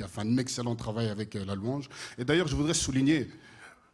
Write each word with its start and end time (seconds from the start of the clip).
qui 0.00 0.04
a 0.04 0.08
fait 0.08 0.22
un 0.22 0.38
excellent 0.38 0.74
travail 0.74 1.10
avec 1.10 1.36
euh, 1.36 1.44
la 1.44 1.54
louange. 1.54 1.90
Et 2.16 2.24
d'ailleurs, 2.24 2.48
je 2.48 2.56
voudrais 2.56 2.72
souligner, 2.72 3.30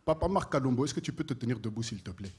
Papa 0.04 0.28
Marc 0.28 0.52
Calombo, 0.52 0.84
est-ce 0.84 0.94
que 0.94 1.00
tu 1.00 1.12
peux 1.12 1.24
te 1.24 1.34
tenir 1.34 1.58
debout, 1.58 1.82
s'il 1.82 2.00
te 2.00 2.12
plaît? 2.12 2.30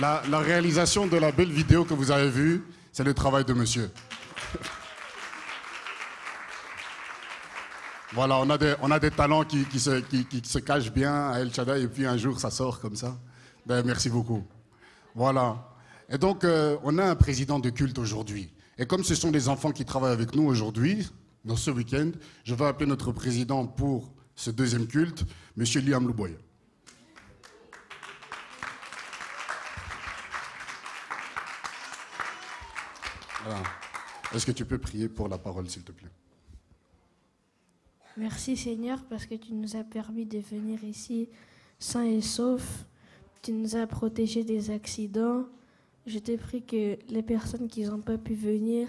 La, 0.00 0.20
réalisation 0.40 1.06
de 1.06 1.16
la 1.16 1.30
belle 1.30 1.52
vidéo 1.52 1.84
que 1.84 1.94
vous 1.94 2.10
avez 2.10 2.28
vue, 2.28 2.64
c'est 2.90 3.04
le 3.04 3.14
travail 3.14 3.44
de 3.44 3.52
monsieur. 3.52 3.92
Voilà, 8.12 8.38
on 8.38 8.50
a 8.50 8.58
des, 8.58 8.74
on 8.82 8.90
a 8.90 8.98
des 8.98 9.12
talents 9.12 9.44
qui, 9.44 9.64
qui, 9.66 9.78
se, 9.78 10.00
qui 10.00 10.42
se 10.44 10.58
cachent 10.58 10.90
bien 10.92 11.30
à 11.30 11.38
El 11.38 11.54
Shaddai 11.54 11.82
et 11.82 11.86
puis 11.86 12.06
un 12.06 12.16
jour 12.16 12.40
ça 12.40 12.50
sort 12.50 12.80
comme 12.80 12.96
ça. 12.96 13.16
Ben, 13.64 13.84
merci 13.86 14.10
beaucoup. 14.10 14.44
Voilà. 15.14 15.56
Et 16.08 16.18
donc, 16.18 16.42
euh, 16.42 16.76
on 16.82 16.98
a 16.98 17.04
un 17.04 17.14
président 17.14 17.60
de 17.60 17.70
culte 17.70 17.98
aujourd'hui. 17.98 18.50
Et 18.78 18.86
comme 18.86 19.04
ce 19.04 19.14
sont 19.14 19.30
des 19.30 19.48
enfants 19.48 19.70
qui 19.70 19.84
travaillent 19.84 20.12
avec 20.12 20.34
nous 20.34 20.44
aujourd'hui, 20.44 21.08
dans 21.44 21.56
ce 21.56 21.70
week-end, 21.70 22.10
je 22.42 22.54
vais 22.54 22.64
appeler 22.64 22.86
notre 22.86 23.12
président 23.12 23.66
pour 23.66 24.12
ce 24.34 24.50
deuxième 24.50 24.86
culte, 24.86 25.24
M. 25.56 25.64
Liam 25.86 26.06
Louboy. 26.06 26.36
Voilà. 33.44 33.62
Est-ce 34.34 34.46
que 34.46 34.52
tu 34.52 34.64
peux 34.64 34.78
prier 34.78 35.08
pour 35.08 35.28
la 35.28 35.38
parole, 35.38 35.68
s'il 35.68 35.84
te 35.84 35.92
plaît? 35.92 36.10
Merci 38.16 38.56
Seigneur 38.56 39.04
parce 39.04 39.26
que 39.26 39.34
tu 39.34 39.52
nous 39.52 39.76
as 39.76 39.84
permis 39.84 40.24
de 40.24 40.38
venir 40.38 40.82
ici 40.82 41.28
sains 41.78 42.04
et 42.04 42.22
saufs. 42.22 42.86
Tu 43.42 43.52
nous 43.52 43.76
as 43.76 43.86
protégés 43.86 44.44
des 44.44 44.70
accidents. 44.70 45.44
Je 46.06 46.18
te 46.18 46.36
prie 46.36 46.62
que 46.62 46.98
les 47.08 47.22
personnes 47.22 47.68
qui 47.68 47.84
n'ont 47.84 48.00
pas 48.00 48.18
pu 48.18 48.34
venir, 48.34 48.88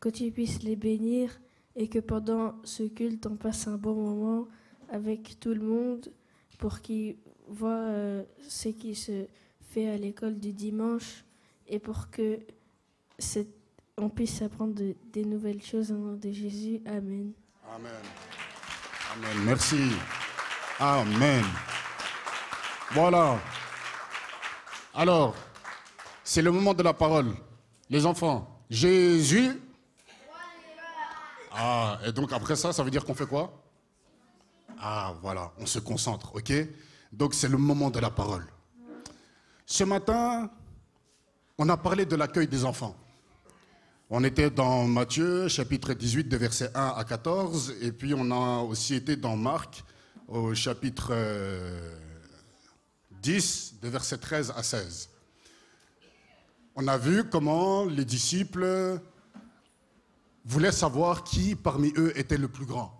que 0.00 0.08
tu 0.08 0.30
puisses 0.30 0.62
les 0.62 0.76
bénir 0.76 1.40
et 1.76 1.88
que 1.88 1.98
pendant 2.00 2.56
ce 2.64 2.82
culte, 2.82 3.26
on 3.26 3.36
passe 3.36 3.68
un 3.68 3.76
bon 3.76 3.94
moment 3.94 4.48
avec 4.90 5.38
tout 5.38 5.54
le 5.54 5.60
monde 5.60 6.12
pour 6.58 6.80
qu'ils 6.80 7.16
voient 7.46 7.70
euh, 7.70 8.24
ce 8.48 8.68
qui 8.70 8.94
se 8.96 9.26
fait 9.70 9.88
à 9.88 9.96
l'école 9.96 10.38
du 10.38 10.52
dimanche 10.52 11.24
et 11.68 11.78
pour 11.78 12.10
que 12.10 12.40
on 13.96 14.08
puisse 14.08 14.42
apprendre 14.42 14.74
de- 14.74 14.94
des 15.12 15.24
nouvelles 15.24 15.62
choses 15.62 15.90
au 15.90 15.96
nom 15.96 16.14
de 16.14 16.30
Jésus. 16.30 16.80
Amen. 16.86 17.32
Amen. 17.74 17.92
Amen. 19.14 19.44
Merci. 19.44 19.76
Amen. 20.78 21.44
Voilà. 22.92 23.38
Alors, 24.94 25.34
c'est 26.28 26.42
le 26.42 26.52
moment 26.52 26.74
de 26.74 26.82
la 26.82 26.92
parole. 26.92 27.34
Les 27.88 28.04
enfants, 28.04 28.60
Jésus. 28.68 29.58
Ah, 31.50 31.98
et 32.04 32.12
donc 32.12 32.34
après 32.34 32.54
ça, 32.54 32.70
ça 32.70 32.82
veut 32.82 32.90
dire 32.90 33.02
qu'on 33.06 33.14
fait 33.14 33.26
quoi? 33.26 33.50
Ah, 34.78 35.14
voilà, 35.22 35.52
on 35.58 35.64
se 35.64 35.78
concentre, 35.78 36.34
ok? 36.34 36.52
Donc 37.14 37.32
c'est 37.32 37.48
le 37.48 37.56
moment 37.56 37.88
de 37.88 37.98
la 37.98 38.10
parole. 38.10 38.46
Ce 39.64 39.84
matin, 39.84 40.50
on 41.56 41.66
a 41.70 41.78
parlé 41.78 42.04
de 42.04 42.14
l'accueil 42.14 42.46
des 42.46 42.66
enfants. 42.66 42.94
On 44.10 44.22
était 44.22 44.50
dans 44.50 44.84
Matthieu, 44.84 45.48
chapitre 45.48 45.94
18, 45.94 46.24
de 46.28 46.36
versets 46.36 46.70
1 46.74 46.88
à 46.94 47.04
14, 47.04 47.76
et 47.80 47.90
puis 47.90 48.12
on 48.14 48.30
a 48.30 48.60
aussi 48.64 48.94
été 48.94 49.16
dans 49.16 49.36
Marc, 49.36 49.82
au 50.28 50.54
chapitre 50.54 51.08
euh, 51.12 51.96
10, 53.22 53.76
de 53.80 53.88
versets 53.88 54.18
13 54.18 54.52
à 54.54 54.62
16. 54.62 55.08
On 56.80 56.86
a 56.86 56.96
vu 56.96 57.24
comment 57.24 57.86
les 57.86 58.04
disciples 58.04 59.00
voulaient 60.44 60.70
savoir 60.70 61.24
qui 61.24 61.56
parmi 61.56 61.92
eux 61.96 62.16
était 62.16 62.38
le 62.38 62.46
plus 62.46 62.66
grand. 62.66 62.96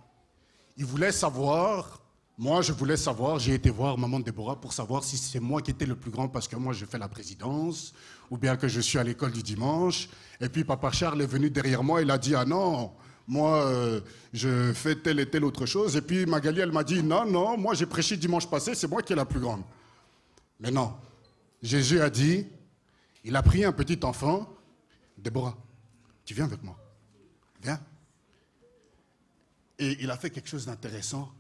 Ils 0.77 0.85
voulaient 0.85 1.13
savoir, 1.13 2.03
moi 2.39 2.61
je 2.61 2.73
voulais 2.73 2.97
savoir, 2.97 3.39
j'ai 3.39 3.55
été 3.55 3.71
voir 3.71 3.97
maman 3.97 4.19
Déborah 4.19 4.61
pour 4.61 4.73
savoir 4.73 5.05
si 5.05 5.17
c'est 5.17 5.39
moi 5.39 5.63
qui 5.63 5.71
étais 5.71 5.87
le 5.87 5.95
plus 5.95 6.11
grand 6.11 6.27
parce 6.27 6.49
que 6.49 6.57
moi 6.57 6.73
je 6.73 6.85
fais 6.87 6.99
la 6.99 7.07
présidence, 7.07 7.95
ou 8.33 8.37
bien 8.37 8.57
que 8.57 8.67
je 8.67 8.81
suis 8.81 8.99
à 8.99 9.05
l'école 9.05 9.31
du 9.31 9.45
dimanche. 9.45 10.09
Et 10.41 10.49
puis 10.49 10.65
papa 10.65 10.91
Charles 10.91 11.23
est 11.23 11.27
venu 11.27 11.49
derrière 11.49 11.85
moi, 11.85 12.03
il 12.03 12.11
a 12.11 12.19
dit, 12.19 12.35
ah 12.35 12.45
non, 12.45 12.91
moi 13.29 13.63
euh, 13.63 14.01
je 14.33 14.73
fais 14.73 14.97
telle 14.97 15.21
et 15.21 15.31
telle 15.31 15.45
autre 15.45 15.67
chose. 15.67 15.95
Et 15.95 16.03
puis 16.03 16.27
Magali, 16.27 16.59
elle 16.59 16.73
m'a 16.73 16.83
dit, 16.83 17.01
non, 17.01 17.25
non, 17.31 17.57
moi 17.57 17.75
j'ai 17.75 17.87
prêché 17.87 18.17
dimanche 18.17 18.51
passé, 18.51 18.75
c'est 18.75 18.89
moi 18.89 19.03
qui 19.03 19.13
est 19.13 19.17
la 19.17 19.25
plus 19.25 19.39
grande. 19.39 19.63
Mais 20.59 20.73
non, 20.73 20.95
Jésus 21.63 22.01
a 22.01 22.11
dit, 22.11 22.45
il 23.25 23.35
a 23.37 23.43
pris 23.43 23.65
un 23.65 23.73
petit 23.73 23.99
enfant, 24.05 24.49
Déborah, 25.17 25.57
tu 26.25 26.35
viens 26.35 26.45
avec 26.45 26.63
moi, 26.63 26.77
viens. 27.63 27.81
Et 29.79 29.97
il 30.01 30.11
a 30.11 30.17
fait 30.17 30.31
quelque 30.31 30.49
chose 30.49 30.67
d'intéressant. 30.67 31.31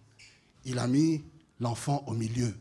Il 0.64 0.78
a 0.78 0.86
mis 0.86 1.24
l'enfant 1.60 2.04
au 2.06 2.12
milieu. 2.12 2.54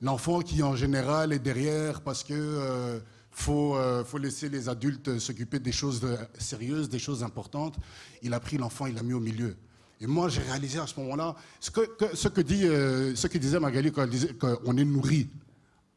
L'enfant 0.00 0.40
qui 0.40 0.62
en 0.62 0.76
général 0.76 1.32
est 1.32 1.38
derrière 1.38 2.02
parce 2.02 2.22
que 2.22 2.34
euh, 2.34 3.00
faut, 3.30 3.76
euh, 3.76 4.04
faut 4.04 4.18
laisser 4.18 4.48
les 4.48 4.68
adultes 4.68 5.18
s'occuper 5.18 5.58
des 5.58 5.72
choses 5.72 6.00
de- 6.00 6.16
sérieuses, 6.38 6.88
des 6.88 6.98
choses 6.98 7.22
importantes. 7.22 7.76
Il 8.22 8.34
a 8.34 8.40
pris 8.40 8.58
l'enfant, 8.58 8.86
il 8.86 8.94
l'a 8.94 9.02
mis 9.02 9.14
au 9.14 9.20
milieu. 9.20 9.56
Et 10.00 10.06
moi, 10.06 10.28
j'ai 10.28 10.42
réalisé 10.42 10.78
à 10.78 10.86
ce 10.86 10.98
moment-là 11.00 11.34
ce 11.58 11.70
que, 11.70 11.80
ce 12.14 12.28
que, 12.28 12.42
euh, 12.64 13.16
ce 13.16 13.26
que 13.26 13.38
disait 13.38 13.58
Magali 13.58 13.90
quand 13.90 14.02
elle 14.04 14.10
disait 14.10 14.34
qu'on 14.34 14.76
est 14.76 14.84
nourri 14.84 15.28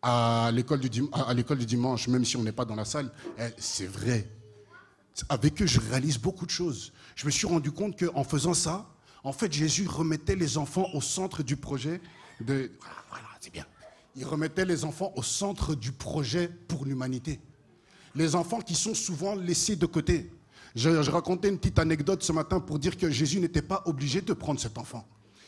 à 0.02 0.50
l'école 0.54 0.80
du, 0.80 0.90
dim- 0.90 1.10
à 1.14 1.34
du 1.34 1.66
dimanche, 1.66 2.08
même 2.08 2.26
si 2.26 2.38
on 2.38 2.44
n'est 2.44 2.52
pas 2.52 2.66
dans 2.66 2.76
la 2.76 2.86
salle. 2.86 3.12
Eh, 3.40 3.44
C'est 3.58 3.86
vrai. 3.88 4.30
Avec 5.30 5.62
eux, 5.62 5.68
je 5.68 5.80
réalise 5.80 6.18
beaucoup 6.18 6.46
de 6.46 6.52
choses. 6.52 6.94
Je 7.16 7.26
me 7.26 7.32
suis 7.32 7.46
rendu 7.46 7.72
compte 7.72 8.00
qu'en 8.00 8.24
faisant 8.24 8.54
ça, 8.54 8.88
en 9.24 9.34
fait, 9.34 9.52
Jésus 9.52 9.88
remettait 9.88 10.36
les 10.36 10.58
enfants 10.58 10.88
au 10.94 11.02
centre 11.02 11.44
du 11.44 11.56
projet 11.56 12.02
de... 12.40 12.72
Voilà, 13.10 13.28
c'est 13.40 13.52
bien. 13.54 13.66
Il 14.16 14.26
remettait 14.26 14.66
les 14.66 14.84
enfants 14.84 15.14
au 15.16 15.22
centre 15.24 15.76
du 15.76 15.92
projet 15.92 16.50
pour 16.68 16.86
l'humanité. 16.86 17.40
Les 18.16 18.36
enfants 18.36 18.60
qui 18.62 18.74
sont 18.74 18.96
souvent 18.96 19.36
laissés 19.36 19.76
de 19.76 19.86
côté. 19.86 20.32
Je 20.76 20.90
racontais 21.12 21.50
une 21.50 21.58
petite 21.60 21.80
anecdote 21.80 22.24
ce 22.24 22.32
matin 22.32 22.60
pour 22.60 22.80
dire 22.80 22.98
que 22.98 23.10
Jésus 23.12 23.40
n'était 23.40 23.62
pas 23.62 23.84
obligé 23.86 24.22
de 24.22 24.34
prendre 24.34 24.60
cet 24.60 24.78
enfant. 24.78 25.06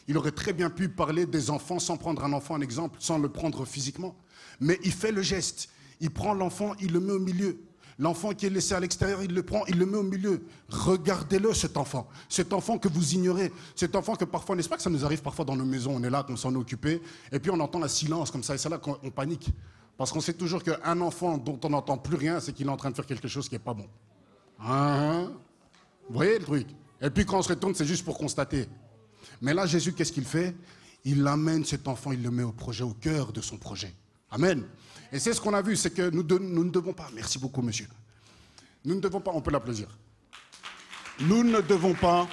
Il 0.08 0.18
aurait 0.18 0.32
très 0.32 0.54
bien 0.54 0.70
pu 0.70 0.90
parler 0.90 1.26
des 1.26 1.50
enfants 1.50 1.80
sans 1.80 1.98
prendre 1.98 2.24
un 2.26 2.34
enfant 2.34 2.56
en 2.56 2.62
exemple, 2.62 2.98
sans 3.00 3.18
le 3.18 3.30
prendre 3.30 3.66
physiquement. 3.66 4.16
Mais 4.60 4.80
il 4.84 4.92
fait 4.92 5.12
le 5.12 5.22
geste. 5.22 5.70
Il 6.00 6.12
prend 6.12 6.34
l'enfant, 6.34 6.74
il 6.80 6.92
le 6.92 7.00
met 7.00 7.14
au 7.14 7.20
milieu. 7.20 7.60
L'enfant 8.00 8.34
qui 8.34 8.48
est 8.48 8.50
laissé 8.50 8.74
à 8.74 8.80
l'extérieur, 8.80 9.22
il 9.22 9.34
le 9.34 9.44
prend, 9.44 9.66
il 9.68 9.78
le 9.78 9.86
met 9.86 9.98
au 9.98 10.04
milieu. 10.04 10.44
Regardez-le, 10.70 11.54
cet 11.54 11.78
enfant. 11.78 12.08
Cet 12.28 12.52
enfant 12.52 12.78
que 12.78 12.88
vous 12.88 13.14
ignorez. 13.14 13.52
Cet 13.76 13.96
enfant 13.96 14.16
que 14.16 14.26
parfois, 14.26 14.56
n'est-ce 14.56 14.70
pas 14.70 14.78
que 14.78 14.82
ça 14.82 14.90
nous 14.90 15.06
arrive 15.06 15.22
parfois 15.22 15.46
dans 15.46 15.56
nos 15.56 15.66
maisons, 15.66 15.96
on 15.96 16.04
est 16.04 16.10
là, 16.10 16.24
qu'on 16.24 16.36
s'en 16.36 16.54
est 16.54 16.58
occupé, 16.58 17.02
et 17.32 17.40
puis 17.40 17.52
on 17.52 17.60
entend 17.60 17.80
la 17.80 17.88
silence 17.88 18.32
comme 18.32 18.44
ça, 18.44 18.56
et 18.56 18.58
c'est 18.58 18.70
là 18.70 18.80
qu'on 18.80 18.98
on 19.04 19.12
panique. 19.12 19.52
Parce 19.96 20.12
qu'on 20.12 20.22
sait 20.22 20.34
toujours 20.34 20.64
qu'un 20.64 21.02
enfant 21.02 21.38
dont 21.38 21.60
on 21.64 21.70
n'entend 21.70 21.98
plus 21.98 22.16
rien, 22.16 22.40
c'est 22.40 22.52
qu'il 22.52 22.66
est 22.66 22.72
en 22.72 22.78
train 22.78 22.90
de 22.90 22.96
faire 22.96 23.06
quelque 23.06 23.28
chose 23.28 23.48
qui 23.48 23.56
n'est 23.56 23.60
pas 23.60 23.76
bon. 23.76 23.88
Hein, 24.60 24.68
hein. 24.68 25.32
Vous 26.10 26.16
voyez 26.16 26.40
le 26.40 26.46
truc? 26.46 26.68
Et 27.00 27.10
puis 27.10 27.26
quand 27.26 27.38
on 27.38 27.42
se 27.44 27.50
retourne, 27.50 27.76
c'est 27.76 27.86
juste 27.86 28.04
pour 28.04 28.18
constater. 28.18 28.66
Mais 29.40 29.54
là, 29.54 29.66
Jésus, 29.66 29.94
qu'est-ce 29.94 30.12
qu'il 30.12 30.26
fait? 30.26 30.56
Il 31.06 31.26
amène 31.28 31.64
cet 31.64 31.88
enfant, 31.88 32.12
il 32.12 32.24
le 32.24 32.32
met 32.32 32.44
au 32.44 32.52
projet, 32.52 32.84
au 32.84 32.94
cœur 32.94 33.32
de 33.34 33.42
son 33.42 33.58
projet. 33.58 33.94
Amen. 34.34 34.64
Et 35.12 35.20
c'est 35.20 35.32
ce 35.32 35.40
qu'on 35.40 35.54
a 35.54 35.62
vu, 35.62 35.76
c'est 35.76 35.92
que 35.92 36.10
nous, 36.10 36.24
ne 36.24 36.70
devons 36.72 36.92
pas, 36.92 37.08
merci 37.14 37.38
beaucoup 37.38 37.62
monsieur, 37.62 37.88
nous 38.84 38.96
ne 38.96 39.00
devons 39.00 39.22
pas, 39.22 39.30
on 39.32 39.42
peut 39.42 39.52
l'applaudir, 39.52 39.88
nous 41.20 41.44
ne 41.44 41.62
devons 41.62 41.94
pas 41.94 42.28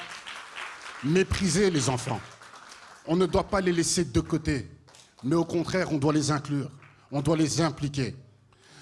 mépriser 1.05 1.71
les 1.71 1.91
enfants. 1.91 2.21
On 3.07 3.17
ne 3.17 3.27
doit 3.27 3.49
pas 3.49 3.61
les 3.61 3.73
laisser 3.73 4.07
de 4.07 4.21
côté, 4.21 4.67
mais 5.23 5.37
au 5.37 5.45
contraire, 5.45 5.93
on 5.93 5.99
doit 5.99 6.15
les 6.15 6.31
inclure, 6.31 6.71
on 7.13 7.21
doit 7.21 7.37
les 7.37 7.61
impliquer. 7.61 8.17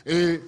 Et 0.06 0.40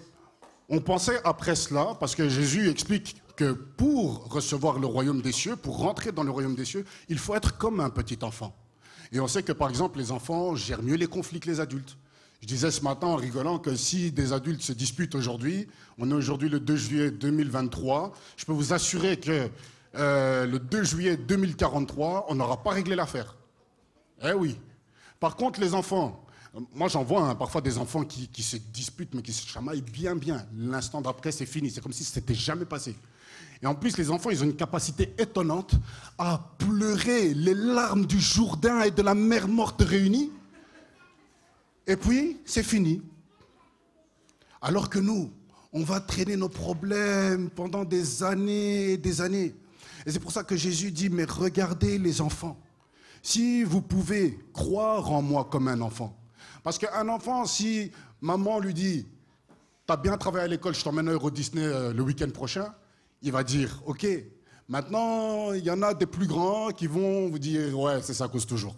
on 0.68 0.80
pensait 0.80 1.20
après 1.24 1.56
cela, 1.56 1.96
parce 1.98 2.14
que 2.14 2.28
Jésus 2.28 2.70
explique 2.70 3.20
que 3.34 3.50
pour 3.50 4.32
recevoir 4.32 4.78
le 4.78 4.86
royaume 4.86 5.22
des 5.22 5.32
cieux, 5.32 5.56
pour 5.56 5.78
rentrer 5.78 6.12
dans 6.12 6.22
le 6.22 6.30
royaume 6.30 6.54
des 6.54 6.64
cieux, 6.64 6.84
il 7.08 7.18
faut 7.18 7.34
être 7.34 7.58
comme 7.58 7.80
un 7.80 7.90
petit 7.90 8.18
enfant. 8.22 8.54
Et 9.10 9.18
on 9.18 9.26
sait 9.26 9.42
que 9.42 9.52
par 9.52 9.68
exemple, 9.68 9.98
les 9.98 10.12
enfants 10.12 10.54
gèrent 10.54 10.84
mieux 10.84 10.94
les 10.94 11.08
conflits 11.08 11.40
que 11.40 11.50
les 11.50 11.58
adultes. 11.58 11.96
Je 12.40 12.46
disais 12.46 12.70
ce 12.70 12.82
matin 12.82 13.08
en 13.08 13.16
rigolant 13.16 13.58
que 13.58 13.76
si 13.76 14.12
des 14.12 14.32
adultes 14.32 14.62
se 14.62 14.72
disputent 14.72 15.14
aujourd'hui, 15.14 15.68
on 15.98 16.10
est 16.10 16.14
aujourd'hui 16.14 16.48
le 16.48 16.58
2 16.58 16.76
juillet 16.76 17.10
2023, 17.10 18.12
je 18.36 18.46
peux 18.46 18.52
vous 18.52 18.72
assurer 18.72 19.18
que 19.18 19.50
euh, 19.96 20.46
le 20.46 20.58
2 20.58 20.84
juillet 20.84 21.16
2043, 21.18 22.26
on 22.28 22.34
n'aura 22.36 22.62
pas 22.62 22.70
réglé 22.70 22.96
l'affaire. 22.96 23.36
Eh 24.24 24.32
oui. 24.32 24.58
Par 25.18 25.36
contre, 25.36 25.60
les 25.60 25.74
enfants, 25.74 26.24
moi 26.74 26.88
j'en 26.88 27.04
vois 27.04 27.28
hein, 27.28 27.34
parfois 27.34 27.60
des 27.60 27.76
enfants 27.76 28.04
qui, 28.04 28.28
qui 28.28 28.42
se 28.42 28.56
disputent, 28.56 29.14
mais 29.14 29.22
qui 29.22 29.34
se 29.34 29.46
chamaillent 29.46 29.82
bien, 29.82 30.16
bien. 30.16 30.46
L'instant 30.56 31.02
d'après, 31.02 31.32
c'est 31.32 31.46
fini. 31.46 31.70
C'est 31.70 31.82
comme 31.82 31.92
si 31.92 32.04
c'était 32.04 32.34
jamais 32.34 32.64
passé. 32.64 32.96
Et 33.62 33.66
en 33.66 33.74
plus, 33.74 33.98
les 33.98 34.10
enfants, 34.10 34.30
ils 34.30 34.42
ont 34.42 34.46
une 34.46 34.56
capacité 34.56 35.12
étonnante 35.18 35.74
à 36.16 36.54
pleurer 36.56 37.34
les 37.34 37.52
larmes 37.52 38.06
du 38.06 38.18
Jourdain 38.18 38.80
et 38.80 38.90
de 38.90 39.02
la 39.02 39.14
mer 39.14 39.46
morte 39.46 39.82
réunies. 39.82 40.30
Et 41.90 41.96
puis, 41.96 42.36
c'est 42.44 42.62
fini. 42.62 43.02
Alors 44.62 44.88
que 44.88 45.00
nous, 45.00 45.32
on 45.72 45.82
va 45.82 45.98
traîner 45.98 46.36
nos 46.36 46.48
problèmes 46.48 47.50
pendant 47.50 47.84
des 47.84 48.22
années 48.22 48.92
et 48.92 48.96
des 48.96 49.20
années. 49.20 49.56
Et 50.06 50.12
c'est 50.12 50.20
pour 50.20 50.30
ça 50.30 50.44
que 50.44 50.54
Jésus 50.54 50.92
dit, 50.92 51.10
mais 51.10 51.24
regardez 51.24 51.98
les 51.98 52.20
enfants. 52.20 52.56
Si 53.24 53.64
vous 53.64 53.82
pouvez 53.82 54.38
croire 54.52 55.10
en 55.10 55.20
moi 55.20 55.48
comme 55.50 55.66
un 55.66 55.80
enfant. 55.80 56.16
Parce 56.62 56.78
qu'un 56.78 57.08
enfant, 57.08 57.44
si 57.44 57.90
maman 58.20 58.60
lui 58.60 58.72
dit, 58.72 59.08
tu 59.84 59.92
as 59.92 59.96
bien 59.96 60.16
travaillé 60.16 60.44
à 60.44 60.48
l'école, 60.48 60.76
je 60.76 60.84
t'emmène 60.84 61.08
à 61.08 61.12
Euro 61.12 61.28
Disney 61.32 61.64
euh, 61.64 61.92
le 61.92 62.02
week-end 62.04 62.30
prochain, 62.30 62.72
il 63.20 63.32
va 63.32 63.42
dire, 63.42 63.82
ok. 63.84 64.06
Maintenant, 64.68 65.52
il 65.54 65.64
y 65.64 65.70
en 65.72 65.82
a 65.82 65.92
des 65.92 66.06
plus 66.06 66.28
grands 66.28 66.70
qui 66.70 66.86
vont 66.86 67.28
vous 67.28 67.40
dire, 67.40 67.76
ouais, 67.76 68.00
c'est 68.00 68.14
ça 68.14 68.28
cause 68.28 68.46
toujours. 68.46 68.76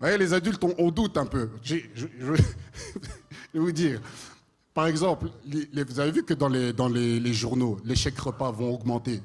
Voyez, 0.00 0.18
les 0.18 0.32
adultes, 0.32 0.64
on, 0.78 0.90
doute 0.90 1.16
un 1.18 1.26
peu. 1.26 1.50
Je, 1.62 1.76
vais 1.76 2.40
vous 3.52 3.72
dire, 3.72 4.00
par 4.72 4.86
exemple, 4.86 5.28
vous 5.46 6.00
avez 6.00 6.10
vu 6.10 6.24
que 6.24 6.34
dans 6.34 6.48
les, 6.48 6.72
dans 6.72 6.88
les 6.88 7.34
journaux, 7.34 7.78
les 7.84 7.94
chèques 7.94 8.18
repas 8.18 8.50
vont 8.50 8.74
augmenter. 8.74 9.20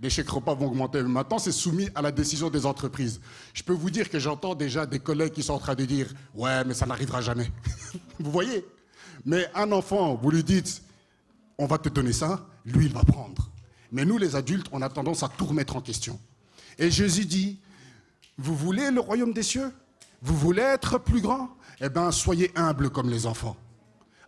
Les 0.00 0.10
chèques 0.10 0.28
repas 0.28 0.54
vont 0.54 0.66
augmenter. 0.66 1.02
Maintenant, 1.02 1.38
c'est 1.38 1.52
soumis 1.52 1.88
à 1.94 2.02
la 2.02 2.12
décision 2.12 2.50
des 2.50 2.66
entreprises. 2.66 3.20
Je 3.54 3.62
peux 3.62 3.72
vous 3.72 3.90
dire 3.90 4.10
que 4.10 4.18
j'entends 4.18 4.54
déjà 4.54 4.84
des 4.84 4.98
collègues 4.98 5.32
qui 5.32 5.42
sont 5.42 5.54
en 5.54 5.58
train 5.58 5.74
de 5.74 5.84
dire 5.84 6.12
Ouais, 6.34 6.64
mais 6.64 6.74
ça 6.74 6.84
n'arrivera 6.84 7.22
jamais. 7.22 7.50
vous 8.18 8.30
voyez? 8.30 8.64
Mais 9.24 9.46
un 9.54 9.72
enfant, 9.72 10.14
vous 10.14 10.30
lui 10.30 10.44
dites 10.44 10.82
On 11.56 11.66
va 11.66 11.78
te 11.78 11.88
donner 11.88 12.12
ça, 12.12 12.46
lui, 12.66 12.86
il 12.86 12.92
va 12.92 13.04
prendre. 13.04 13.50
Mais 13.90 14.04
nous, 14.04 14.18
les 14.18 14.36
adultes, 14.36 14.66
on 14.70 14.82
a 14.82 14.88
tendance 14.90 15.22
à 15.22 15.28
tout 15.28 15.46
remettre 15.46 15.76
en 15.76 15.80
question. 15.80 16.18
Et 16.78 16.90
Jésus 16.90 17.24
dit 17.24 17.58
Vous 18.38 18.54
voulez 18.54 18.90
le 18.90 19.00
royaume 19.00 19.32
des 19.32 19.42
cieux? 19.42 19.72
Vous 20.22 20.36
voulez 20.36 20.62
être 20.62 20.98
plus 20.98 21.20
grand? 21.20 21.50
Eh 21.80 21.88
bien, 21.88 22.10
soyez 22.10 22.50
humbles 22.56 22.90
comme 22.90 23.10
les 23.10 23.26
enfants. 23.26 23.56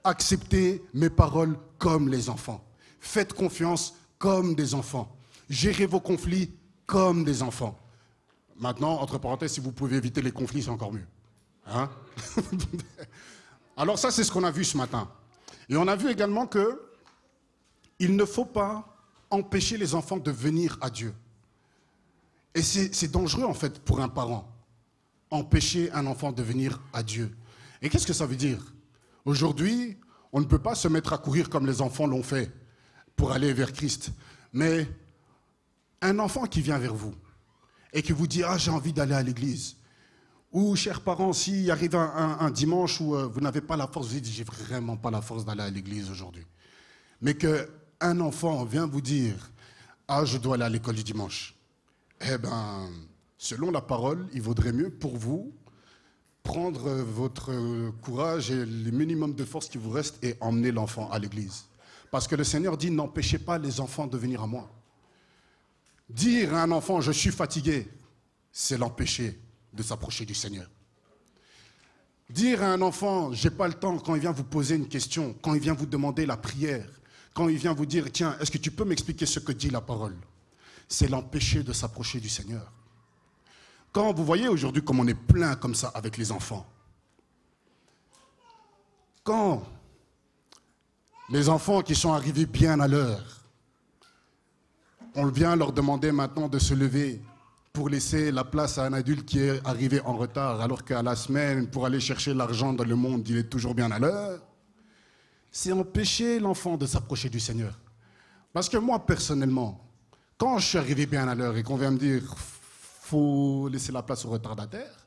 Acceptez 0.05 0.83
mes 0.95 1.11
paroles 1.11 1.57
comme 1.79 2.09
les 2.09 2.29
enfants. 2.29 2.65
Faites 3.01 3.33
confiance 3.33 3.95
comme 4.19 4.55
des 4.55 4.75
enfants. 4.75 5.17
Gérez 5.49 5.87
vos 5.87 6.01
conflits 6.01 6.53
comme 6.87 7.25
des 7.25 7.43
enfants. 7.43 7.79
Maintenant, 8.59 9.01
entre 9.01 9.19
parenthèses, 9.19 9.53
si 9.53 9.61
vous 9.61 9.73
pouvez 9.73 9.97
éviter 9.97 10.21
les 10.21 10.33
conflits, 10.33 10.63
c'est 10.63 10.71
encore 10.71 10.93
mieux. 10.93 11.07
Hein? 11.67 11.89
Alors 13.77 13.99
ça, 13.99 14.11
c'est 14.11 14.25
ce 14.25 14.33
qu'on 14.33 14.45
a 14.45 14.51
vu 14.51 14.65
ce 14.65 14.77
matin. 14.77 15.09
Et 15.69 15.77
on 15.77 15.87
a 15.87 15.95
vu 15.95 16.11
également 16.11 16.47
que 16.47 16.83
il 17.99 18.17
ne 18.17 18.25
faut 18.25 18.45
pas 18.45 18.97
empêcher 19.31 19.77
les 19.77 19.95
enfants 19.95 20.17
de 20.17 20.31
venir 20.31 20.79
à 20.81 20.91
Dieu. 20.91 21.15
Et 22.59 22.63
c'est 22.63 23.13
dangereux 23.13 23.45
en 23.45 23.55
fait 23.55 23.79
pour 23.79 24.01
un 24.01 24.09
parent, 24.09 24.53
empêcher 25.31 25.93
un 25.93 26.07
enfant 26.07 26.33
de 26.33 26.43
venir 26.43 26.81
à 26.93 27.05
Dieu. 27.05 27.33
Et 27.81 27.89
qu'est-ce 27.89 28.07
que 28.07 28.13
ça 28.13 28.27
veut 28.27 28.35
dire? 28.35 28.75
Aujourd'hui, 29.25 29.97
on 30.33 30.41
ne 30.41 30.45
peut 30.45 30.59
pas 30.59 30.75
se 30.75 30.89
mettre 30.89 31.13
à 31.13 31.19
courir 31.19 31.51
comme 31.51 31.67
les 31.69 31.81
enfants 31.81 32.09
l'ont 32.09 32.25
fait 32.25 32.51
pour 33.15 33.31
aller 33.31 33.53
vers 33.53 33.73
Christ. 33.73 34.11
Mais 34.53 34.89
un 36.03 36.19
enfant 36.19 36.47
qui 36.47 36.61
vient 36.61 36.79
vers 36.79 36.97
vous 36.97 37.15
et 37.93 38.03
qui 38.03 38.11
vous 38.11 38.27
dit 38.27 38.43
Ah, 38.43 38.59
j'ai 38.59 38.73
envie 38.73 38.93
d'aller 38.93 39.15
à 39.15 39.23
l'église. 39.23 39.77
Ou, 40.51 40.75
chers 40.75 41.03
parents, 41.03 41.33
s'il 41.33 41.71
arrive 41.71 41.95
un, 41.95 42.51
dimanche 42.51 43.01
où 43.01 43.15
euh, 43.15 43.29
vous 43.29 43.41
n'avez 43.41 43.61
pas 43.61 43.77
la 43.77 43.87
force, 43.87 44.09
vous 44.09 44.15
dites 44.15 44.27
J'ai 44.27 44.43
vraiment 44.43 44.97
pas 44.97 45.13
la 45.13 45.23
force 45.23 45.45
d'aller 45.45 45.63
à 45.63 45.71
l'église 45.71 46.11
aujourd'hui. 46.11 46.45
Mais 47.21 47.37
qu'un 47.37 48.19
enfant 48.19 48.65
vient 48.65 48.89
vous 48.89 49.01
dire 49.01 49.53
Ah, 50.09 50.25
je 50.25 50.39
dois 50.39 50.57
aller 50.57 50.65
à 50.65 50.69
l'école 50.69 50.97
du 50.97 51.05
dimanche. 51.05 51.55
Eh 52.20 52.38
bien, 52.38 52.91
selon 53.37 53.70
la 53.70 53.81
parole, 53.81 54.26
il 54.32 54.43
vaudrait 54.43 54.73
mieux 54.73 54.91
pour 54.91 55.17
vous 55.17 55.53
prendre 56.43 56.88
votre 56.88 57.53
courage 58.00 58.50
et 58.50 58.65
le 58.65 58.91
minimum 58.91 59.35
de 59.35 59.44
force 59.44 59.69
qui 59.69 59.79
vous 59.79 59.91
reste 59.91 60.23
et 60.25 60.35
emmener 60.41 60.73
l'enfant 60.73 61.11
à 61.11 61.19
l'église. 61.19 61.67
Parce 62.11 62.26
que 62.26 62.37
le 62.37 62.44
Seigneur 62.44 62.76
dit 62.76 62.91
N'empêchez 62.91 63.38
pas 63.38 63.59
les 63.59 63.81
enfants 63.81 64.06
de 64.06 64.17
venir 64.17 64.43
à 64.43 64.47
moi. 64.47 64.70
Dire 66.09 66.55
à 66.55 66.62
un 66.62 66.70
enfant 66.70 67.00
je 67.00 67.12
suis 67.12 67.31
fatigué, 67.31 67.87
c'est 68.50 68.79
l'empêcher 68.79 69.38
de 69.75 69.82
s'approcher 69.82 70.25
du 70.25 70.35
Seigneur. 70.35 70.69
Dire 72.31 72.62
à 72.62 72.73
un 72.73 72.81
enfant 72.81 73.32
j'ai 73.32 73.50
pas 73.50 73.69
le 73.69 73.75
temps 73.75 73.99
quand 73.99 74.14
il 74.14 74.23
vient 74.23 74.32
vous 74.32 74.44
poser 74.44 74.76
une 74.76 74.88
question, 74.88 75.37
quand 75.43 75.55
il 75.55 75.61
vient 75.61 75.75
vous 75.75 75.87
demander 75.87 76.25
la 76.25 76.38
prière, 76.38 76.88
quand 77.35 77.49
il 77.49 77.59
vient 77.59 77.75
vous 77.75 77.87
dire 77.87 78.11
tiens, 78.11 78.37
est-ce 78.41 78.50
que 78.50 78.59
tu 78.59 78.71
peux 78.71 78.85
m'expliquer 78.85 79.26
ce 79.26 79.38
que 79.38 79.53
dit 79.53 79.71
la 79.71 79.82
parole? 79.82 80.17
C'est 80.88 81.08
l'empêcher 81.08 81.62
de 81.62 81.73
s'approcher 81.73 82.19
du 82.19 82.29
Seigneur. 82.29 82.73
Quand 83.93 84.12
vous 84.12 84.25
voyez 84.25 84.49
aujourd'hui 84.49 84.82
comme 84.82 85.00
on 85.00 85.06
est 85.06 85.14
plein 85.14 85.55
comme 85.56 85.75
ça 85.75 85.88
avec 85.88 86.17
les 86.17 86.32
enfants, 86.32 86.67
quand 89.23 89.62
les 91.31 91.49
enfants 91.49 91.82
qui 91.82 91.94
sont 91.94 92.12
arrivés 92.12 92.46
bien 92.46 92.81
à 92.81 92.88
l'heure, 92.88 93.44
on 95.14 95.26
vient 95.26 95.56
leur 95.56 95.73
demander 95.73 96.12
maintenant 96.12 96.49
de 96.49 96.58
se 96.58 96.75
lever 96.75 97.20
pour 97.73 97.88
laisser 97.88 98.31
la 98.31 98.44
place 98.44 98.79
à 98.79 98.87
un 98.87 98.93
adulte 98.93 99.26
qui 99.26 99.40
est 99.40 99.67
arrivé 99.67 100.00
en 100.00 100.17
retard, 100.17 100.61
alors 100.61 100.85
qu'à 100.85 101.02
la 101.02 101.14
semaine, 101.17 101.69
pour 101.69 101.87
aller 101.87 102.00
chercher 102.00 102.35
l'argent 102.35 102.73
dans 102.73 102.85
le 102.85 102.96
monde, 102.96 103.29
il 103.29 103.37
est 103.37 103.50
toujours 103.50 103.75
bien 103.75 103.90
à 103.90 103.99
l'heure, 103.99 104.40
c'est 105.50 105.73
empêcher 105.73 106.40
l'enfant 106.40 106.76
de 106.76 106.87
s'approcher 106.87 107.29
du 107.29 107.40
Seigneur. 107.40 107.79
Parce 108.52 108.69
que 108.69 108.76
moi, 108.76 109.05
personnellement, 109.05 109.88
quand 110.38 110.58
je 110.58 110.67
suis 110.67 110.79
arrivé 110.79 111.06
bien 111.06 111.29
à 111.29 111.35
l'heure 111.35 111.56
et 111.56 111.62
qu'on 111.62 111.76
vient 111.76 111.90
me 111.90 111.99
dire 111.99 112.23
faut 113.02 113.69
laisser 113.69 113.90
la 113.90 114.02
place 114.02 114.25
au 114.25 114.31
retardataire, 114.31 115.06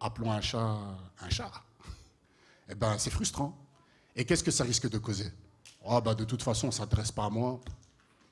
appelons 0.00 0.32
un 0.32 0.40
chat 0.40 0.76
un 1.20 1.30
chat, 1.30 1.52
eh 2.68 2.74
ben 2.74 2.98
c'est 2.98 3.10
frustrant. 3.10 3.56
Et 4.16 4.24
qu'est-ce 4.24 4.42
que 4.42 4.50
ça 4.50 4.64
risque 4.64 4.88
de 4.88 4.98
causer? 4.98 5.30
Oh, 5.84 6.00
bah, 6.00 6.14
De 6.14 6.24
toute 6.24 6.42
façon, 6.42 6.70
ça 6.70 6.84
ne 6.84 6.88
s'adresse 6.88 7.12
pas 7.12 7.26
à 7.26 7.30
moi, 7.30 7.60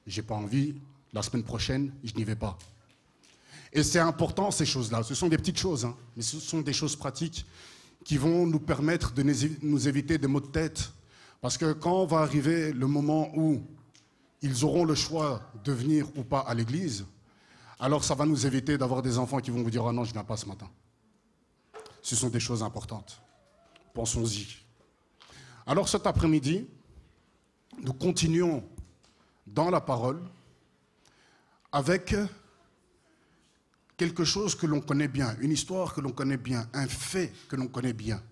j'ai 0.07 0.23
pas 0.23 0.35
envie, 0.35 0.75
la 1.13 1.23
semaine 1.23 1.45
prochaine, 1.45 1.93
je 2.03 2.15
n'y 2.15 2.25
vais 2.25 2.37
pas. 2.37 2.59
Et 3.73 3.83
c'est 3.83 3.99
important 3.99 4.51
ces 4.51 4.67
choses-là. 4.67 5.03
Ce 5.03 5.15
sont 5.15 5.29
des 5.29 5.37
petites 5.37 5.59
choses, 5.59 5.85
hein, 5.85 5.97
mais 6.17 6.23
ce 6.23 6.41
sont 6.41 6.63
des 6.63 6.73
choses 6.73 6.97
pratiques 6.97 7.47
qui 8.05 8.17
vont 8.17 8.47
nous 8.47 8.61
permettre 8.61 9.13
de 9.13 9.23
nous 9.63 9.89
éviter 9.89 10.19
des 10.19 10.27
maux 10.27 10.41
de 10.41 10.47
tête. 10.47 10.91
Parce 11.41 11.59
que 11.59 11.73
quand 11.73 12.07
va 12.07 12.19
arriver 12.19 12.73
le 12.73 12.87
moment 12.87 13.31
où 13.37 13.63
ils 14.45 14.63
auront 14.63 14.85
le 14.85 14.95
choix 14.95 15.41
de 15.65 15.73
venir 15.73 16.07
ou 16.17 16.23
pas 16.23 16.41
à 16.41 16.53
l'église, 16.53 17.07
alors 17.81 18.05
ça 18.05 18.15
va 18.15 18.27
nous 18.27 18.47
éviter 18.47 18.77
d'avoir 18.77 19.01
des 19.01 19.17
enfants 19.17 19.39
qui 19.39 19.51
vont 19.51 19.63
vous 19.63 19.71
dire 19.71 19.87
Ah 19.87 19.93
non, 19.93 20.05
je 20.05 20.11
ne 20.11 20.13
viens 20.13 20.25
pas 20.25 20.37
ce 20.37 20.45
matin. 20.45 20.69
Ce 22.03 22.15
sont 22.15 22.29
des 22.29 22.41
choses 22.41 22.63
importantes. 22.63 23.23
Pensons-y. 23.95 24.47
Alors 25.67 25.89
cet 25.89 26.07
après-midi, 26.07 26.67
nous 27.79 27.95
continuons 27.95 28.63
dans 29.47 29.71
la 29.71 29.81
parole 29.81 30.23
avec 31.73 32.15
quelque 33.97 34.25
chose 34.25 34.55
que 34.55 34.67
l'on 34.67 34.83
connaît 34.83 35.09
bien, 35.09 35.35
une 35.41 35.53
histoire 35.53 35.95
que 35.95 36.03
l'on 36.03 36.13
connaît 36.13 36.37
bien, 36.37 36.69
un 36.75 36.87
fait 36.87 37.33
que 37.49 37.57
l'on 37.57 37.69
connaît 37.69 37.95
bien, 37.95 38.23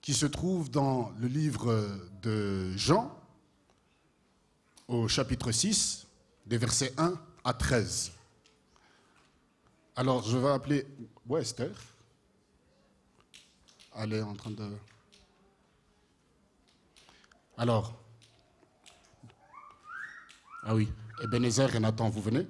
qui 0.00 0.14
se 0.14 0.24
trouve 0.24 0.70
dans 0.70 1.12
le 1.18 1.26
livre 1.26 1.86
de 2.22 2.74
Jean, 2.78 3.19
au 4.90 5.06
chapitre 5.06 5.52
6, 5.52 6.08
des 6.46 6.58
versets 6.58 6.92
1 6.98 7.14
à 7.44 7.52
13. 7.54 8.10
Alors, 9.94 10.24
je 10.24 10.36
vais 10.36 10.50
appeler 10.50 10.84
Wester. 11.28 11.70
Elle 13.94 14.14
est 14.14 14.22
en 14.22 14.34
train 14.34 14.50
de... 14.50 14.68
Alors, 17.56 17.94
ah 20.64 20.74
oui, 20.74 20.92
Ebenezer 21.22 21.76
et 21.76 21.80
Nathan, 21.80 22.10
vous 22.10 22.22
venez? 22.22 22.48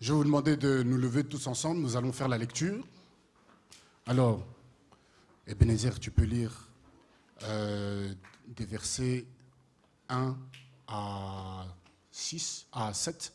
Je 0.00 0.14
vous 0.14 0.24
demander 0.24 0.56
de 0.56 0.82
nous 0.82 0.96
lever 0.96 1.24
tous 1.24 1.46
ensemble. 1.46 1.80
Nous 1.80 1.94
allons 1.94 2.12
faire 2.12 2.28
la 2.28 2.38
lecture. 2.38 2.82
Alors, 4.06 4.46
Ebenezer, 5.46 6.00
tu 6.00 6.10
peux 6.10 6.24
lire 6.24 6.68
euh, 7.44 8.12
des 8.48 8.64
versets 8.64 9.26
1 10.08 10.36
à 10.88 11.66
6, 12.10 12.66
à 12.72 12.92
7, 12.92 13.32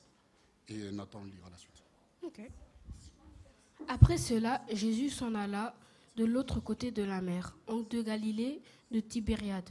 et 0.69 0.91
Nathan 0.91 1.23
lira 1.23 1.49
la 1.49 1.57
suite. 1.57 1.71
Après 3.87 4.17
cela, 4.17 4.61
Jésus 4.71 5.09
s'en 5.09 5.35
alla 5.35 5.73
de 6.17 6.25
l'autre 6.25 6.59
côté 6.59 6.91
de 6.91 7.03
la 7.03 7.21
mer, 7.21 7.55
en 7.67 7.79
de 7.79 8.01
Galilée, 8.01 8.61
de 8.91 8.99
Tibériade. 8.99 9.69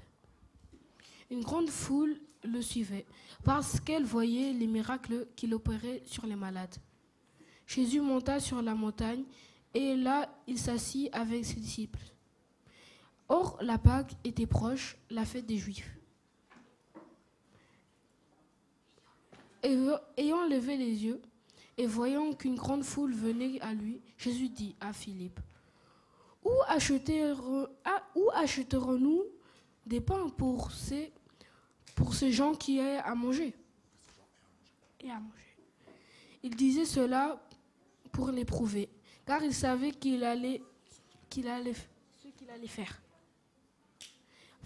Une 1.30 1.42
grande 1.42 1.68
foule 1.68 2.18
le 2.42 2.62
suivait, 2.62 3.06
parce 3.44 3.80
qu'elle 3.80 4.04
voyait 4.04 4.52
les 4.52 4.66
miracles 4.66 5.26
qu'il 5.36 5.54
opérait 5.54 6.02
sur 6.06 6.26
les 6.26 6.36
malades. 6.36 6.74
Jésus 7.66 8.00
monta 8.00 8.40
sur 8.40 8.62
la 8.62 8.74
montagne, 8.74 9.24
et 9.74 9.94
là 9.94 10.28
il 10.46 10.58
s'assit 10.58 11.14
avec 11.14 11.44
ses 11.44 11.60
disciples. 11.60 12.00
Or, 13.30 13.56
la 13.60 13.78
Pâque 13.78 14.12
était 14.24 14.46
proche, 14.48 14.96
la 15.08 15.24
fête 15.24 15.46
des 15.46 15.56
Juifs. 15.56 15.88
Ayant 19.62 20.48
levé 20.48 20.76
les 20.76 21.04
yeux, 21.04 21.22
Et 21.78 21.86
voyant 21.86 22.32
qu'une 22.34 22.56
grande 22.56 22.82
foule 22.82 23.14
venait 23.14 23.60
à 23.60 23.72
lui, 23.72 24.00
Jésus 24.18 24.48
dit 24.48 24.74
à 24.80 24.92
Philippe, 24.92 25.38
Où 26.44 26.50
achèterons-nous 28.34 29.24
des 29.86 30.00
pains 30.00 30.28
pour 30.28 30.72
ces, 30.72 31.12
gens 32.32 32.54
qui 32.54 32.78
aient 32.78 32.98
à 32.98 33.14
manger? 33.14 33.54
Il 36.42 36.56
disait 36.56 36.84
cela 36.84 37.40
pour 38.10 38.32
l'éprouver, 38.32 38.88
car 39.24 39.40
il 39.44 39.54
savait 39.54 39.92
qu'il 39.92 40.24
allait, 40.24 40.60
ce 41.30 41.30
qu'il 41.30 41.46
allait 41.46 42.66
faire. 42.66 43.00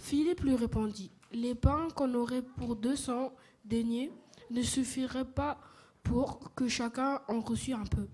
Philippe 0.04 0.42
lui 0.42 0.54
répondit, 0.54 1.10
les 1.32 1.54
pains 1.54 1.88
qu'on 1.96 2.12
aurait 2.12 2.42
pour 2.42 2.76
200 2.76 3.32
deniers 3.64 4.12
ne 4.50 4.60
suffiraient 4.60 5.24
pas 5.24 5.58
pour 6.02 6.52
que 6.54 6.68
chacun 6.68 7.22
en 7.26 7.40
reçût 7.40 7.72
un 7.72 7.86
peu. 7.86 8.06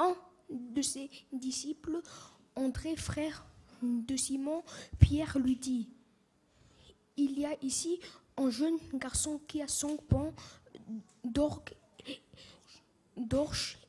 Un 0.00 0.16
de 0.50 0.82
ses 0.82 1.08
disciples, 1.32 2.00
André, 2.56 2.96
frère 2.96 3.46
de 3.80 4.16
Simon, 4.16 4.64
Pierre 4.98 5.38
lui 5.38 5.54
dit, 5.54 5.88
Il 7.16 7.38
y 7.38 7.46
a 7.46 7.56
ici 7.62 8.00
un 8.36 8.50
jeune 8.50 8.78
garçon 8.94 9.40
qui 9.46 9.62
a 9.62 9.68
cinq 9.68 10.02
pains 10.02 10.32
d'orge 13.16 13.79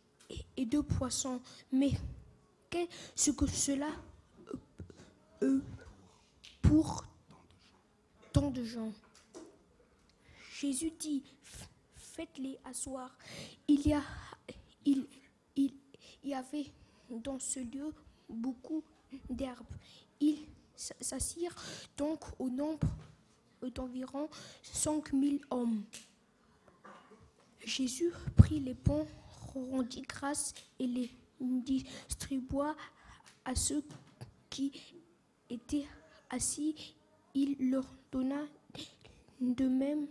et 0.57 0.65
deux 0.65 0.83
poissons. 0.83 1.41
Mais 1.71 1.91
qu'est-ce 2.69 3.31
que 3.31 3.47
cela 3.47 3.89
euh, 5.43 5.61
pour 6.61 7.05
tant 8.31 8.51
de 8.51 8.63
gens? 8.63 8.91
Jésus 10.53 10.91
dit, 10.99 11.23
faites-les 11.95 12.59
asseoir. 12.65 13.17
Il 13.67 13.87
y, 13.87 13.93
a, 13.93 14.03
il, 14.85 15.07
il 15.55 15.73
y 16.23 16.33
avait 16.33 16.71
dans 17.09 17.39
ce 17.39 17.59
lieu 17.59 17.93
beaucoup 18.29 18.83
d'herbes. 19.29 19.65
Ils 20.19 20.45
s'assirent 20.75 21.55
donc 21.97 22.23
au 22.39 22.49
nombre 22.49 22.87
d'environ 23.73 24.29
5000 24.63 25.41
hommes. 25.49 25.83
Jésus 27.63 28.11
prit 28.35 28.59
les 28.59 28.73
ponts 28.73 29.07
rendit 29.53 30.01
grâce 30.01 30.53
et 30.79 30.87
les 30.87 31.11
distribua 31.39 32.75
à 33.45 33.55
ceux 33.55 33.83
qui 34.49 34.71
étaient 35.49 35.87
assis. 36.29 36.95
Il 37.33 37.71
leur 37.71 37.85
donna 38.11 38.43
de 39.39 39.67
même 39.67 40.07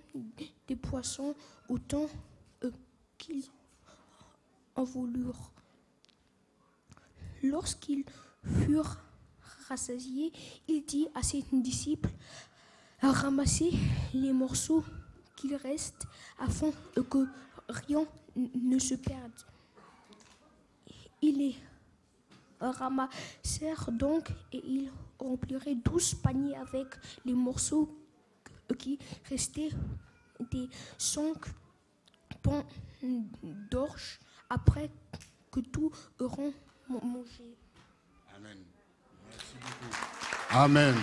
des 0.66 0.76
poissons 0.76 1.34
autant 1.68 2.06
euh, 2.64 2.70
qu'ils 3.18 3.44
en 4.74 4.84
voulurent. 4.84 5.52
Lorsqu'ils 7.42 8.04
furent 8.64 8.98
rassasiés, 9.68 10.32
il 10.66 10.84
dit 10.84 11.08
à 11.14 11.22
ses 11.22 11.44
disciples, 11.52 12.10
ramassez 13.00 13.72
les 14.12 14.32
morceaux 14.32 14.84
qu'il 15.36 15.54
reste 15.54 16.06
afin 16.38 16.70
que 17.08 17.26
rien 17.70 18.06
ne 18.36 18.78
se 18.78 18.94
perde. 18.94 19.32
Il 21.22 21.38
les 21.38 21.56
ramassèrent 22.60 23.90
donc 23.90 24.30
et 24.52 24.62
ils 24.64 24.92
rempliraient 25.18 25.74
douze 25.74 26.14
paniers 26.14 26.56
avec 26.56 26.86
les 27.24 27.34
morceaux 27.34 27.96
qui 28.78 28.98
restaient 29.28 29.70
des 30.50 30.68
cinq 30.98 31.36
pans 32.42 32.64
d'orge 33.70 34.20
après 34.48 34.90
que 35.50 35.60
tout 35.60 35.90
auront 36.18 36.52
mangé. 36.88 37.56
Amen. 38.36 38.58
Merci 39.28 39.54
beaucoup. 39.60 39.96
Amen. 40.50 40.96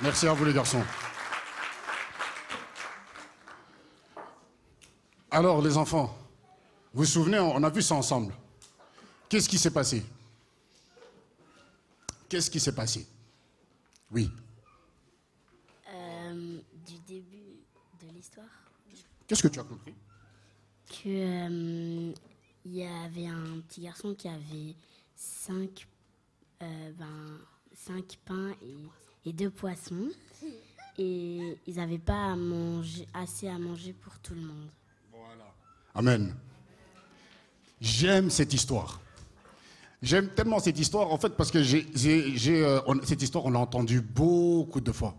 Merci 0.00 0.26
à 0.26 0.32
vous 0.32 0.44
les 0.44 0.52
garçons. 0.52 0.82
Alors, 5.34 5.62
les 5.62 5.78
enfants, 5.78 6.14
vous 6.92 7.04
vous 7.04 7.06
souvenez, 7.06 7.38
on 7.38 7.62
a 7.62 7.70
vu 7.70 7.80
ça 7.80 7.94
ensemble. 7.94 8.34
Qu'est-ce 9.30 9.48
qui 9.48 9.56
s'est 9.56 9.70
passé? 9.70 10.04
Qu'est-ce 12.28 12.50
qui 12.50 12.60
s'est 12.60 12.74
passé? 12.74 13.06
Oui. 14.10 14.30
Euh, 15.88 16.58
du 16.86 16.98
début 17.06 17.62
de 18.02 18.08
l'histoire. 18.14 18.44
Qu'est-ce 19.26 19.42
que 19.42 19.48
tu 19.48 19.58
as 19.58 19.64
compris? 19.64 19.94
Que 20.90 21.08
euh, 21.08 22.12
il 22.66 22.74
y 22.74 22.84
avait 22.84 23.28
un 23.28 23.58
petit 23.66 23.80
garçon 23.80 24.14
qui 24.14 24.28
avait 24.28 24.76
cinq, 25.16 25.88
euh, 26.60 26.92
ben, 26.92 27.38
cinq 27.74 28.18
pains 28.26 28.50
et, 28.60 29.30
et 29.30 29.32
deux 29.32 29.50
poissons. 29.50 30.10
Et 30.98 31.58
ils 31.66 31.76
n'avaient 31.76 31.96
pas 31.96 32.32
à 32.32 32.36
manger, 32.36 33.08
assez 33.14 33.48
à 33.48 33.58
manger 33.58 33.94
pour 33.94 34.18
tout 34.18 34.34
le 34.34 34.42
monde. 34.42 34.68
Amen. 35.94 36.34
J'aime 37.80 38.30
cette 38.30 38.54
histoire. 38.54 39.00
J'aime 40.00 40.28
tellement 40.28 40.58
cette 40.58 40.78
histoire, 40.78 41.12
en 41.12 41.18
fait, 41.18 41.30
parce 41.30 41.50
que 41.50 41.62
j'ai, 41.62 41.86
euh, 42.48 42.80
cette 43.04 43.22
histoire, 43.22 43.44
on 43.44 43.50
l'a 43.50 43.60
entendue 43.60 44.00
beaucoup 44.00 44.80
de 44.80 44.90
fois. 44.90 45.14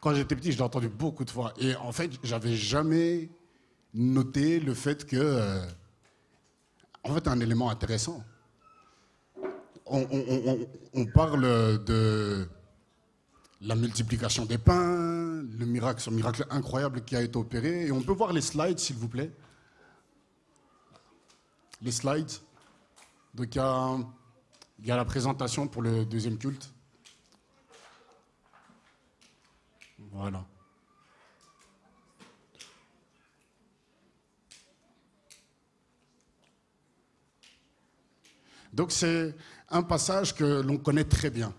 Quand 0.00 0.14
j'étais 0.14 0.36
petit, 0.36 0.52
je 0.52 0.58
l'ai 0.58 0.62
entendue 0.62 0.88
beaucoup 0.88 1.24
de 1.24 1.30
fois. 1.30 1.54
Et 1.58 1.74
en 1.76 1.92
fait, 1.92 2.10
j'avais 2.22 2.54
jamais 2.54 3.30
noté 3.94 4.60
le 4.60 4.74
fait 4.74 5.06
que, 5.06 5.16
euh, 5.16 5.64
en 7.04 7.14
fait, 7.14 7.28
un 7.28 7.40
élément 7.40 7.70
intéressant. 7.70 8.22
On, 9.86 11.06
parle 11.14 11.42
de 11.84 12.48
la 13.60 13.76
multiplication 13.76 14.44
des 14.44 14.58
pains, 14.58 15.44
le 15.58 15.64
miracle, 15.64 16.00
ce 16.00 16.10
miracle 16.10 16.44
incroyable 16.50 17.02
qui 17.02 17.14
a 17.14 17.22
été 17.22 17.38
opéré. 17.38 17.86
Et 17.86 17.92
on 17.92 18.02
peut 18.02 18.12
voir 18.12 18.32
les 18.32 18.40
slides, 18.40 18.80
s'il 18.80 18.96
vous 18.96 19.08
plaît 19.08 19.30
les 21.82 21.92
slides. 21.92 22.32
Donc 23.34 23.54
il 23.54 23.58
y, 24.86 24.90
a, 24.90 24.96
la 24.96 25.04
présentation 25.04 25.68
pour 25.68 25.82
le 25.82 26.04
deuxième 26.04 26.38
culte. 26.38 26.72
Voilà. 29.98 30.44
Donc 38.72 38.92
c'est 38.92 39.34
un 39.70 39.82
passage 39.82 40.34
que 40.34 40.60
l'on 40.60 40.76
connaît 40.76 41.04
très 41.04 41.30
bien 41.30 41.54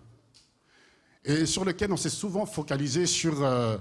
et 1.25 1.45
sur 1.45 1.65
lequel 1.65 1.91
on 1.91 1.97
s'est 1.97 2.09
souvent 2.09 2.45
focalisé 2.45 3.05
sur 3.05 3.43
euh, 3.43 3.77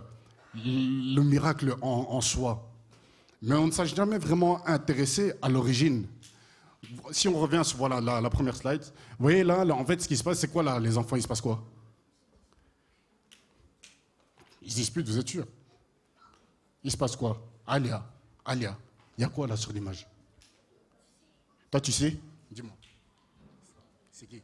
le 0.54 1.20
miracle 1.20 1.76
en, 1.80 2.06
en, 2.10 2.20
soi. 2.20 2.72
Mais 3.42 3.54
on 3.54 3.66
ne 3.66 3.70
s'est 3.70 3.86
jamais 3.86 4.18
vraiment 4.18 4.66
intéressé 4.66 5.34
à 5.42 5.48
l'origine 5.48 6.06
si 7.10 7.28
on 7.28 7.38
revient 7.38 7.62
sur 7.64 7.78
voilà, 7.78 8.00
la, 8.00 8.30
première 8.30 8.56
slide, 8.56 8.82
vous 8.82 8.90
voyez 9.18 9.44
là, 9.44 9.64
en 9.64 9.84
fait, 9.84 10.00
ce 10.00 10.08
qui 10.08 10.16
se 10.16 10.24
passe, 10.24 10.38
c'est 10.38 10.50
quoi 10.50 10.62
là, 10.62 10.78
les 10.78 10.96
enfants 10.98 11.16
Il 11.16 11.22
se 11.22 11.28
passe 11.28 11.40
quoi? 11.40 11.62
Ils 14.62 14.70
se 14.70 14.76
disputent, 14.76 15.08
vous 15.08 15.18
êtes 15.18 15.28
sûr. 15.28 15.46
Il 16.82 16.90
se 16.90 16.96
passe 16.96 17.16
quoi? 17.16 17.40
Alia, 17.66 18.04
Alia, 18.44 18.76
il 19.16 19.22
y 19.22 19.24
a 19.24 19.28
quoi 19.28 19.46
là 19.46 19.56
sur 19.56 19.72
l'image? 19.72 20.06
Toi, 21.70 21.80
tu 21.80 21.92
sais? 21.92 22.16
Dis-moi. 22.50 22.72
C'est 24.10 24.26
qui? 24.26 24.42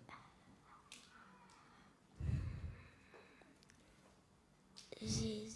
Jésus 5.00 5.51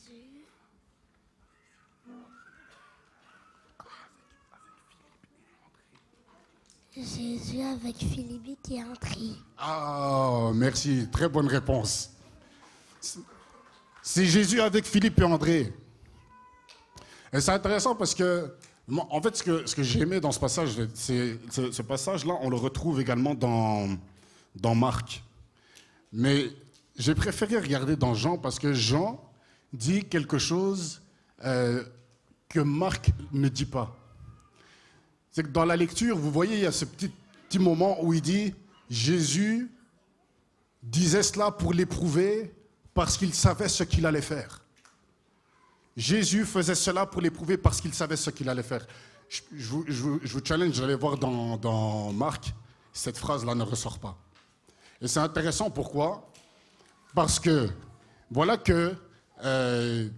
avec 6.99 7.97
Philippe 7.97 8.63
qui 8.63 8.77
est. 8.77 8.85
Ah, 9.59 10.51
merci. 10.55 11.09
Très 11.13 11.29
bonne 11.29 11.47
réponse. 11.47 12.11
C'est 14.03 14.25
Jésus 14.25 14.61
avec 14.61 14.87
Philippe 14.87 15.19
et 15.21 15.25
André. 15.25 15.75
Et 17.33 17.41
c'est 17.41 17.51
intéressant 17.51 17.95
parce 17.95 18.15
que, 18.15 18.55
en 18.89 19.21
fait, 19.21 19.37
ce 19.37 19.43
que, 19.43 19.67
ce 19.67 19.83
j'ai 19.83 20.01
aimé 20.01 20.21
dans 20.21 20.33
ce 20.33 20.41
passage, 20.41 20.71
c'est 20.95 21.39
ce 21.51 21.83
passage-là, 21.83 22.35
on 22.41 22.49
le 22.49 22.57
retrouve 22.57 23.01
également 23.01 23.35
dans, 23.35 23.89
dans 24.55 24.75
Marc. 24.75 25.23
Mais 26.13 26.47
j'ai 26.97 27.15
préféré 27.15 27.59
regarder 27.59 27.97
dans 27.97 28.15
Jean 28.15 28.39
parce 28.39 28.59
que 28.59 28.73
Jean 28.73 29.21
dit 29.73 30.05
quelque 30.05 30.39
chose 30.39 31.03
euh, 31.45 31.85
que 32.49 32.61
Marc 32.61 33.11
ne 33.33 33.49
dit 33.49 33.67
pas 33.67 33.95
c'est 35.37 35.43
que 35.43 35.49
dans 35.49 35.67
la 35.67 35.77
lecture, 35.77 36.17
vous 36.17 36.31
voyez, 36.31 36.55
il 36.55 36.63
y 36.63 36.67
a 36.67 36.73
ce 36.73 36.87
petit, 36.87 37.13
moment 37.59 38.03
où 38.03 38.15
il 38.15 38.23
dit 38.23 38.55
Jésus 38.89 39.71
disait 40.83 41.23
cela 41.23 41.51
pour 41.51 41.75
l'éprouver, 41.75 42.55
parce 42.95 43.19
qu'il 43.19 43.35
savait 43.35 43.69
ce 43.69 43.85
qu'il 43.85 44.07
allait 44.07 44.23
faire. 44.23 44.63
Jésus 45.95 46.47
faisait 46.47 46.75
cela 46.75 47.05
pour 47.05 47.21
l'éprouver 47.21 47.59
parce 47.59 47.83
qu'il 47.83 47.93
savait 47.93 48.17
ce 48.17 48.31
qu'il 48.31 48.49
allait 48.49 48.63
faire. 48.63 48.87
Je, 49.29 49.69
vous, 49.69 50.41
challenge 50.43 50.81
d'aller 50.81 50.95
voir 50.95 51.19
dans, 51.19 51.59
dans 51.59 52.15
Marc, 52.15 52.55
cette 52.95 53.19
phrase-là 53.19 53.55
ne 53.55 53.63
ressort 53.63 53.99
pas. 53.99 54.17
Et 55.03 55.07
c'est 55.07 55.21
intéressant 55.21 55.69
pourquoi? 55.69 56.33
Parce 57.15 57.39
que 57.39 57.69
voilà 58.31 58.57
que 58.57 58.95
euh, 59.45 60.09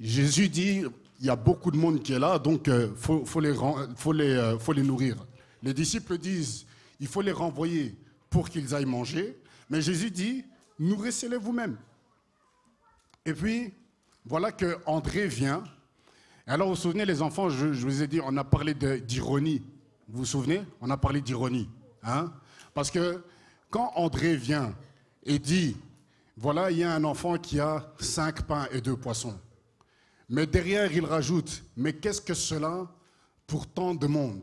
Jésus 0.00 0.48
dit, 0.48 0.86
il 1.22 1.26
y 1.26 1.30
a 1.30 1.36
beaucoup 1.36 1.70
de 1.70 1.76
monde 1.76 2.02
qui 2.02 2.12
est 2.12 2.18
là, 2.18 2.36
donc 2.36 2.64
il 2.66 2.72
euh, 2.72 2.88
euh, 2.88 4.58
faut 4.58 4.72
les 4.72 4.82
nourrir. 4.82 5.24
Les 5.62 5.72
disciples 5.72 6.18
disent, 6.18 6.66
il 6.98 7.06
faut 7.06 7.22
les 7.22 7.30
renvoyer 7.30 7.96
pour 8.28 8.50
qu'ils 8.50 8.74
aillent 8.74 8.86
manger, 8.86 9.38
mais 9.70 9.80
Jésus 9.80 10.10
dit, 10.10 10.44
nourrissez-les 10.80 11.36
vous-même. 11.36 11.76
Et 13.24 13.32
puis, 13.32 13.72
voilà 14.26 14.50
que 14.50 14.78
André 14.84 15.28
vient. 15.28 15.62
Alors, 16.44 16.66
vous 16.66 16.74
vous 16.74 16.80
souvenez, 16.80 17.04
les 17.04 17.22
enfants, 17.22 17.48
je, 17.48 17.66
vous 17.66 18.02
ai 18.02 18.08
dit, 18.08 18.20
on 18.20 18.36
a 18.36 18.42
parlé 18.42 18.74
d'ironie. 18.74 19.62
Vous 20.08 20.18
vous 20.18 20.24
souvenez? 20.24 20.62
On 20.80 20.90
a 20.90 20.96
parlé 20.96 21.20
d'ironie. 21.20 21.70
Hein? 22.02 22.32
Parce 22.74 22.90
que 22.90 23.22
quand 23.70 23.92
André 23.94 24.34
vient 24.34 24.74
et 25.24 25.38
dit, 25.38 25.76
voilà, 26.36 26.72
il 26.72 26.78
y 26.78 26.82
a 26.82 26.92
un 26.92 27.04
enfant 27.04 27.38
qui 27.38 27.60
a 27.60 27.92
cinq 28.00 28.42
pains 28.42 28.66
et 28.72 28.80
deux 28.80 28.96
poissons. 28.96 29.38
Mais 30.32 30.46
derrière, 30.46 30.90
il 30.90 31.04
rajoute, 31.04 31.62
mais 31.76 31.92
qu'est-ce 31.92 32.22
que 32.22 32.32
cela 32.32 32.90
pour 33.46 33.66
tant 33.66 33.94
de 33.94 34.06
monde? 34.06 34.42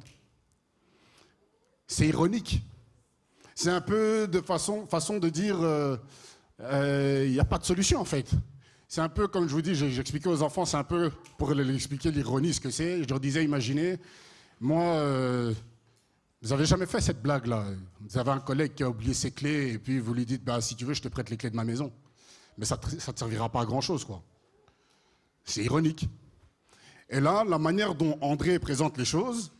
C'est 1.87 2.07
ironique. 2.07 2.61
C'est 3.55 3.71
un 3.71 3.81
peu 3.81 4.27
de 4.27 4.39
façon, 4.39 4.85
de 5.17 5.29
dire, 5.29 5.59
euh, 5.59 5.97
euh, 6.59 7.23
il 7.25 7.31
n'y 7.31 7.39
a 7.39 7.43
pas 7.43 7.57
de 7.57 7.65
solution 7.65 7.99
en 7.99 8.05
fait. 8.05 8.29
C'est 8.87 9.01
un 9.01 9.09
peu 9.09 9.27
comme 9.27 9.49
je 9.49 9.53
vous 9.55 9.63
dis, 9.63 9.73
j'expliquais 9.73 10.29
aux 10.29 10.43
enfants, 10.43 10.63
c'est 10.63 10.77
un 10.77 10.83
peu 10.83 11.11
pour 11.39 11.55
leur 11.55 11.67
expliquer 11.71 12.11
l'ironie, 12.11 12.53
ce 12.53 12.61
que 12.61 12.69
c'est. 12.69 13.01
Je 13.01 13.09
leur 13.09 13.19
disais, 13.19 13.43
imaginez, 13.43 13.97
moi, 14.59 14.83
euh, 14.83 15.55
vous 16.43 16.49
n'avez 16.49 16.67
jamais 16.67 16.85
fait 16.85 17.01
cette 17.01 17.23
blague-là. 17.23 17.65
Vous 18.01 18.15
avez 18.15 18.29
un 18.29 18.41
collègue 18.41 18.75
qui 18.75 18.83
a 18.83 18.89
oublié 18.89 19.15
ses 19.15 19.31
clés 19.31 19.73
et 19.73 19.79
puis 19.79 19.97
vous 19.97 20.13
lui 20.13 20.27
dites, 20.27 20.43
bah, 20.43 20.61
si 20.61 20.75
tu 20.75 20.85
veux, 20.85 20.93
je 20.93 21.01
te 21.01 21.07
prête 21.07 21.31
les 21.31 21.37
clés 21.37 21.49
de 21.49 21.55
ma 21.55 21.63
maison. 21.63 21.91
Mais 22.59 22.65
ça 22.65 22.79
ne 22.79 23.11
te 23.11 23.17
servira 23.17 23.49
pas 23.49 23.61
à 23.61 23.65
grand-chose, 23.65 24.05
quoi. 24.05 24.21
C'est 25.49 25.63
ironique. 25.63 26.07
Et 27.09 27.19
là, 27.19 27.43
la 27.43 27.57
manière 27.57 27.95
dont 27.95 28.17
André 28.21 28.59
présente 28.59 28.97
les 28.97 29.05
choses, 29.05 29.51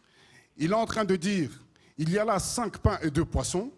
il 0.56 0.72
est 0.72 0.76
en 0.76 0.86
train 0.86 1.04
de 1.04 1.16
dire, 1.16 1.50
il 1.98 2.12
y 2.12 2.20
a 2.20 2.26
là 2.26 2.38
cinq 2.38 2.78
pains 2.78 3.00
et 3.02 3.10
deux 3.10 3.26
poissons, 3.26 3.72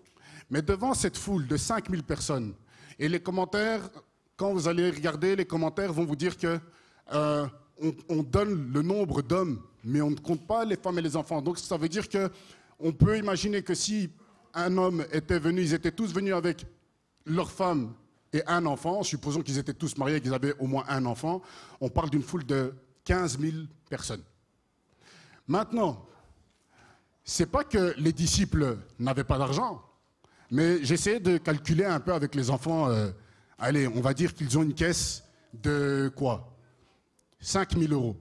mais 0.50 0.62
devant 0.62 0.94
cette 0.94 1.18
foule 1.18 1.48
de 1.48 1.56
5000 1.56 2.04
personnes, 2.04 2.54
et 3.00 3.08
les 3.08 3.22
commentaires 3.22 3.90
quand 4.42 4.54
vous 4.54 4.68
allez 4.68 4.90
regarder, 4.90 5.36
les 5.36 5.46
commentaires 5.46 5.94
vont 5.94 6.04
vous 6.04 6.16
dire 6.16 6.36
que 6.36 6.60
euh, 7.14 7.46
on, 8.10 8.24
donne 8.24 8.74
le 8.74 8.82
nombre 8.82 9.22
d'hommes, 9.22 9.62
mais 9.84 10.02
on 10.02 10.10
ne 10.10 10.16
compte 10.16 10.48
pas 10.48 10.66
les 10.66 10.76
femmes 10.76 10.98
et 10.98 11.02
les 11.04 11.16
enfants. 11.16 11.44
Donc 11.44 11.60
ça 11.60 11.78
veut 11.78 11.88
dire 11.88 12.10
que 12.10 12.28
on 12.80 12.92
peut 12.92 13.20
imaginer 13.20 13.62
que 13.62 13.76
si 13.76 14.10
un 14.56 14.76
homme 14.78 15.06
était 15.14 15.38
venu, 15.38 15.62
ils 15.62 15.76
étaient 15.76 15.92
tous 15.92 16.12
venus 16.12 16.34
avec 16.34 16.66
leur 17.24 17.52
femme 17.52 17.94
et 18.34 18.44
un 18.48 18.66
enfant, 18.66 19.04
supposons 19.04 19.42
qu'ils 19.42 19.58
étaient 19.58 19.74
tous 19.74 19.98
mariés, 19.98 20.22
qu'ils 20.22 20.34
avaient 20.34 20.56
au 20.60 20.68
moins 20.68 20.86
un 20.88 21.06
enfant, 21.06 21.42
on 21.80 21.90
parle 21.90 22.10
d'une 22.10 22.24
foule 22.24 22.46
de 22.46 22.74
15 23.04 23.40
000 23.40 23.54
personnes. 23.90 24.24
Maintenant, 25.48 26.06
c'est 27.24 27.46
pas 27.46 27.64
que 27.64 27.94
les 27.98 28.14
disciples 28.14 28.78
n'avaient 29.00 29.24
pas 29.24 29.38
d'argent, 29.38 29.84
mais 30.50 30.84
j'essaie 30.84 31.20
de 31.20 31.38
calculer 31.38 31.86
un 31.86 32.00
peu 32.00 32.14
avec 32.14 32.36
les 32.36 32.50
enfants. 32.50 32.90
Euh, 32.90 33.12
allez, 33.58 33.88
on 33.88 34.02
va 34.02 34.14
dire 34.14 34.34
qu'ils 34.34 34.58
ont 34.58 34.64
une 34.64 34.74
caisse 34.74 35.24
de 35.54 36.12
quoi? 36.16 36.56
5 37.40 37.78
000 37.78 37.92
euros. 37.94 38.18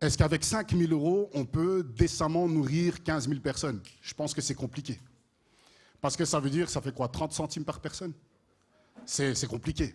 Est-ce 0.00 0.18
qu'avec 0.18 0.44
5 0.44 0.74
000 0.76 0.92
euros, 0.92 1.30
on 1.34 1.44
peut 1.44 1.82
décemment 1.82 2.48
nourrir 2.48 3.02
15 3.02 3.28
000 3.28 3.40
personnes? 3.40 3.80
Je 4.02 4.14
pense 4.14 4.34
que 4.34 4.40
c'est 4.40 4.54
compliqué. 4.54 5.00
Parce 6.00 6.16
que 6.16 6.24
ça 6.24 6.38
veut 6.38 6.50
dire, 6.50 6.68
ça 6.68 6.80
fait 6.80 6.94
quoi? 6.94 7.08
30 7.08 7.32
centimes 7.32 7.64
par 7.64 7.80
personne? 7.80 8.12
C'est 9.06 9.46
compliqué. 9.46 9.94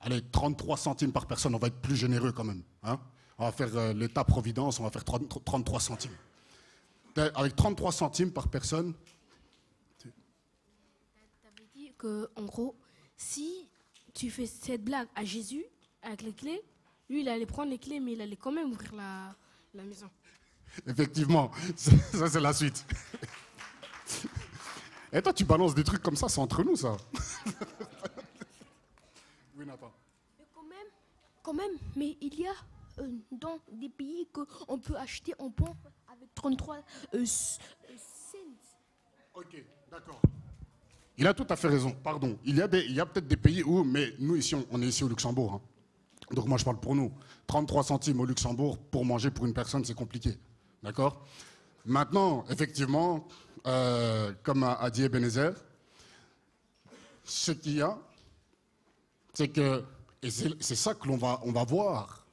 Allez, 0.00 0.22
33 0.32 0.76
centimes 0.76 1.12
par 1.12 1.26
personne, 1.26 1.54
on 1.54 1.58
va 1.58 1.68
être 1.68 1.80
plus 1.80 1.96
généreux 1.96 2.32
quand 2.32 2.44
même. 2.44 2.62
Hein 2.82 2.98
on 3.38 3.44
va 3.44 3.52
faire 3.52 3.74
euh, 3.76 3.92
l'État-providence, 3.92 4.80
on 4.80 4.84
va 4.84 4.90
faire 4.90 5.04
33 5.04 5.80
centimes. 5.80 6.16
Avec 7.16 7.56
33 7.56 7.92
centimes 7.92 8.32
par 8.32 8.48
personne. 8.48 8.94
Tu 9.98 10.08
avais 11.44 11.68
dit 11.74 11.92
qu'en 11.96 12.44
gros, 12.44 12.76
si 13.16 13.68
tu 14.14 14.30
fais 14.30 14.46
cette 14.46 14.84
blague 14.84 15.08
à 15.14 15.24
Jésus 15.24 15.64
avec 16.02 16.22
les 16.22 16.32
clés, 16.32 16.62
lui, 17.08 17.22
il 17.22 17.28
allait 17.28 17.46
prendre 17.46 17.70
les 17.70 17.78
clés, 17.78 18.00
mais 18.00 18.12
il 18.12 18.20
allait 18.20 18.36
quand 18.36 18.52
même 18.52 18.70
ouvrir 18.70 18.94
la, 18.94 19.34
la 19.74 19.82
maison. 19.82 20.08
Effectivement, 20.86 21.50
ça 21.76 22.28
c'est 22.28 22.40
la 22.40 22.52
suite. 22.52 22.84
Et 25.12 25.22
toi, 25.22 25.32
tu 25.32 25.44
balances 25.44 25.74
des 25.74 25.84
trucs 25.84 26.02
comme 26.02 26.16
ça, 26.16 26.28
c'est 26.28 26.40
entre 26.40 26.62
nous, 26.62 26.76
ça. 26.76 26.96
Nathan. 29.68 29.92
Mais 30.38 30.46
quand 30.54 30.62
même, 30.62 30.88
quand 31.42 31.54
même, 31.54 31.78
mais 31.96 32.16
il 32.20 32.40
y 32.40 32.46
a 32.46 32.52
euh, 33.00 33.08
dans 33.30 33.58
des 33.70 33.88
pays 33.88 34.26
qu'on 34.32 34.78
peut 34.78 34.96
acheter 34.96 35.34
en 35.38 35.50
bon 35.50 35.76
avec 36.12 36.34
33 36.34 36.78
euh, 37.14 37.24
cents. 37.26 38.38
Ok, 39.34 39.62
d'accord. 39.90 40.20
Il 41.16 41.26
a 41.26 41.34
tout 41.34 41.46
à 41.50 41.56
fait 41.56 41.68
raison, 41.68 41.90
pardon. 41.90 42.38
Il 42.44 42.56
y 42.56 42.62
a, 42.62 42.64
a 42.64 43.06
peut-être 43.06 43.26
des 43.26 43.36
pays 43.36 43.62
où, 43.62 43.84
mais 43.84 44.14
nous 44.18 44.36
ici, 44.36 44.54
on, 44.70 44.82
est 44.82 44.86
ici 44.86 45.04
au 45.04 45.08
Luxembourg. 45.08 45.54
Hein. 45.54 45.60
Donc 46.34 46.46
moi, 46.46 46.58
je 46.58 46.64
parle 46.64 46.80
pour 46.80 46.94
nous. 46.94 47.12
33 47.46 47.82
centimes 47.84 48.20
au 48.20 48.24
Luxembourg 48.24 48.78
pour 48.78 49.04
manger 49.04 49.30
pour 49.30 49.46
une 49.46 49.54
personne, 49.54 49.84
c'est 49.84 49.94
compliqué. 49.94 50.38
D'accord? 50.82 51.24
Maintenant, 51.84 52.44
effectivement, 52.50 53.26
euh, 53.66 54.32
comme 54.42 54.62
a, 54.62 54.90
dit 54.90 55.04
Ebenezer, 55.04 55.54
ce 57.24 57.52
qu'il 57.52 57.76
y 57.76 57.82
a, 57.82 57.98
c'est 59.38 59.46
que, 59.46 59.84
c'est 60.28 60.74
ça 60.74 60.94
que 60.94 61.06
l'on 61.06 61.16
va, 61.16 61.40
on 61.44 61.52
va 61.52 61.62
voir. 61.62 62.26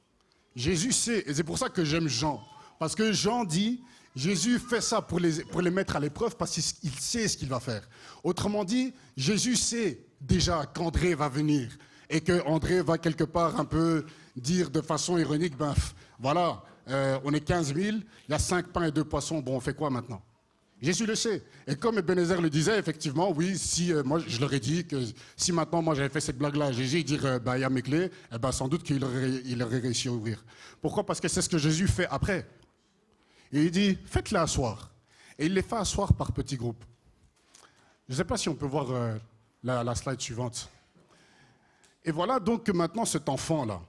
Jésus 0.56 0.90
sait, 0.90 1.22
et 1.24 1.34
c'est 1.34 1.44
pour 1.44 1.56
ça 1.56 1.68
que 1.68 1.84
j'aime 1.84 2.08
Jean. 2.08 2.42
Parce 2.80 2.96
que 2.96 3.12
Jean 3.12 3.44
dit, 3.44 3.80
Jésus 4.16 4.58
fait 4.58 4.80
ça 4.80 5.00
pour 5.00 5.20
les, 5.20 5.44
pour 5.44 5.60
les 5.60 5.70
mettre 5.70 5.94
à 5.94 6.00
l'épreuve 6.00 6.36
parce 6.36 6.50
qu'il 6.50 6.98
sait 6.98 7.28
ce 7.28 7.36
qu'il 7.36 7.48
va 7.48 7.60
faire. 7.60 7.88
Autrement 8.24 8.64
dit, 8.64 8.92
Jésus 9.16 9.54
sait 9.54 10.04
déjà 10.20 10.66
qu'André 10.66 11.14
va 11.14 11.28
venir 11.28 11.68
et 12.10 12.20
qu'André 12.20 12.82
va 12.82 12.98
quelque 12.98 13.22
part 13.22 13.60
un 13.60 13.64
peu 13.64 14.04
dire 14.34 14.68
de 14.68 14.80
façon 14.80 15.16
ironique, 15.16 15.56
ben 15.56 15.76
voilà, 16.18 16.60
euh, 16.88 17.20
on 17.22 17.32
est 17.32 17.40
15 17.40 17.72
000, 17.72 17.98
il 17.98 18.32
y 18.32 18.34
a 18.34 18.40
5 18.40 18.66
pains 18.72 18.82
et 18.82 18.90
2 18.90 19.04
poissons, 19.04 19.38
bon 19.38 19.54
on 19.54 19.60
fait 19.60 19.74
quoi 19.74 19.90
maintenant? 19.90 20.22
Jésus 20.80 21.06
le 21.06 21.14
sait. 21.14 21.42
Et 21.66 21.74
comme 21.74 21.98
Ebenezer 21.98 22.40
le 22.40 22.50
disait, 22.50 22.78
effectivement, 22.78 23.30
oui, 23.30 23.56
si 23.56 23.92
euh, 23.92 24.02
moi 24.02 24.18
je 24.18 24.40
leur 24.40 24.52
ai 24.52 24.60
dit 24.60 24.86
que 24.86 24.96
si 25.36 25.50
maintenant 25.52 25.80
moi 25.80 25.94
j'avais 25.94 26.10
fait 26.10 26.20
cette 26.20 26.36
blague-là, 26.36 26.72
Jésus 26.72 27.02
dire 27.02 27.24
euh, 27.24 27.38
ben, 27.38 27.56
il 27.56 27.60
y 27.62 27.64
a 27.64 27.70
mes 27.70 27.82
clés, 27.82 28.10
eh 28.32 28.38
ben, 28.38 28.52
sans 28.52 28.68
doute 28.68 28.82
qu'il 28.82 29.02
aurait, 29.02 29.40
il 29.46 29.62
aurait 29.62 29.78
réussi 29.78 30.08
à 30.08 30.12
ouvrir. 30.12 30.44
Pourquoi? 30.82 31.06
Parce 31.06 31.20
que 31.20 31.28
c'est 31.28 31.40
ce 31.40 31.48
que 31.48 31.58
Jésus 31.58 31.88
fait 31.88 32.06
après. 32.10 32.46
Et 33.52 33.64
il 33.64 33.70
dit, 33.70 33.98
faites-les 34.04 34.38
asseoir. 34.38 34.92
Et 35.38 35.46
il 35.46 35.54
les 35.54 35.62
fait 35.62 35.76
asseoir 35.76 36.12
par 36.12 36.32
petits 36.32 36.56
groupes. 36.56 36.84
Je 38.08 38.12
ne 38.12 38.16
sais 38.18 38.24
pas 38.24 38.36
si 38.36 38.48
on 38.48 38.54
peut 38.54 38.66
voir 38.66 38.90
euh, 38.90 39.16
la, 39.62 39.94
slide 39.94 40.20
suivante. 40.20 40.68
Et 42.04 42.12
voilà 42.12 42.38
donc 42.38 42.68
maintenant 42.68 43.04
cet 43.04 43.28
enfant-là. 43.28 43.80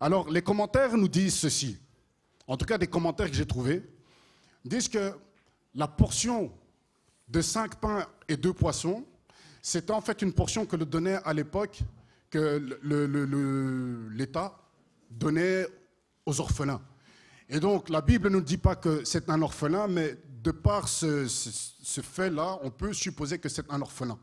Alors, 0.00 0.30
les 0.30 0.42
commentaires 0.42 0.96
nous 0.96 1.08
disent 1.08 1.34
ceci. 1.34 1.78
En 2.46 2.56
tout 2.56 2.64
cas, 2.64 2.78
des 2.78 2.86
commentaires 2.86 3.28
que 3.28 3.36
j'ai 3.36 3.46
trouvés 3.46 3.82
disent 4.64 4.88
que 4.88 5.14
la 5.74 5.88
portion 5.88 6.52
de 7.28 7.40
cinq 7.40 7.76
pains 7.76 8.06
et 8.28 8.36
deux 8.36 8.52
poissons, 8.52 9.04
c'était 9.62 9.92
en 9.92 10.00
fait 10.00 10.22
une 10.22 10.32
portion 10.32 10.66
que 10.66 10.76
le 10.76 10.84
donnait 10.84 11.18
à 11.24 11.32
l'époque, 11.32 11.80
que 12.30 12.78
l'État 14.12 14.56
donnait 15.10 15.66
aux 16.26 16.40
orphelins. 16.40 16.80
Et 17.48 17.58
donc, 17.58 17.88
la 17.88 18.00
Bible 18.00 18.28
ne 18.30 18.36
nous 18.36 18.40
dit 18.40 18.58
pas 18.58 18.76
que 18.76 19.04
c'est 19.04 19.28
un 19.28 19.42
orphelin, 19.42 19.88
mais 19.88 20.16
de 20.42 20.52
par 20.52 20.88
ce, 20.88 21.26
fait-là, 22.02 22.58
on 22.62 22.70
peut 22.70 22.92
supposer 22.92 23.38
que 23.38 23.48
c'est 23.48 23.70
un 23.70 23.80
orphelin. 23.80 24.18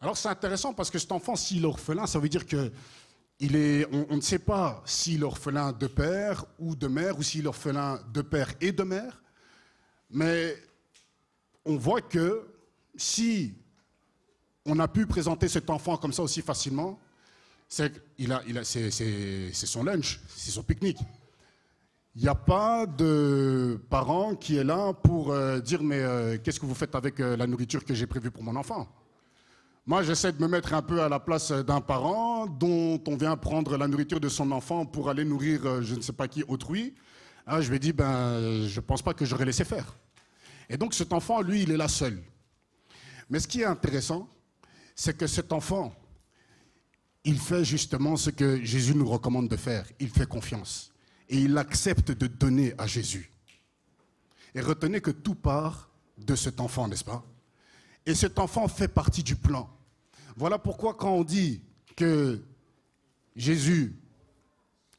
Alors, 0.00 0.16
c'est 0.16 0.28
intéressant 0.28 0.74
parce 0.74 0.90
que 0.90 0.98
cet 0.98 1.10
enfant, 1.10 1.34
s'il 1.34 1.62
est 1.62 1.66
orphelin, 1.66 2.06
ça 2.06 2.18
veut 2.18 2.28
dire 2.28 2.46
que 2.46 2.70
il 3.40 3.56
est, 3.56 3.86
on, 4.10 4.16
ne 4.16 4.20
sait 4.20 4.40
pas 4.40 4.82
s'il 4.84 5.20
est 5.20 5.24
orphelin 5.24 5.72
de 5.72 5.86
père 5.86 6.44
ou 6.58 6.74
de 6.74 6.86
mère, 6.86 7.18
ou 7.18 7.22
s'il 7.22 7.44
est 7.44 7.48
orphelin 7.48 8.00
de 8.12 8.20
père 8.20 8.52
et 8.60 8.72
de 8.72 8.82
mère, 8.82 9.22
mais 10.10 10.56
on 11.64 11.76
voit 11.76 12.00
que 12.00 12.46
si 12.96 13.54
on 14.64 14.78
a 14.78 14.88
pu 14.88 15.06
présenter 15.06 15.48
cet 15.48 15.70
enfant 15.70 15.96
comme 15.96 16.12
ça 16.12 16.22
aussi 16.22 16.42
facilement, 16.42 16.98
c'est 17.68 17.92
son 19.52 19.84
lunch, 19.84 20.20
c'est 20.28 20.50
son 20.50 20.62
pique-nique. 20.62 20.98
Il 22.16 22.22
n'y 22.22 22.28
a 22.28 22.34
pas 22.34 22.84
de 22.86 23.80
parent 23.90 24.34
qui 24.34 24.56
est 24.56 24.64
là 24.64 24.92
pour 24.92 25.30
euh, 25.30 25.60
dire 25.60 25.82
mais 25.82 26.00
euh, 26.00 26.36
qu'est-ce 26.42 26.58
que 26.58 26.66
vous 26.66 26.74
faites 26.74 26.96
avec 26.96 27.20
euh, 27.20 27.36
la 27.36 27.46
nourriture 27.46 27.84
que 27.84 27.94
j'ai 27.94 28.06
prévue 28.06 28.30
pour 28.30 28.42
mon 28.42 28.56
enfant? 28.56 28.88
Moi, 29.86 30.02
j'essaie 30.02 30.32
de 30.32 30.42
me 30.42 30.48
mettre 30.48 30.74
un 30.74 30.82
peu 30.82 31.00
à 31.00 31.08
la 31.08 31.20
place 31.20 31.52
d'un 31.52 31.80
parent 31.80 32.46
dont 32.46 33.00
on 33.06 33.16
vient 33.16 33.36
prendre 33.36 33.76
la 33.76 33.86
nourriture 33.86 34.20
de 34.20 34.28
son 34.28 34.50
enfant 34.50 34.84
pour 34.84 35.08
aller 35.08 35.24
nourrir 35.24 35.82
je 35.82 35.94
ne 35.94 36.00
sais 36.00 36.12
pas 36.12 36.28
qui 36.28 36.42
autrui. 36.42 36.94
Ah, 37.50 37.62
je 37.62 37.70
lui 37.70 37.80
dis, 37.80 37.94
ben, 37.94 38.66
je 38.68 38.76
ne 38.76 38.84
pense 38.84 39.00
pas 39.00 39.14
que 39.14 39.24
j'aurais 39.24 39.46
laissé 39.46 39.64
faire. 39.64 39.96
Et 40.68 40.76
donc 40.76 40.92
cet 40.92 41.14
enfant, 41.14 41.40
lui, 41.40 41.62
il 41.62 41.70
est 41.70 41.78
là 41.78 41.88
seul. 41.88 42.22
Mais 43.30 43.40
ce 43.40 43.48
qui 43.48 43.62
est 43.62 43.64
intéressant, 43.64 44.28
c'est 44.94 45.16
que 45.16 45.26
cet 45.26 45.50
enfant, 45.50 45.94
il 47.24 47.38
fait 47.38 47.64
justement 47.64 48.18
ce 48.18 48.28
que 48.28 48.62
Jésus 48.62 48.94
nous 48.94 49.08
recommande 49.08 49.48
de 49.48 49.56
faire. 49.56 49.86
Il 49.98 50.10
fait 50.10 50.28
confiance. 50.28 50.92
Et 51.30 51.38
il 51.38 51.56
accepte 51.56 52.10
de 52.10 52.26
donner 52.26 52.74
à 52.76 52.86
Jésus. 52.86 53.32
Et 54.54 54.60
retenez 54.60 55.00
que 55.00 55.10
tout 55.10 55.34
part 55.34 55.88
de 56.18 56.34
cet 56.34 56.60
enfant, 56.60 56.86
n'est-ce 56.86 57.04
pas? 57.04 57.24
Et 58.04 58.14
cet 58.14 58.38
enfant 58.38 58.68
fait 58.68 58.88
partie 58.88 59.22
du 59.22 59.36
plan. 59.36 59.70
Voilà 60.36 60.58
pourquoi 60.58 60.92
quand 60.92 61.14
on 61.14 61.24
dit 61.24 61.62
que 61.96 62.44
Jésus 63.34 63.96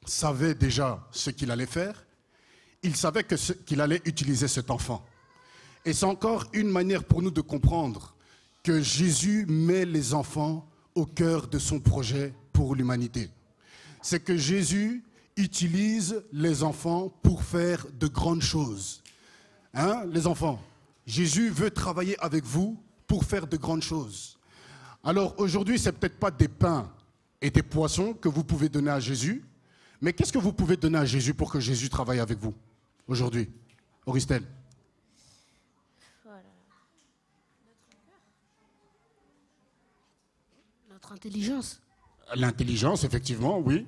savait 0.03 0.55
déjà 0.55 1.07
ce 1.12 1.29
qu'il 1.29 1.51
allait 1.51 1.67
faire, 1.67 2.07
il 2.83 2.95
savait 2.95 3.25
qu'il 3.65 3.81
allait 3.81 4.01
utiliser 4.05 4.47
cet 4.47 4.71
enfant. 4.71 5.05
Et 5.85 5.93
c'est 5.93 6.05
encore 6.05 6.45
une 6.53 6.69
manière 6.69 7.03
pour 7.03 7.21
nous 7.21 7.31
de 7.31 7.41
comprendre 7.41 8.15
que 8.63 8.81
Jésus 8.81 9.45
met 9.47 9.85
les 9.85 10.13
enfants 10.13 10.67
au 10.95 11.05
cœur 11.05 11.47
de 11.47 11.59
son 11.59 11.79
projet 11.79 12.33
pour 12.51 12.75
l'humanité. 12.75 13.29
C'est 14.01 14.23
que 14.23 14.37
Jésus 14.37 15.03
utilise 15.37 16.21
les 16.33 16.63
enfants 16.63 17.09
pour 17.21 17.43
faire 17.43 17.85
de 17.97 18.07
grandes 18.07 18.41
choses. 18.41 19.01
Hein, 19.73 20.03
les 20.07 20.27
enfants 20.27 20.59
Jésus 21.09 21.49
veut 21.49 21.71
travailler 21.71 22.15
avec 22.19 22.43
vous 22.45 22.77
pour 23.07 23.25
faire 23.25 23.47
de 23.47 23.57
grandes 23.57 23.81
choses. 23.81 24.37
Alors 25.03 25.33
aujourd'hui, 25.39 25.79
ce 25.79 25.89
n'est 25.89 25.93
peut-être 25.93 26.19
pas 26.19 26.29
des 26.29 26.47
pains 26.47 26.87
et 27.41 27.49
des 27.49 27.63
poissons 27.63 28.13
que 28.13 28.29
vous 28.29 28.43
pouvez 28.43 28.69
donner 28.69 28.91
à 28.91 28.99
Jésus, 28.99 29.43
mais 30.01 30.13
qu'est-ce 30.13 30.31
que 30.31 30.37
vous 30.37 30.53
pouvez 30.53 30.77
donner 30.77 30.99
à 30.99 31.05
Jésus 31.05 31.33
pour 31.33 31.51
que 31.51 31.59
Jésus 31.59 31.89
travaille 31.89 32.19
avec 32.19 32.37
vous? 32.37 32.53
Aujourd'hui 33.09 33.49
Auristel 34.05 34.43
Notre 40.89 41.11
intelligence. 41.13 41.81
L'intelligence, 42.35 43.03
effectivement, 43.03 43.57
oui. 43.59 43.87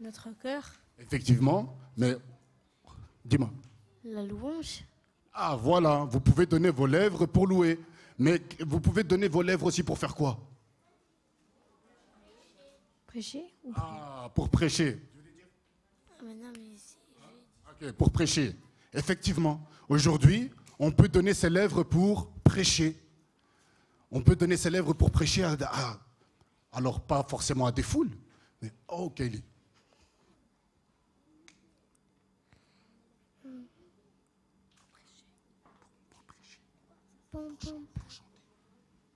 Notre 0.00 0.28
cœur. 0.38 0.64
Effectivement, 0.98 1.78
mais 1.96 2.16
dis-moi. 3.24 3.50
La 4.04 4.22
louange. 4.22 4.84
Ah 5.32 5.56
voilà, 5.56 6.04
vous 6.04 6.20
pouvez 6.20 6.46
donner 6.46 6.70
vos 6.70 6.86
lèvres 6.86 7.26
pour 7.26 7.46
louer, 7.46 7.78
mais 8.18 8.42
vous 8.66 8.80
pouvez 8.80 9.04
donner 9.04 9.28
vos 9.28 9.42
lèvres 9.42 9.66
aussi 9.66 9.82
pour 9.82 9.98
faire 9.98 10.14
quoi? 10.14 10.38
Prêcher 13.06 13.44
Ah, 13.74 14.30
pour 14.34 14.48
prêcher. 14.48 15.00
Pour 17.96 18.10
prêcher. 18.10 18.56
Effectivement, 18.92 19.60
aujourd'hui, 19.88 20.50
on 20.78 20.90
peut 20.90 21.08
donner 21.08 21.34
ses 21.34 21.50
lèvres 21.50 21.82
pour 21.82 22.30
prêcher. 22.42 22.96
On 24.10 24.20
peut 24.22 24.34
donner 24.36 24.56
ses 24.56 24.70
lèvres 24.70 24.92
pour 24.94 25.10
prêcher 25.10 25.44
à, 25.44 25.52
à- 25.60 25.98
alors 26.72 27.00
pas 27.00 27.24
forcément 27.28 27.66
à 27.66 27.72
des 27.72 27.82
foules, 27.82 28.10
mais 28.62 28.72
oh 28.88 29.10
Kelly. 29.10 29.42
Bon, 37.32 37.50
bon, 37.64 37.82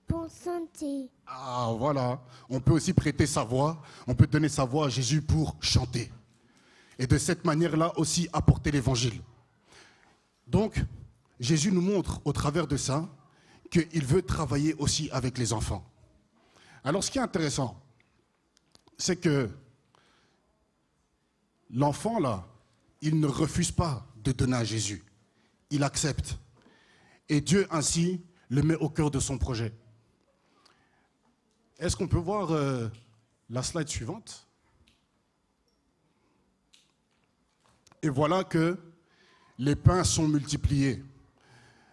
bon 0.07 0.29
santé. 0.29 1.09
Ah 1.25 1.71
voilà, 1.77 2.21
on 2.49 2.59
peut 2.59 2.73
aussi 2.73 2.93
prêter 2.93 3.25
sa 3.25 3.43
voix, 3.43 3.81
on 4.07 4.13
peut 4.13 4.27
donner 4.27 4.49
sa 4.49 4.63
voix 4.65 4.85
à 4.85 4.89
Jésus 4.89 5.21
pour 5.21 5.55
chanter. 5.59 6.11
Et 6.99 7.07
de 7.07 7.17
cette 7.17 7.45
manière-là 7.45 7.97
aussi 7.97 8.29
apporter 8.33 8.71
l'évangile. 8.71 9.21
Donc, 10.47 10.79
Jésus 11.39 11.71
nous 11.71 11.81
montre 11.81 12.21
au 12.25 12.33
travers 12.33 12.67
de 12.67 12.77
ça 12.77 13.09
qu'il 13.69 14.05
veut 14.05 14.21
travailler 14.21 14.75
aussi 14.75 15.09
avec 15.11 15.37
les 15.37 15.51
enfants. 15.51 15.83
Alors 16.83 17.03
ce 17.03 17.09
qui 17.09 17.17
est 17.17 17.21
intéressant, 17.21 17.81
c'est 18.97 19.15
que 19.15 19.49
l'enfant 21.71 22.19
là, 22.19 22.45
il 23.01 23.19
ne 23.19 23.27
refuse 23.27 23.71
pas 23.71 24.05
de 24.23 24.31
donner 24.31 24.57
à 24.57 24.63
Jésus. 24.63 25.03
Il 25.69 25.83
accepte. 25.83 26.37
Et 27.29 27.41
Dieu 27.41 27.67
ainsi 27.71 28.21
le 28.49 28.61
met 28.61 28.75
au 28.75 28.89
cœur 28.89 29.09
de 29.09 29.19
son 29.19 29.37
projet. 29.37 29.73
Est-ce 31.79 31.95
qu'on 31.95 32.07
peut 32.07 32.17
voir 32.17 32.51
euh, 32.51 32.87
la 33.49 33.63
slide 33.63 33.89
suivante? 33.89 34.47
Et 38.03 38.09
voilà 38.09 38.43
que 38.43 38.77
les 39.57 39.77
pains 39.77 40.03
sont 40.03 40.27
multipliés. 40.27 41.01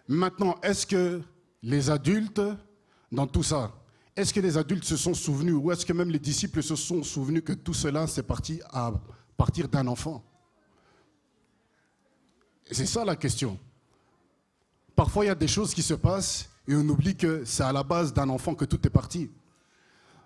Maintenant, 0.09 0.57
est-ce 0.61 0.85
que 0.85 1.21
les 1.63 1.89
adultes, 1.89 2.41
dans 3.09 3.27
tout 3.27 3.43
ça, 3.43 3.71
est-ce 4.17 4.33
que 4.33 4.41
les 4.41 4.57
adultes 4.57 4.83
se 4.83 4.97
sont 4.97 5.13
souvenus, 5.13 5.55
ou 5.55 5.71
est-ce 5.71 5.85
que 5.85 5.93
même 5.93 6.09
les 6.09 6.19
disciples 6.19 6.61
se 6.61 6.75
sont 6.75 7.01
souvenus 7.01 7.43
que 7.45 7.53
tout 7.53 7.73
cela, 7.73 8.07
c'est 8.07 8.23
parti 8.23 8.59
à 8.71 8.91
partir 9.37 9.69
d'un 9.69 9.87
enfant? 9.87 10.21
C'est 12.69 12.85
ça 12.85 13.05
la 13.05 13.15
question. 13.15 13.57
Parfois, 14.93 15.23
il 15.23 15.27
y 15.29 15.31
a 15.31 15.35
des 15.35 15.47
choses 15.47 15.73
qui 15.73 15.81
se 15.81 15.93
passent 15.93 16.49
et 16.67 16.75
on 16.75 16.87
oublie 16.89 17.15
que 17.15 17.45
c'est 17.45 17.63
à 17.63 17.71
la 17.71 17.83
base 17.83 18.13
d'un 18.13 18.27
enfant 18.27 18.53
que 18.53 18.65
tout 18.65 18.85
est 18.85 18.89
parti. 18.89 19.31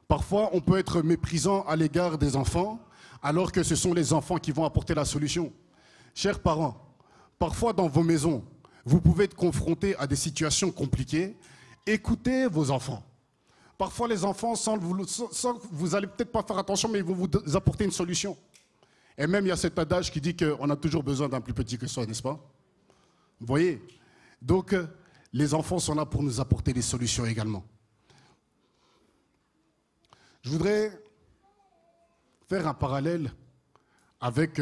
Parfois, 0.08 0.50
on 0.54 0.62
peut 0.62 0.80
être 0.80 1.04
méprisant 1.04 1.62
à 1.65 1.76
l'égard 1.76 2.17
des 2.17 2.36
enfants, 2.36 2.80
alors 3.21 3.52
que 3.52 3.62
ce 3.62 3.76
sont 3.76 3.93
les 3.93 4.13
enfants 4.13 4.38
qui 4.38 4.52
vont 4.52 4.65
apporter 4.65 4.95
la 4.95 5.06
solution. 5.06 5.54
Chers 6.15 6.39
parents, 6.39 6.75
parfois 7.38 7.73
dans 7.73 7.89
vos 7.89 8.01
maisons, 8.01 8.43
vous 8.86 9.01
pouvez 9.01 9.25
être 9.25 9.36
confrontés 9.36 9.95
à 9.97 10.08
des 10.08 10.15
situations 10.15 10.71
compliquées. 10.71 11.36
Écoutez 11.86 12.47
vos 12.47 12.71
enfants. 12.71 13.04
Parfois, 13.78 14.08
les 14.08 14.23
enfants, 14.23 14.56
sans 14.56 14.78
vous, 14.78 15.06
sans- 15.06 15.60
vous 15.71 15.93
allez 15.93 16.08
peut-être 16.08 16.32
pas 16.32 16.41
faire 16.41 16.58
attention, 16.58 16.88
mais 16.88 16.99
ils 16.99 17.04
vont 17.06 17.13
vous 17.13 17.56
apporter 17.58 17.84
une 17.84 17.91
solution. 17.91 18.38
Et 19.17 19.28
même, 19.28 19.45
il 19.45 19.49
y 19.49 19.51
a 19.51 19.58
cet 19.58 19.78
adage 19.78 20.10
qui 20.10 20.21
dit 20.21 20.36
qu'on 20.36 20.69
a 20.69 20.75
toujours 20.78 21.04
besoin 21.04 21.28
d'un 21.28 21.41
plus 21.41 21.54
petit 21.54 21.78
que 21.78 21.86
soi, 21.86 22.06
n'est-ce 22.06 22.21
pas? 22.23 22.39
Vous 23.41 23.47
voyez? 23.47 23.82
Donc, 24.41 24.71
euh, 24.71 24.88
les 25.34 25.54
enfants 25.54 25.80
sont 25.80 25.95
là 25.95 26.06
pour 26.06 26.23
nous 26.23 26.39
apporter 26.39 26.71
des 26.71 26.82
solutions 26.82 27.25
également. 27.25 27.65
Je 30.43 30.49
voudrais 30.49 30.97
faire 32.47 32.65
un 32.67 32.73
parallèle 32.73 33.34
avec... 34.21 34.62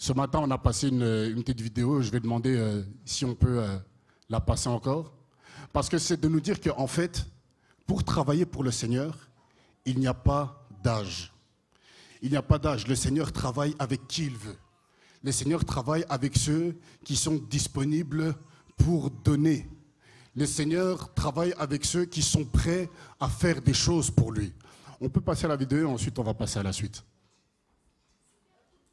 euh, 0.00 0.06
ce 0.06 0.12
matin, 0.12 0.40
on 0.42 0.50
a 0.50 0.58
passé 0.58 0.88
une, 0.88 1.02
une 1.02 1.42
petite 1.42 1.60
vidéo. 1.60 2.00
Je 2.00 2.10
vais 2.10 2.20
demander 2.20 2.56
euh, 2.56 2.82
si 3.04 3.24
on 3.24 3.34
peut 3.34 3.60
euh, 3.60 3.76
la 4.28 4.40
passer 4.40 4.68
encore. 4.68 5.12
Parce 5.72 5.88
que 5.88 5.98
c'est 5.98 6.20
de 6.20 6.28
nous 6.28 6.40
dire 6.40 6.60
qu'en 6.60 6.86
fait, 6.86 7.26
pour 7.86 8.02
travailler 8.02 8.46
pour 8.46 8.64
le 8.64 8.70
Seigneur, 8.70 9.16
il 9.84 9.98
n'y 9.98 10.06
a 10.06 10.14
pas 10.14 10.66
d'âge. 10.82 11.32
Il 12.22 12.30
n'y 12.30 12.36
a 12.36 12.42
pas 12.42 12.58
d'âge. 12.58 12.86
Le 12.86 12.94
Seigneur 12.94 13.32
travaille 13.32 13.74
avec 13.78 14.06
qui 14.08 14.26
il 14.26 14.36
veut. 14.36 14.58
Le 15.22 15.32
Seigneur 15.32 15.64
travaille 15.64 16.04
avec 16.08 16.36
ceux 16.36 16.76
qui 17.04 17.16
sont 17.16 17.36
disponibles 17.36 18.34
pour 18.76 19.10
donner. 19.10 19.68
Le 20.34 20.46
Seigneur 20.46 21.12
travaille 21.14 21.54
avec 21.58 21.84
ceux 21.84 22.06
qui 22.06 22.22
sont 22.22 22.44
prêts 22.44 22.88
à 23.18 23.28
faire 23.28 23.60
des 23.60 23.74
choses 23.74 24.10
pour 24.10 24.32
lui. 24.32 24.52
On 25.00 25.08
peut 25.08 25.20
passer 25.20 25.44
à 25.44 25.48
la 25.48 25.56
vidéo 25.56 25.80
et 25.80 25.84
ensuite 25.84 26.18
on 26.18 26.22
va 26.22 26.34
passer 26.34 26.58
à 26.58 26.62
la 26.62 26.72
suite. 26.72 27.04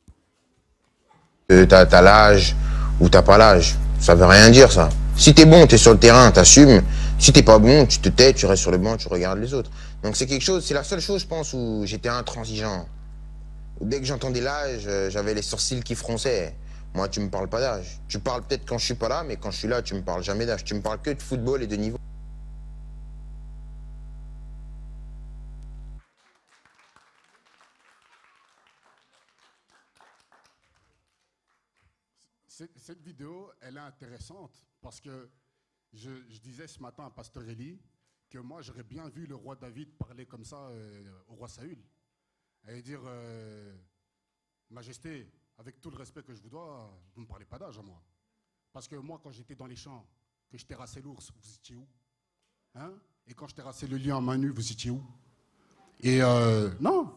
que 0.03 1.36
t'as 1.65 2.01
l'âge 2.01 2.55
ou 2.99 3.07
t'as 3.07 3.21
pas 3.21 3.37
l'âge. 3.37 3.75
Ça 3.99 4.15
veut 4.15 4.25
rien 4.25 4.49
dire 4.49 4.69
ça. 4.69 4.89
Si 5.15 5.33
t'es 5.33 5.45
bon, 5.45 5.65
t'es 5.65 5.77
sur 5.77 5.93
le 5.93 5.97
terrain, 5.97 6.29
t'assumes. 6.29 6.83
Si 7.19 7.31
t'es 7.31 7.41
pas 7.41 7.57
bon, 7.57 7.85
tu 7.85 7.99
te 7.99 8.09
tais, 8.09 8.33
tu 8.33 8.45
restes 8.45 8.61
sur 8.61 8.71
le 8.71 8.77
banc, 8.77 8.97
tu 8.97 9.07
regardes 9.07 9.39
les 9.39 9.53
autres. 9.53 9.71
Donc 10.03 10.17
c'est 10.17 10.27
quelque 10.27 10.43
chose, 10.43 10.65
c'est 10.65 10.73
la 10.73 10.83
seule 10.83 10.99
chose, 10.99 11.21
je 11.21 11.27
pense, 11.27 11.53
où 11.53 11.83
j'étais 11.85 12.09
intransigeant. 12.09 12.85
Dès 13.79 13.99
que 13.99 14.05
j'entendais 14.05 14.41
l'âge, 14.41 14.83
euh, 14.87 15.09
j'avais 15.09 15.33
les 15.33 15.41
sourcils 15.41 15.81
qui 15.81 15.95
fronçaient. 15.95 16.53
Moi, 16.93 17.07
tu 17.07 17.19
me 17.21 17.29
parles 17.29 17.47
pas 17.47 17.61
d'âge. 17.61 17.99
Tu 18.07 18.19
parles 18.19 18.41
peut-être 18.41 18.65
quand 18.67 18.77
je 18.77 18.85
suis 18.85 18.95
pas 18.95 19.07
là, 19.07 19.23
mais 19.25 19.37
quand 19.37 19.51
je 19.51 19.57
suis 19.57 19.67
là, 19.67 19.81
tu 19.81 19.93
me 19.93 20.01
parles 20.01 20.23
jamais 20.23 20.45
d'âge. 20.45 20.63
Tu 20.63 20.73
me 20.73 20.81
parles 20.81 20.99
que 21.01 21.11
de 21.11 21.21
football 21.21 21.63
et 21.63 21.67
de 21.67 21.75
niveau. 21.75 21.97
Cette, 32.75 33.03
vidéo, 33.03 33.51
elle 33.61 33.77
est 33.77 33.81
intéressante 33.81 34.65
parce 34.81 34.99
que 34.99 35.29
je, 35.93 36.09
disais 36.39 36.65
ce 36.65 36.81
matin 36.81 37.05
à 37.05 37.11
Pasteur 37.11 37.47
Eli 37.47 37.79
que 38.31 38.39
moi, 38.39 38.63
j'aurais 38.63 38.83
bien 38.83 39.07
vu 39.09 39.27
le 39.27 39.35
roi 39.35 39.55
David 39.55 39.95
parler 39.95 40.25
comme 40.25 40.43
ça 40.43 40.57
euh, 40.69 41.03
au 41.27 41.35
roi 41.35 41.47
Saül. 41.47 41.77
Et 42.67 42.81
dire 42.81 43.01
euh, 43.05 43.77
Majesté, 44.71 45.31
avec 45.59 45.79
tout 45.79 45.91
le 45.91 45.97
respect 45.97 46.23
que 46.23 46.33
je 46.33 46.41
vous 46.41 46.49
dois, 46.49 46.99
vous 47.13 47.21
ne 47.21 47.25
me 47.25 47.29
parlez 47.29 47.45
pas 47.45 47.59
d'âge 47.59 47.77
à 47.77 47.83
moi. 47.83 48.01
Parce 48.73 48.87
que 48.87 48.95
moi, 48.95 49.19
quand 49.21 49.31
j'étais 49.31 49.55
dans 49.55 49.67
les 49.67 49.75
champs, 49.75 50.07
que 50.49 50.57
je 50.57 50.65
terrassais 50.65 51.01
l'ours, 51.01 51.31
vous 51.31 51.55
étiez 51.57 51.75
où? 51.75 51.87
Hein? 52.73 52.91
Et 53.27 53.35
quand 53.35 53.47
je 53.47 53.53
terrassais 53.53 53.85
le 53.85 53.97
lion 53.97 54.17
à 54.17 54.21
main 54.21 54.37
nue, 54.37 54.49
vous 54.49 54.71
étiez 54.71 54.89
où? 54.89 55.03
Et 55.99 56.23
euh, 56.23 56.71
non. 56.79 57.13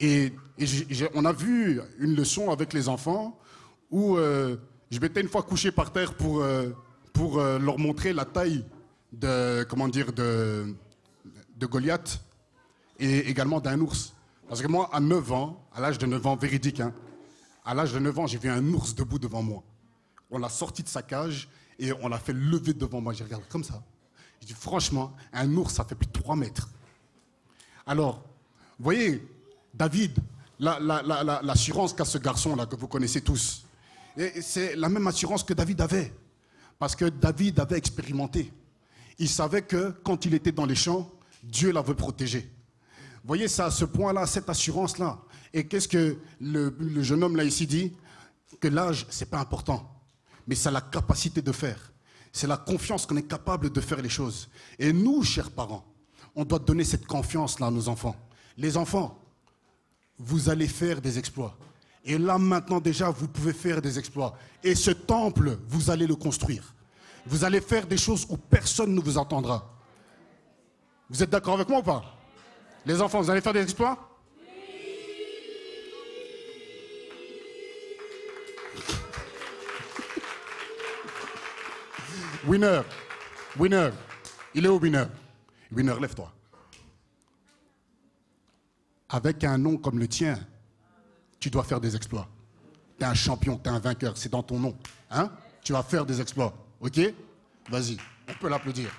Et, 0.00 0.32
et 0.58 0.66
on 1.14 1.24
a 1.24 1.32
vu 1.32 1.80
une 1.98 2.16
leçon 2.16 2.50
avec 2.50 2.72
les 2.72 2.88
enfants 2.88 3.38
où 3.94 4.16
euh, 4.16 4.56
je 4.90 4.98
m'étais 4.98 5.20
une 5.20 5.28
fois 5.28 5.44
couché 5.44 5.70
par 5.70 5.92
terre 5.92 6.14
pour, 6.14 6.42
euh, 6.42 6.70
pour 7.12 7.38
euh, 7.38 7.60
leur 7.60 7.78
montrer 7.78 8.12
la 8.12 8.24
taille 8.24 8.64
de, 9.12 9.62
comment 9.70 9.86
dire, 9.86 10.12
de, 10.12 10.74
de 11.56 11.66
Goliath 11.66 12.20
et 12.98 13.18
également 13.30 13.60
d'un 13.60 13.80
ours. 13.80 14.12
Parce 14.48 14.60
que 14.60 14.66
moi, 14.66 14.90
à 14.92 14.98
9 14.98 15.32
ans, 15.32 15.64
à 15.72 15.80
l'âge 15.80 15.96
de 15.98 16.06
9 16.06 16.26
ans, 16.26 16.34
véridique, 16.34 16.80
hein, 16.80 16.92
à 17.64 17.72
l'âge 17.72 17.92
de 17.92 18.00
9 18.00 18.18
ans, 18.18 18.26
j'ai 18.26 18.38
vu 18.38 18.48
un 18.50 18.66
ours 18.74 18.96
debout 18.96 19.20
devant 19.20 19.42
moi. 19.44 19.62
On 20.28 20.38
l'a 20.38 20.48
sorti 20.48 20.82
de 20.82 20.88
sa 20.88 21.02
cage 21.02 21.48
et 21.78 21.92
on 22.02 22.08
l'a 22.08 22.18
fait 22.18 22.32
lever 22.32 22.74
devant 22.74 23.00
moi. 23.00 23.12
J'ai 23.12 23.22
regardé 23.22 23.46
comme 23.48 23.62
ça. 23.62 23.80
J'ai 24.40 24.48
dit, 24.48 24.54
franchement, 24.54 25.14
un 25.32 25.54
ours, 25.56 25.72
ça 25.72 25.84
fait 25.84 25.94
plus 25.94 26.08
de 26.08 26.12
3 26.12 26.34
mètres. 26.34 26.68
Alors, 27.86 28.24
vous 28.76 28.84
voyez, 28.84 29.24
David, 29.72 30.18
la- 30.58 30.80
la- 30.80 31.02
la- 31.02 31.22
la- 31.22 31.42
l'assurance 31.42 31.92
qu'a 31.92 32.04
ce 32.04 32.18
garçon-là, 32.18 32.66
que 32.66 32.74
vous 32.74 32.88
connaissez 32.88 33.20
tous, 33.20 33.63
c'est 34.40 34.76
la 34.76 34.88
même 34.88 35.06
assurance 35.06 35.42
que 35.42 35.54
David 35.54 35.80
avait. 35.80 36.12
Parce 36.78 36.96
que 36.96 37.06
David 37.06 37.60
avait 37.60 37.78
expérimenté. 37.78 38.52
Il 39.18 39.28
savait 39.28 39.62
que 39.62 39.94
quand 40.04 40.24
il 40.26 40.34
était 40.34 40.52
dans 40.52 40.66
les 40.66 40.74
champs, 40.74 41.10
Dieu 41.42 41.72
l'avait 41.72 41.94
protégé. 41.94 42.50
Voyez, 43.24 43.48
ça 43.48 43.66
à 43.66 43.70
ce 43.70 43.84
point-là, 43.84 44.26
cette 44.26 44.48
assurance-là. 44.48 45.18
Et 45.52 45.66
qu'est-ce 45.66 45.88
que 45.88 46.18
le, 46.40 46.76
le 46.78 47.02
jeune 47.02 47.22
homme 47.22 47.36
là 47.36 47.44
ici 47.44 47.66
dit? 47.66 47.92
Que 48.60 48.68
l'âge, 48.68 49.06
c'est 49.08 49.30
pas 49.30 49.38
important, 49.38 49.88
mais 50.46 50.54
c'est 50.54 50.70
la 50.70 50.80
capacité 50.80 51.40
de 51.40 51.52
faire. 51.52 51.92
C'est 52.32 52.46
la 52.46 52.56
confiance 52.56 53.06
qu'on 53.06 53.16
est 53.16 53.28
capable 53.28 53.70
de 53.70 53.80
faire 53.80 54.02
les 54.02 54.08
choses. 54.08 54.48
Et 54.78 54.92
nous, 54.92 55.22
chers 55.22 55.50
parents, 55.50 55.84
on 56.34 56.44
doit 56.44 56.58
donner 56.58 56.84
cette 56.84 57.06
confiance-là 57.06 57.68
à 57.68 57.70
nos 57.70 57.88
enfants. 57.88 58.16
Les 58.56 58.76
enfants, 58.76 59.18
vous 60.18 60.48
allez 60.48 60.66
faire 60.66 61.00
des 61.00 61.18
exploits. 61.18 61.56
Et 62.04 62.18
là, 62.18 62.36
maintenant, 62.36 62.80
déjà, 62.80 63.08
vous 63.08 63.26
pouvez 63.26 63.54
faire 63.54 63.80
des 63.80 63.98
exploits. 63.98 64.36
Et 64.62 64.74
ce 64.74 64.90
temple, 64.90 65.56
vous 65.66 65.90
allez 65.90 66.06
le 66.06 66.14
construire. 66.14 66.74
Vous 67.24 67.44
allez 67.44 67.62
faire 67.62 67.86
des 67.86 67.96
choses 67.96 68.26
où 68.28 68.36
personne 68.36 68.94
ne 68.94 69.00
vous 69.00 69.16
entendra. 69.16 69.70
Vous 71.08 71.22
êtes 71.22 71.30
d'accord 71.30 71.54
avec 71.54 71.66
moi 71.68 71.78
ou 71.78 71.82
pas? 71.82 72.04
Les 72.84 73.00
enfants, 73.00 73.22
vous 73.22 73.30
allez 73.30 73.40
faire 73.40 73.54
des 73.54 73.62
exploits? 73.62 73.96
Winner, 82.46 82.82
winner, 83.58 83.88
il 84.54 84.66
est 84.66 84.68
où 84.68 84.78
winner? 84.78 85.06
Winner, 85.72 85.94
lève-toi. 85.98 86.30
Avec 89.08 89.44
un 89.44 89.56
nom 89.56 89.78
comme 89.78 89.98
le 89.98 90.08
tien, 90.08 90.38
tu 91.44 91.50
dois 91.50 91.62
faire 91.62 91.78
des 91.78 91.94
exploits. 91.94 92.26
Tu 92.96 93.04
es 93.04 93.06
un 93.06 93.12
champion, 93.12 93.58
tu 93.58 93.68
es 93.68 93.72
un 93.72 93.78
vainqueur, 93.78 94.16
c'est 94.16 94.30
dans 94.30 94.42
ton 94.42 94.58
nom. 94.58 94.74
Hein? 95.10 95.30
Tu 95.62 95.74
vas 95.74 95.82
faire 95.82 96.06
des 96.06 96.18
exploits. 96.18 96.54
OK? 96.80 96.98
Vas-y, 97.68 97.98
on 98.26 98.32
peut 98.32 98.48
l'applaudir. 98.48 98.90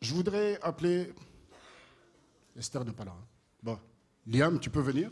Je 0.00 0.14
voudrais 0.14 0.58
appeler. 0.62 1.12
Esther 2.56 2.82
n'est 2.82 2.92
pas 2.92 3.04
là. 3.04 3.12
hein. 3.14 3.24
Bon. 3.62 3.78
Liam, 4.26 4.58
tu 4.58 4.70
peux 4.70 4.80
venir? 4.80 5.10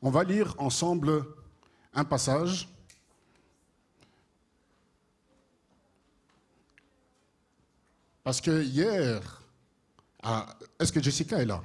On 0.00 0.08
va 0.08 0.24
lire 0.24 0.54
ensemble 0.56 1.26
un 1.92 2.04
passage. 2.04 2.66
Parce 8.22 8.40
que 8.40 8.62
hier, 8.62 9.42
ah, 10.22 10.46
est-ce 10.78 10.92
que 10.92 11.02
Jessica 11.02 11.38
est 11.38 11.46
là? 11.46 11.62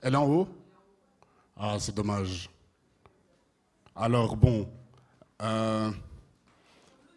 Elle 0.00 0.14
est 0.14 0.16
en 0.16 0.26
haut? 0.26 0.48
Ah, 1.56 1.76
c'est 1.78 1.94
dommage. 1.94 2.50
Alors 3.94 4.36
bon, 4.36 4.68
euh, 5.42 5.90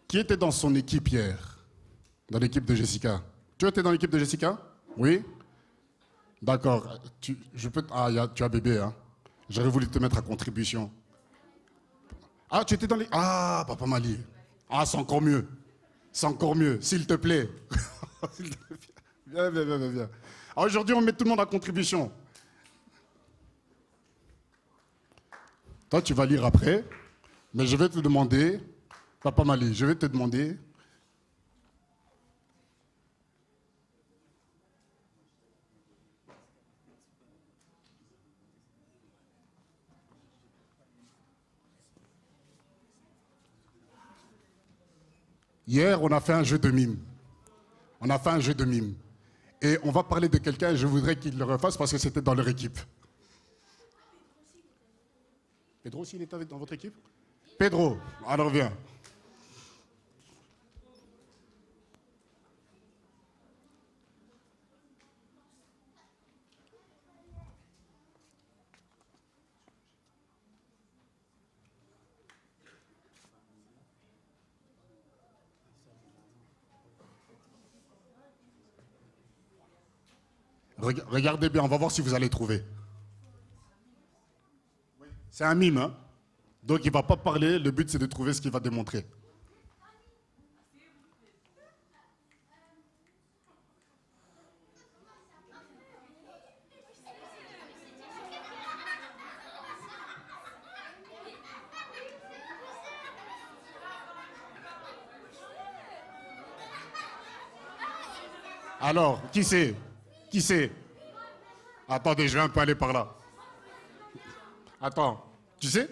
qui 0.06 0.18
était 0.18 0.36
dans 0.36 0.50
son 0.50 0.74
équipe 0.74 1.08
hier? 1.08 1.58
Dans 2.30 2.38
l'équipe 2.38 2.64
de 2.64 2.74
Jessica? 2.74 3.22
Tu 3.56 3.66
étais 3.66 3.82
dans 3.82 3.90
l'équipe 3.90 4.10
de 4.10 4.18
Jessica? 4.18 4.58
Oui? 4.96 5.22
D'accord. 6.42 6.98
Tu, 7.20 7.34
peux, 7.72 7.84
ah, 7.90 8.10
tu 8.34 8.44
as 8.44 8.48
bébé, 8.48 8.78
hein 8.78 8.94
J'aurais 9.48 9.68
voulu 9.68 9.88
te 9.88 9.98
mettre 9.98 10.18
à 10.18 10.22
contribution. 10.22 10.90
Ah, 12.50 12.64
tu 12.64 12.74
étais 12.74 12.86
dans 12.86 12.96
les... 12.96 13.08
Ah, 13.10 13.64
Papa 13.66 13.86
Mali. 13.86 14.18
Ah, 14.68 14.84
c'est 14.84 14.98
encore 14.98 15.22
mieux. 15.22 15.46
C'est 16.16 16.24
encore 16.24 16.56
mieux, 16.56 16.78
s'il 16.80 17.06
te 17.06 17.12
plaît. 17.12 17.46
Viens, 19.26 19.50
viens, 19.50 19.64
viens, 19.64 19.88
viens, 19.90 20.10
Aujourd'hui, 20.56 20.94
on 20.94 21.02
met 21.02 21.12
tout 21.12 21.24
le 21.24 21.28
monde 21.28 21.40
à 21.40 21.44
contribution. 21.44 22.10
Toi, 25.90 26.00
tu 26.00 26.14
vas 26.14 26.24
lire 26.24 26.42
après, 26.46 26.86
mais 27.52 27.66
je 27.66 27.76
vais 27.76 27.90
te 27.90 27.98
demander, 27.98 28.58
Papa 29.20 29.44
Mali, 29.44 29.74
je 29.74 29.84
vais 29.84 29.94
te 29.94 30.06
demander 30.06 30.56
Hier, 45.66 46.00
on 46.02 46.08
a 46.12 46.20
fait 46.20 46.32
un 46.32 46.44
jeu 46.44 46.58
de 46.58 46.70
mime. 46.70 46.98
On 48.00 48.08
a 48.10 48.18
fait 48.18 48.30
un 48.30 48.40
jeu 48.40 48.54
de 48.54 48.64
mime. 48.64 48.94
Et 49.60 49.78
on 49.82 49.90
va 49.90 50.02
parler 50.02 50.28
de 50.28 50.38
quelqu'un, 50.38 50.70
et 50.72 50.76
je 50.76 50.86
voudrais 50.86 51.16
qu'il 51.16 51.36
le 51.36 51.44
refasse 51.44 51.76
parce 51.76 51.90
que 51.90 51.98
c'était 51.98 52.20
dans 52.20 52.34
leur 52.34 52.48
équipe. 52.48 52.78
Pedro 55.82 56.02
aussi, 56.02 56.16
il 56.16 56.34
avec- 56.34 56.48
dans 56.48 56.58
votre 56.58 56.72
équipe? 56.74 56.94
Pedro, 57.58 57.96
alors 58.26 58.50
viens. 58.50 58.72
Regardez 80.86 81.48
bien, 81.48 81.62
on 81.62 81.68
va 81.68 81.76
voir 81.76 81.90
si 81.90 82.00
vous 82.00 82.14
allez 82.14 82.28
trouver. 82.28 82.62
C'est 85.30 85.44
un 85.44 85.54
mime, 85.54 85.78
hein 85.78 85.94
donc 86.62 86.80
il 86.82 86.88
ne 86.88 86.92
va 86.92 87.02
pas 87.04 87.16
parler, 87.16 87.60
le 87.60 87.70
but 87.70 87.88
c'est 87.88 87.98
de 87.98 88.06
trouver 88.06 88.32
ce 88.32 88.40
qu'il 88.40 88.50
va 88.50 88.58
démontrer. 88.58 89.06
Alors, 108.80 109.20
qui 109.32 109.42
c'est? 109.42 109.74
Qui 110.36 110.42
c'est? 110.42 110.70
Attendez, 111.88 112.28
je 112.28 112.34
vais 112.36 112.44
un 112.44 112.50
peu 112.50 112.60
aller 112.60 112.74
par 112.74 112.92
là. 112.92 113.08
Attends, 114.82 115.24
tu 115.58 115.66
sais? 115.66 115.88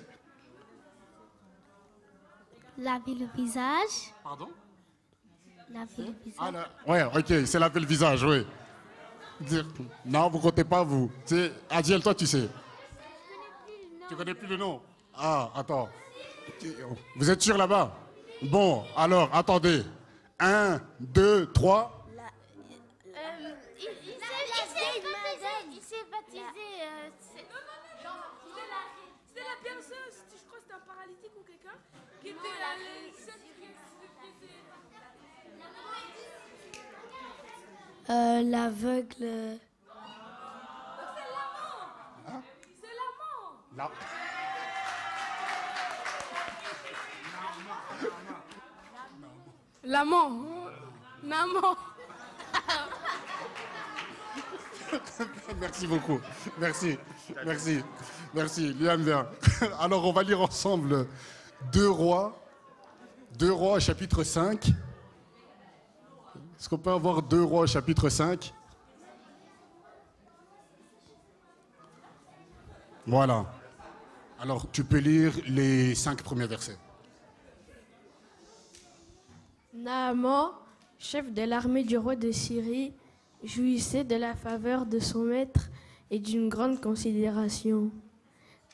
Laver 2.76 3.14
le 3.14 3.24
visage. 3.34 4.12
Pardon? 4.22 4.50
Laver 5.72 5.88
le 5.96 6.12
visage. 6.22 6.38
Ah, 6.38 6.50
là, 6.50 6.68
ouais, 6.86 7.04
ok, 7.04 7.46
c'est 7.46 7.58
laver 7.58 7.80
le 7.80 7.86
visage, 7.86 8.22
oui. 8.22 8.46
Dire- 9.40 9.64
Non, 10.04 10.28
vous 10.28 10.40
comptez 10.40 10.64
pas, 10.64 10.84
vous. 10.84 11.10
C'est 11.24 11.50
Adiel, 11.70 12.02
toi, 12.02 12.14
tu 12.14 12.26
sais. 12.26 12.46
Tu 14.10 14.14
connais 14.14 14.34
plus 14.34 14.46
le 14.48 14.58
nom? 14.58 14.82
Ah, 15.16 15.52
attends. 15.54 15.88
Vous 17.16 17.30
êtes 17.30 17.40
sûr 17.40 17.56
là-bas? 17.56 17.96
Bon, 18.42 18.84
alors, 18.94 19.34
attendez. 19.34 19.82
Un, 20.38 20.82
deux, 21.00 21.50
trois. 21.50 22.02
Il 25.72 25.80
s'est 25.80 25.96
baptisé. 26.10 26.40
Euh, 26.84 27.10
c'est- 27.20 27.46
C'était 29.26 29.40
la 29.40 29.56
personne, 29.62 29.96
je 30.30 30.46
crois 30.46 30.58
que 30.58 30.62
c'était 30.62 30.74
un 30.74 30.86
paralytique 30.86 31.32
ou 31.36 31.42
quelqu'un, 31.42 31.78
qui 32.20 32.28
était 32.28 32.38
Euh, 38.10 38.42
L'aveugle. 38.44 39.58
Là. 43.76 43.90
L'amant. 49.84 50.30
Maman. 51.22 51.76
Merci 55.60 55.86
beaucoup. 55.86 56.20
Merci. 56.58 56.98
Merci. 57.44 57.80
Merci. 58.34 58.72
Liam. 58.74 59.26
Alors, 59.80 60.06
on 60.06 60.12
va 60.12 60.22
lire 60.22 60.40
ensemble 60.40 61.06
Deux 61.72 61.88
Rois. 61.88 62.40
Deux 63.38 63.52
Rois, 63.52 63.80
chapitre 63.80 64.22
5. 64.22 64.68
Est-ce 64.68 66.68
qu'on 66.68 66.78
peut 66.78 66.92
avoir 66.92 67.22
Deux 67.22 67.42
Rois, 67.42 67.66
chapitre 67.66 68.08
5 68.08 68.54
Voilà. 73.06 73.44
Alors, 74.40 74.70
tu 74.70 74.84
peux 74.84 74.98
lire 74.98 75.32
les 75.46 75.94
cinq 75.94 76.22
premiers 76.22 76.46
versets. 76.46 76.78
Naaman, 79.74 80.52
chef 80.98 81.32
de 81.32 81.42
l'armée 81.42 81.84
du 81.84 81.98
roi 81.98 82.16
de 82.16 82.30
Syrie, 82.30 82.94
jouissait 83.44 84.04
de 84.04 84.16
la 84.16 84.34
faveur 84.34 84.86
de 84.86 84.98
son 84.98 85.24
maître 85.24 85.70
et 86.10 86.18
d'une 86.18 86.48
grande 86.48 86.80
considération. 86.80 87.90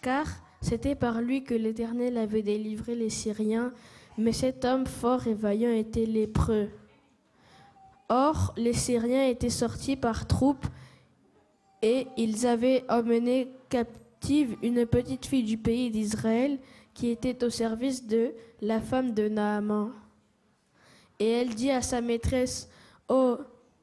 Car 0.03 0.27
c'était 0.63 0.95
par 0.95 1.21
lui 1.21 1.45
que 1.45 1.55
l'Éternel 1.55 2.17
avait 2.19 2.43
délivré 2.43 2.95
les 2.95 3.11
Syriens, 3.11 3.73
mais 4.17 4.33
cet 4.33 4.65
homme 4.65 4.87
fort 4.87 5.27
et 5.27 5.35
vaillant 5.35 5.73
était 5.73 6.07
lépreux. 6.07 6.69
Or, 8.09 8.53
les 8.57 8.73
Syriens 8.73 9.27
étaient 9.27 9.51
sortis 9.51 9.97
par 9.97 10.27
troupes 10.27 10.67
et 11.83 12.07
ils 12.17 12.47
avaient 12.47 12.85
emmené 12.89 13.49
captive 13.69 14.57
une 14.63 14.85
petite 14.87 15.27
fille 15.27 15.45
du 15.45 15.57
pays 15.57 15.91
d'Israël 15.91 16.59
qui 16.93 17.09
était 17.09 17.45
au 17.45 17.51
service 17.51 18.07
de 18.07 18.33
la 18.61 18.81
femme 18.81 19.15
de 19.15 19.29
Naaman. 19.29 19.93
Et 21.19 21.31
elle 21.31 21.55
dit 21.55 21.71
à 21.71 21.83
sa 21.83 22.01
maîtresse, 22.01 22.69
Oh, 23.09 23.39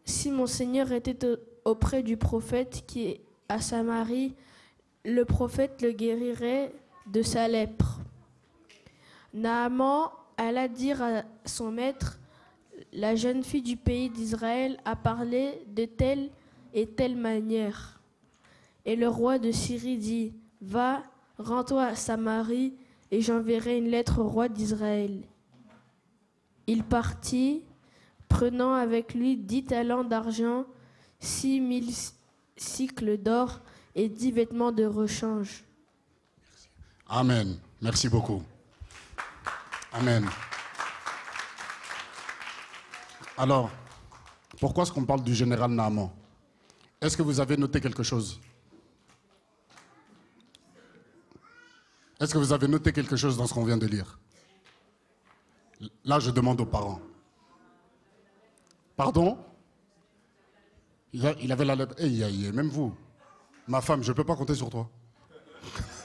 si 0.07 0.31
mon 0.31 0.47
Seigneur 0.47 0.91
était 0.93 1.25
au- 1.27 1.37
auprès 1.65 2.01
du 2.01 2.15
prophète 2.17 2.83
qui 2.87 3.07
est 3.07 3.21
à 3.49 3.59
Samarie, 3.59 4.33
le 5.03 5.23
prophète 5.25 5.81
le 5.81 5.91
guérirait 5.91 6.73
de 7.05 7.21
sa 7.21 7.47
lèpre. 7.47 7.99
Naaman 9.33 10.09
alla 10.37 10.67
dire 10.67 11.01
à 11.01 11.23
son 11.45 11.71
maître, 11.71 12.19
La 12.93 13.15
jeune 13.15 13.43
fille 13.43 13.63
du 13.63 13.75
pays 13.75 14.09
d'Israël 14.09 14.77
a 14.85 14.95
parlé 14.95 15.65
de 15.75 15.85
telle 15.85 16.29
et 16.73 16.85
telle 16.87 17.15
manière. 17.17 17.99
Et 18.85 18.95
le 18.95 19.09
roi 19.09 19.39
de 19.39 19.51
Syrie 19.51 19.97
dit, 19.97 20.33
Va, 20.61 21.03
rends-toi 21.39 21.83
à 21.83 21.95
Samarie, 21.95 22.73
et 23.11 23.19
j'enverrai 23.21 23.77
une 23.79 23.89
lettre 23.89 24.19
au 24.21 24.27
roi 24.27 24.47
d'Israël. 24.47 25.21
Il 26.67 26.83
partit, 26.83 27.63
prenant 28.27 28.73
avec 28.73 29.13
lui 29.13 29.37
dix 29.37 29.65
talents 29.65 30.03
d'argent, 30.03 30.65
six 31.19 31.59
mille 31.59 31.93
cycles 32.55 33.17
d'or 33.17 33.59
et 33.95 34.09
dix 34.09 34.31
vêtements 34.31 34.71
de 34.71 34.85
rechange. 34.85 35.63
Amen. 37.07 37.57
Merci 37.81 38.09
beaucoup. 38.09 38.43
Amen. 39.93 40.27
Alors, 43.37 43.69
pourquoi 44.59 44.83
est-ce 44.83 44.91
qu'on 44.91 45.05
parle 45.05 45.23
du 45.23 45.33
général 45.33 45.71
Naaman? 45.71 46.09
Est-ce 46.99 47.15
que 47.15 47.21
vous 47.21 47.39
avez 47.39 47.55
noté 47.55 47.79
quelque 47.79 48.03
chose? 48.03 48.39
Est-ce 52.19 52.33
que 52.33 52.39
vous 52.39 52.51
avez 52.51 52.67
noté 52.67 52.91
quelque 52.91 53.15
chose 53.15 53.37
dans 53.37 53.45
ce 53.45 53.53
qu'on 53.53 53.63
vient 53.63 53.77
de 53.77 53.85
lire? 53.85 54.19
Là, 56.03 56.19
je 56.19 56.31
demande 56.31 56.59
aux 56.59 56.65
parents. 56.65 56.99
Pardon? 58.97 59.37
Il, 61.13 61.51
avait 61.51 61.65
la 61.65 61.75
lettre. 61.75 61.95
Hey, 61.99 62.23
aïe, 62.23 62.51
même 62.51 62.67
vous. 62.67 62.93
Ma 63.67 63.79
femme, 63.79 64.03
je 64.03 64.11
ne 64.11 64.15
peux 64.15 64.23
pas 64.23 64.35
compter 64.35 64.55
sur 64.55 64.69
toi. 64.69 64.89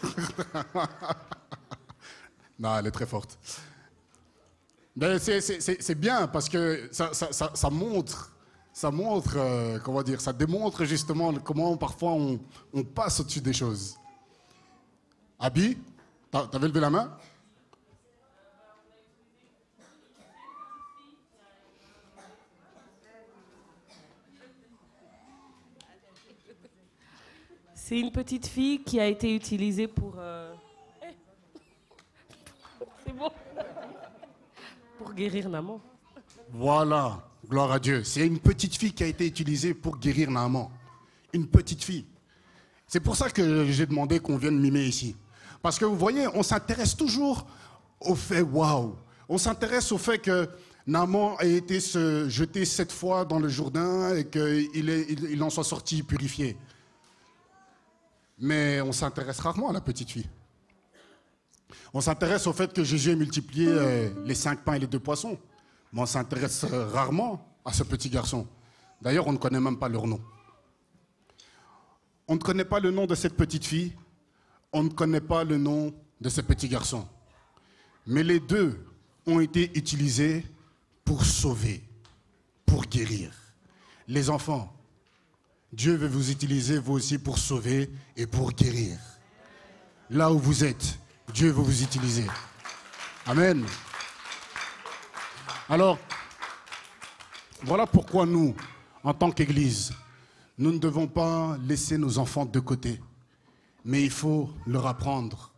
non, 2.59 2.77
elle 2.77 2.87
est 2.87 2.91
très 2.91 3.07
forte. 3.07 3.39
C'est- 5.19 5.95
bien 5.95 6.27
parce 6.27 6.49
que 6.51 6.89
ça, 6.93 7.15
ça- 7.15 7.51
ça- 7.55 7.71
montre, 7.71 8.35
ça 8.75 8.91
montre, 8.91 9.37
euh, 9.39 9.79
comment 9.79 10.03
dire, 10.03 10.21
ça 10.21 10.35
démontre 10.35 10.85
justement 10.85 11.33
comment 11.35 11.77
parfois 11.79 12.13
on, 12.13 12.39
passe 12.85 13.21
au-dessus 13.21 13.41
des 13.41 13.55
choses. 13.55 13.97
Abi, 15.39 15.79
t'avais 16.31 16.69
levé 16.69 16.81
la 16.81 16.91
main? 16.91 17.17
C'est 27.93 28.01
une 28.01 28.11
petite 28.11 28.47
fille 28.47 28.83
qui 28.83 28.99
a 28.99 29.07
été 29.07 29.37
utilisée 29.37 29.87
pour. 29.87 30.15
euh. 30.17 30.55
C'est 33.05 33.15
bon. 33.15 33.29
Pour 34.97 35.13
guérir 35.13 35.51
Naman. 35.51 35.79
Voilà, 36.55 37.23
gloire 37.47 37.71
à 37.71 37.79
Dieu. 37.79 38.03
C'est 38.03 38.27
une 38.27 38.39
petite 38.39 38.77
fille 38.77 38.95
qui 38.95 39.05
a 39.05 39.09
été 39.09 39.27
utilisée 39.27 39.75
pour 39.75 39.99
guérir 39.99 40.31
Naaman. 40.31 40.71
Une 41.35 41.47
petite 41.47 41.85
fille. 41.85 42.07
C'est 42.87 43.01
pour 43.01 43.15
ça 43.15 43.29
que 43.29 43.67
j'ai 43.67 43.85
demandé 43.85 44.21
qu'on 44.21 44.39
vienne 44.39 44.59
mimer 44.59 44.85
ici. 44.85 45.15
Parce 45.61 45.79
que 45.79 45.85
vous 45.85 45.99
voyez, 45.99 46.27
on 46.33 46.43
s'intéresse 46.43 46.97
toujours 46.97 47.47
au 48.01 48.15
fait 48.15 48.41
waouh. 48.41 48.97
On 49.29 49.37
s'intéresse 49.37 49.93
au 49.93 49.99
fait 49.99 50.17
que 50.19 50.49
Naaman 50.87 51.35
a 51.39 51.45
été 51.45 51.79
se 51.79 52.27
jeté 52.31 52.65
sept 52.65 52.91
fois 52.91 53.27
dans 53.27 53.39
le 53.39 53.49
Jourdain 53.49 54.17
et 54.17 54.25
qu'il 54.25 54.89
est- 54.89 55.07
il, 55.11 55.25
il 55.33 55.43
en 55.43 55.51
soit 55.51 55.63
sorti 55.63 56.03
purifié. 56.03 56.57
Mais 58.43 58.81
on 58.81 58.91
s'intéresse 58.91 59.39
rarement 59.39 59.71
à 59.71 59.73
la 59.73 59.81
petite 59.81 60.11
fille. 60.11 60.29
On 61.95 62.01
s'intéresse 62.01 62.49
au 62.49 62.53
fait 62.53 62.73
que 62.73 62.83
Jésus 62.83 63.13
a 63.13 63.15
multiplié 63.15 63.69
euh, 63.69 64.11
les 64.25 64.35
cinq 64.35 64.65
pains 64.65 64.75
et 64.75 64.81
les 64.81 64.89
deux 64.89 64.99
poissons. 64.99 65.39
Mais 65.93 66.01
on 66.01 66.07
s'intéresse 66.07 66.65
euh, 66.65 66.89
rarement 66.89 67.57
à 67.65 67.73
ce 67.73 67.85
petit 67.85 68.11
garçon. 68.11 68.49
D'ailleurs, 69.01 69.29
on 69.29 69.33
ne 69.33 69.39
connaît 69.39 69.61
même 69.61 69.79
pas 69.79 69.89
leur 69.89 70.09
nom. 70.09 70.21
On 72.27 72.35
ne 72.35 72.41
connaît 72.41 72.65
pas 72.65 72.81
le 72.81 72.91
nom 72.91 73.07
de 73.07 73.15
cette 73.15 73.37
petite 73.37 73.65
fille. 73.65 73.93
On 74.73 74.83
ne 74.83 74.89
connaît 74.89 75.21
pas 75.21 75.45
le 75.45 75.57
nom 75.57 75.95
de 76.21 76.29
ce 76.29 76.41
petit 76.41 76.69
garçon. 76.69 77.07
Mais 78.09 78.25
les 78.25 78.41
deux 78.41 78.85
ont 79.25 79.39
été 79.39 79.71
utilisés 79.79 80.45
pour 81.05 81.25
sauver, 81.25 81.81
pour 82.67 82.87
guérir. 82.87 83.31
Les 84.09 84.31
enfants, 84.31 84.75
Dieu 85.73 85.97
veut 85.97 86.09
vous 86.09 86.31
utiliser 86.31 86.79
vous 86.79 86.93
aussi 86.95 87.17
pour 87.19 87.39
sauver 87.39 87.91
et 88.15 88.27
pour 88.27 88.53
guérir. 88.53 88.99
Là 90.11 90.31
où 90.31 90.39
vous 90.39 90.65
êtes, 90.65 90.99
Dieu 91.33 91.51
veut 91.51 91.63
vous 91.63 91.83
utiliser. 91.83 92.27
Amen. 93.27 93.65
Alors, 95.71 95.99
voilà 97.63 97.87
pourquoi 97.87 98.27
nous, 98.27 98.55
en 99.03 99.15
tant 99.15 99.31
qu'Église, 99.31 99.93
nous 100.59 100.73
ne 100.73 100.79
devons 100.79 101.07
pas 101.07 101.57
laisser 101.67 101.97
nos 101.97 102.19
enfants 102.19 102.45
de 102.45 102.61
côté, 102.61 103.01
mais 103.83 104.03
il 104.03 104.11
faut 104.11 104.51
leur 104.67 104.87
apprendre. 104.87 105.53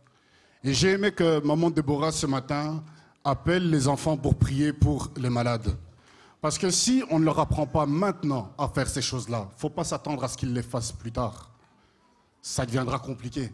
Et 0.63 0.73
j'ai 0.73 0.91
aimé 0.91 1.11
que 1.11 1.45
maman 1.45 1.69
Déborah 1.69 2.13
ce 2.13 2.25
matin 2.25 2.81
appelle 3.23 3.69
les 3.69 3.89
enfants 3.89 4.15
pour 4.15 4.35
prier 4.35 4.71
pour 4.71 5.11
les 5.17 5.29
malades. 5.29 5.75
Parce 6.45 6.59
que 6.59 6.69
si 6.69 7.03
on 7.09 7.17
ne 7.17 7.25
leur 7.25 7.39
apprend 7.39 7.65
pas 7.65 7.87
maintenant 7.87 8.53
à 8.59 8.67
faire 8.67 8.87
ces 8.87 9.01
choses-là, 9.01 9.47
il 9.49 9.55
ne 9.55 9.59
faut 9.59 9.71
pas 9.71 9.83
s'attendre 9.83 10.23
à 10.23 10.27
ce 10.27 10.37
qu'ils 10.37 10.53
les 10.53 10.61
fassent 10.61 10.91
plus 10.91 11.11
tard. 11.11 11.49
Ça 12.39 12.67
deviendra 12.67 12.99
compliqué. 12.99 13.51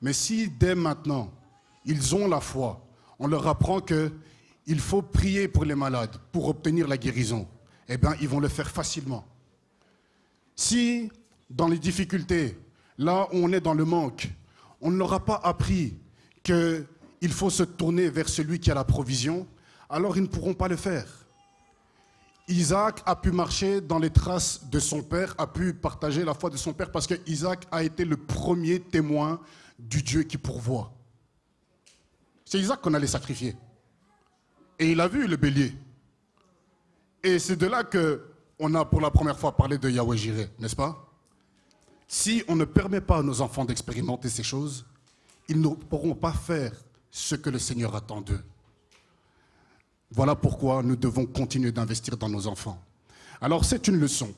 Mais 0.00 0.14
si 0.14 0.48
dès 0.48 0.74
maintenant, 0.74 1.30
ils 1.84 2.14
ont 2.14 2.26
la 2.26 2.40
foi, 2.40 2.82
on 3.18 3.26
leur 3.26 3.46
apprend 3.46 3.82
qu'il 3.82 4.80
faut 4.80 5.02
prier 5.02 5.48
pour 5.48 5.66
les 5.66 5.74
malades 5.74 6.16
pour 6.32 6.48
obtenir 6.48 6.88
la 6.88 6.96
guérison, 6.96 7.46
eh 7.86 7.98
bien, 7.98 8.14
ils 8.22 8.28
vont 8.30 8.40
le 8.40 8.48
faire 8.48 8.70
facilement. 8.70 9.26
Si, 10.56 11.12
dans 11.50 11.68
les 11.68 11.78
difficultés, 11.78 12.58
là 12.96 13.28
où 13.34 13.36
on 13.36 13.52
est 13.52 13.60
dans 13.60 13.74
le 13.74 13.84
manque, 13.84 14.30
on 14.80 14.90
ne 14.90 14.96
leur 14.96 15.12
a 15.12 15.22
pas 15.22 15.42
appris 15.44 15.98
qu'il 16.42 17.32
faut 17.32 17.50
se 17.50 17.64
tourner 17.64 18.08
vers 18.08 18.30
celui 18.30 18.60
qui 18.60 18.70
a 18.70 18.74
la 18.74 18.84
provision, 18.84 19.46
alors 19.90 20.16
ils 20.16 20.22
ne 20.22 20.28
pourront 20.28 20.54
pas 20.54 20.68
le 20.68 20.76
faire. 20.76 21.19
Isaac 22.50 23.02
a 23.06 23.14
pu 23.14 23.30
marcher 23.30 23.80
dans 23.80 23.98
les 23.98 24.10
traces 24.10 24.68
de 24.68 24.80
son 24.80 25.02
père, 25.02 25.34
a 25.38 25.46
pu 25.46 25.72
partager 25.72 26.24
la 26.24 26.34
foi 26.34 26.50
de 26.50 26.56
son 26.56 26.72
père 26.72 26.90
parce 26.90 27.06
que 27.06 27.14
Isaac 27.26 27.66
a 27.70 27.82
été 27.84 28.04
le 28.04 28.16
premier 28.16 28.80
témoin 28.80 29.40
du 29.78 30.02
Dieu 30.02 30.24
qui 30.24 30.36
pourvoit. 30.36 30.92
C'est 32.44 32.58
Isaac 32.58 32.80
qu'on 32.80 32.94
allait 32.94 33.06
sacrifier. 33.06 33.56
Et 34.78 34.90
il 34.90 35.00
a 35.00 35.06
vu 35.06 35.26
le 35.26 35.36
bélier. 35.36 35.72
Et 37.22 37.38
c'est 37.38 37.56
de 37.56 37.66
là 37.66 37.84
que 37.84 38.26
on 38.58 38.74
a 38.74 38.84
pour 38.84 39.00
la 39.00 39.10
première 39.10 39.38
fois 39.38 39.56
parlé 39.56 39.78
de 39.78 39.88
Yahweh 39.88 40.16
Jireh, 40.16 40.50
n'est-ce 40.58 40.76
pas? 40.76 41.08
Si 42.08 42.42
on 42.48 42.56
ne 42.56 42.64
permet 42.64 43.00
pas 43.00 43.18
à 43.18 43.22
nos 43.22 43.40
enfants 43.40 43.64
d'expérimenter 43.64 44.28
ces 44.28 44.42
choses, 44.42 44.84
ils 45.48 45.60
ne 45.60 45.68
pourront 45.68 46.14
pas 46.14 46.32
faire 46.32 46.72
ce 47.10 47.36
que 47.36 47.48
le 47.48 47.58
Seigneur 47.58 47.94
attend 47.94 48.20
d'eux. 48.20 48.42
Voilà 50.12 50.34
pourquoi 50.34 50.82
nous 50.82 50.96
devons 50.96 51.24
continuer 51.26 51.72
d'investir 51.72 52.16
dans 52.16 52.28
nos 52.28 52.46
enfants. 52.46 52.80
Alors 53.40 53.64
c'est 53.64 53.86
une 53.88 53.98
leçon. 53.98 54.32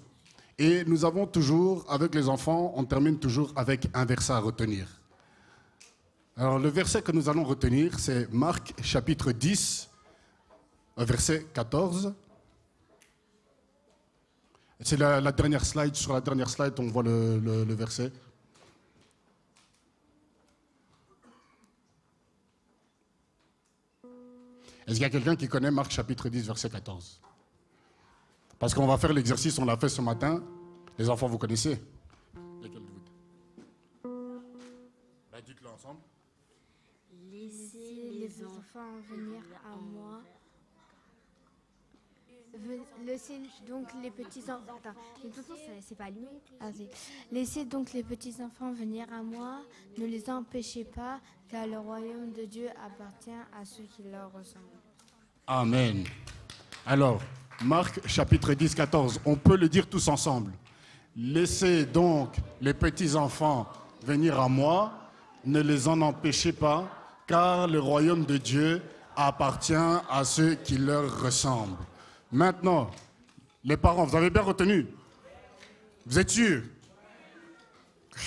Et 0.58 0.84
nous 0.84 1.04
avons 1.04 1.26
toujours, 1.26 1.84
avec 1.88 2.14
les 2.14 2.28
enfants, 2.28 2.72
on 2.76 2.84
termine 2.84 3.18
toujours 3.18 3.52
avec 3.56 3.88
un 3.94 4.04
verset 4.04 4.32
à 4.32 4.38
retenir. 4.38 4.86
Alors 6.36 6.58
le 6.58 6.68
verset 6.68 7.02
que 7.02 7.12
nous 7.12 7.28
allons 7.28 7.44
retenir, 7.44 7.98
c'est 7.98 8.32
Marc 8.32 8.74
chapitre 8.82 9.32
10, 9.32 9.88
verset 10.98 11.46
14. 11.54 12.14
C'est 14.80 14.96
la, 14.98 15.32
dernière 15.32 15.64
slide. 15.64 15.94
Sur 15.94 16.12
la 16.12 16.20
dernière 16.20 16.50
slide, 16.50 16.74
on 16.78 16.88
voit 16.88 17.04
le 17.04 17.74
verset. 17.74 18.12
Est-ce 24.86 24.94
qu'il 24.94 25.02
y 25.02 25.04
a 25.04 25.10
quelqu'un 25.10 25.36
qui 25.36 25.48
connaît 25.48 25.70
Marc 25.70 25.90
chapitre 25.92 26.28
10, 26.28 26.46
verset 26.46 26.68
14 26.68 27.20
Parce 28.58 28.74
qu'on 28.74 28.86
va 28.86 28.98
faire 28.98 29.12
l'exercice, 29.12 29.58
on 29.58 29.64
l'a 29.64 29.76
fait 29.76 29.88
ce 29.88 30.00
matin. 30.00 30.42
Les 30.98 31.08
enfants, 31.08 31.28
vous 31.28 31.38
connaissez? 31.38 31.80
Bah, 35.30 35.40
Dites-le 35.44 35.68
ensemble. 35.68 36.00
Laissez 37.30 38.10
les 38.12 38.44
enfants 38.44 39.00
venir 39.08 39.42
à 39.64 39.76
moi. 39.76 40.22
Ve- 42.54 43.06
Laissez 43.06 43.40
donc 43.66 43.88
les 44.02 44.10
petits 44.10 44.42
enfants. 44.50 44.78
Ah. 46.60 46.66
Laissez 47.30 47.64
donc 47.64 47.92
les 47.92 48.02
petits 48.02 48.34
enfants 48.42 48.72
venir 48.72 49.06
à 49.12 49.22
moi. 49.22 49.60
Ne 49.98 50.06
les 50.06 50.28
empêchez 50.28 50.84
pas, 50.84 51.20
car 51.48 51.66
le 51.66 51.78
royaume 51.78 52.32
de 52.32 52.44
Dieu 52.44 52.68
appartient 52.84 53.30
à 53.58 53.64
ceux 53.64 53.84
qui 53.84 54.02
leur 54.02 54.30
ressemblent. 54.32 54.66
Amen. 55.46 56.04
Alors, 56.86 57.20
Marc 57.64 58.06
chapitre 58.06 58.54
10, 58.54 58.74
14, 58.74 59.20
on 59.24 59.36
peut 59.36 59.56
le 59.56 59.68
dire 59.68 59.86
tous 59.88 60.08
ensemble. 60.08 60.52
Laissez 61.16 61.84
donc 61.86 62.34
les 62.60 62.74
petits-enfants 62.74 63.66
venir 64.04 64.38
à 64.40 64.48
moi, 64.48 64.92
ne 65.44 65.60
les 65.60 65.86
en 65.88 66.00
empêchez 66.00 66.52
pas, 66.52 66.88
car 67.26 67.66
le 67.68 67.80
royaume 67.80 68.24
de 68.24 68.36
Dieu 68.36 68.82
appartient 69.16 69.74
à 69.74 70.24
ceux 70.24 70.54
qui 70.54 70.78
leur 70.78 71.20
ressemblent. 71.22 71.76
Maintenant, 72.32 72.90
les 73.62 73.76
parents, 73.76 74.06
vous 74.06 74.16
avez 74.16 74.30
bien 74.30 74.40
retenu 74.42 74.86
Vous 76.06 76.18
êtes 76.18 76.30
sûrs 76.30 76.62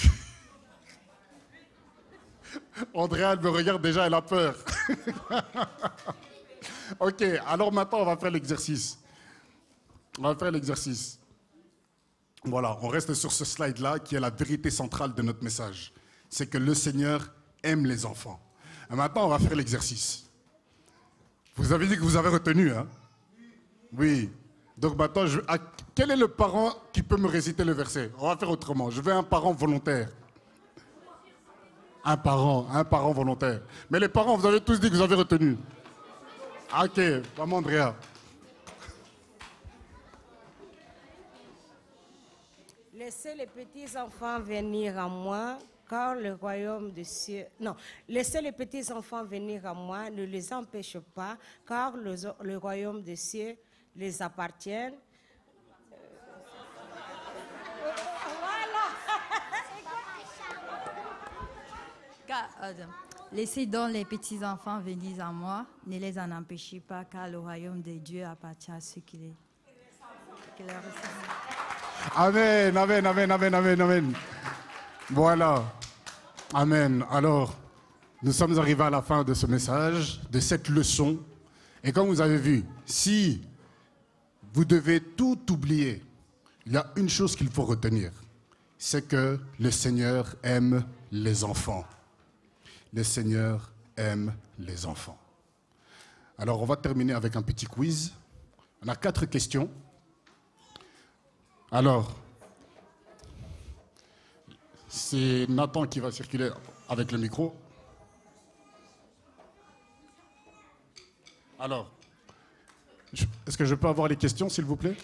Andrea, 2.94 3.34
elle 3.34 3.40
me 3.40 3.50
regarde 3.50 3.82
déjà, 3.82 4.06
elle 4.06 4.14
a 4.14 4.22
peur. 4.22 4.56
Ok, 7.00 7.24
alors 7.48 7.74
maintenant 7.74 8.00
on 8.00 8.06
va 8.06 8.16
faire 8.16 8.30
l'exercice. 8.30 9.00
On 10.20 10.22
va 10.22 10.36
faire 10.36 10.52
l'exercice. 10.52 11.20
Voilà, 12.44 12.78
on 12.82 12.88
reste 12.88 13.14
sur 13.16 13.32
ce 13.32 13.44
slide-là 13.44 13.98
qui 14.00 14.16
est 14.16 14.20
la 14.20 14.30
vérité 14.30 14.70
centrale 14.70 15.14
de 15.14 15.22
notre 15.24 15.44
message. 15.44 15.92
C'est 16.30 16.48
que 16.48 16.60
le 16.60 16.76
Seigneur 16.76 17.34
aime 17.64 17.86
les 17.88 18.06
enfants. 18.06 18.40
Et 18.92 18.96
maintenant 18.96 19.26
on 19.26 19.30
va 19.30 19.40
faire 19.40 19.56
l'exercice. 19.56 20.30
Vous 21.56 21.74
avez 21.74 21.88
dit 21.88 21.96
que 21.96 22.02
vous 22.02 22.18
avez 22.18 22.30
retenu, 22.30 22.72
hein? 22.72 22.88
Oui. 23.94 24.30
Donc 24.78 24.98
maintenant, 24.98 25.26
quel 25.94 26.12
est 26.12 26.18
le 26.18 26.28
parent 26.28 26.74
qui 26.92 27.02
peut 27.02 27.18
me 27.18 27.28
réciter 27.28 27.64
le 27.64 27.74
verset? 27.74 28.12
On 28.20 28.28
va 28.28 28.36
faire 28.36 28.50
autrement. 28.50 28.90
Je 28.90 29.02
veux 29.02 29.14
un 29.14 29.24
parent 29.24 29.54
volontaire. 29.54 30.10
Un 32.04 32.18
parent, 32.18 32.68
un 32.72 32.84
parent 32.84 33.14
volontaire. 33.14 33.62
Mais 33.90 34.00
les 34.00 34.10
parents, 34.10 34.38
vous 34.38 34.46
avez 34.46 34.62
tous 34.62 34.80
dit 34.80 34.90
que 34.90 34.96
vous 34.96 35.02
avez 35.02 35.16
retenu. 35.16 35.58
Ok, 36.84 37.00
vamos 37.38 37.58
Andrea. 37.58 37.96
Laissez 42.94 43.36
les 43.36 43.48
petits 43.48 43.98
enfants 43.98 44.40
venir 44.40 44.98
à 44.98 45.08
moi, 45.08 45.58
car 45.88 46.16
le 46.16 46.34
royaume 46.34 46.92
des 46.92 47.04
cieux. 47.04 47.46
Non, 47.60 47.76
laissez 48.08 48.42
les 48.42 48.52
petits 48.52 48.92
enfants 48.92 49.24
venir 49.24 49.66
à 49.66 49.74
moi, 49.74 50.10
ne 50.10 50.24
les 50.24 50.52
empêchez 50.52 51.02
pas, 51.14 51.38
car 51.68 51.94
le 51.96 52.58
royaume 52.58 53.02
des 53.04 53.16
cieux 53.16 53.58
les 53.96 54.22
appartient. 54.22 54.92
Car- 62.28 62.50
euh, 62.64 62.74
Laissez 63.32 63.66
donc 63.66 63.92
les 63.92 64.06
petits-enfants 64.06 64.80
venir 64.80 65.26
à 65.26 65.32
moi, 65.32 65.66
ne 65.88 65.98
les 65.98 66.18
en 66.18 66.32
empêchez 66.32 66.80
pas, 66.80 67.04
car 67.06 67.28
le 67.28 67.40
royaume 67.40 67.82
de 67.82 67.94
Dieu 67.98 68.24
appartient 68.24 68.72
à 68.72 68.80
ceux 68.80 69.02
qui, 69.02 69.18
les, 69.18 69.34
qui. 70.56 70.64
Amen, 72.16 72.78
amen, 72.78 73.06
amen, 73.06 73.32
amen, 73.32 73.54
amen, 73.56 73.82
amen. 73.82 74.14
Voilà. 75.10 75.64
Amen. 76.54 77.04
Alors, 77.12 77.56
nous 78.22 78.32
sommes 78.32 78.58
arrivés 78.58 78.84
à 78.84 78.90
la 78.90 79.02
fin 79.02 79.24
de 79.24 79.34
ce 79.34 79.48
message, 79.48 80.22
de 80.30 80.40
cette 80.40 80.70
leçon. 80.70 81.18
Et 81.84 81.92
comme 81.92 82.08
vous 82.08 82.22
avez 82.22 82.38
vu, 82.38 82.64
si 82.86 83.42
vous 84.56 84.64
devez 84.64 85.02
tout 85.02 85.52
oublier, 85.52 86.02
il 86.66 86.72
y 86.72 86.78
a 86.78 86.90
une 86.96 87.10
chose 87.10 87.36
qu'il 87.36 87.50
faut 87.50 87.66
retenir. 87.66 88.10
C'est 88.78 89.06
que 89.06 89.38
le 89.60 89.70
Seigneur 89.70 90.34
aime 90.44 90.86
les 91.12 91.44
enfants. 91.44 91.86
Le 92.94 93.04
Seigneur 93.04 93.70
aime 93.98 94.34
les 94.58 94.86
enfants. 94.86 95.18
Alors, 96.38 96.62
on 96.62 96.66
va 96.66 96.78
terminer 96.78 97.12
avec 97.12 97.36
un 97.36 97.42
petit 97.42 97.66
quiz. 97.66 98.14
On 98.82 98.88
a 98.88 98.96
quatre 98.96 99.26
questions. 99.26 99.70
Alors, 101.70 102.16
c'est 104.88 105.48
Nathan 105.50 105.86
qui 105.86 106.00
va 106.00 106.14
circuler 106.14 106.50
avec 106.88 107.12
le 107.12 107.18
micro. 107.18 107.54
Alors, 111.60 111.92
est-ce 113.48 113.58
que 113.58 113.66
je 113.66 113.76
peux 113.76 113.88
avoir 113.88 114.08
les 114.08 114.16
questions, 114.16 114.50
s'il 114.50 114.66
vous 114.66 114.76
plaît? 114.76 114.98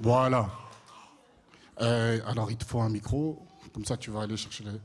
Voilà. 0.00 0.50
Euh, 1.80 2.20
alors, 2.26 2.50
il 2.50 2.56
te 2.56 2.64
faut 2.64 2.80
un 2.80 2.88
micro. 2.88 3.46
Comme 3.72 3.84
ça, 3.84 3.96
tu 3.96 4.10
vas 4.10 4.22
aller 4.22 4.36
chercher 4.36 4.64
les... 4.64 4.80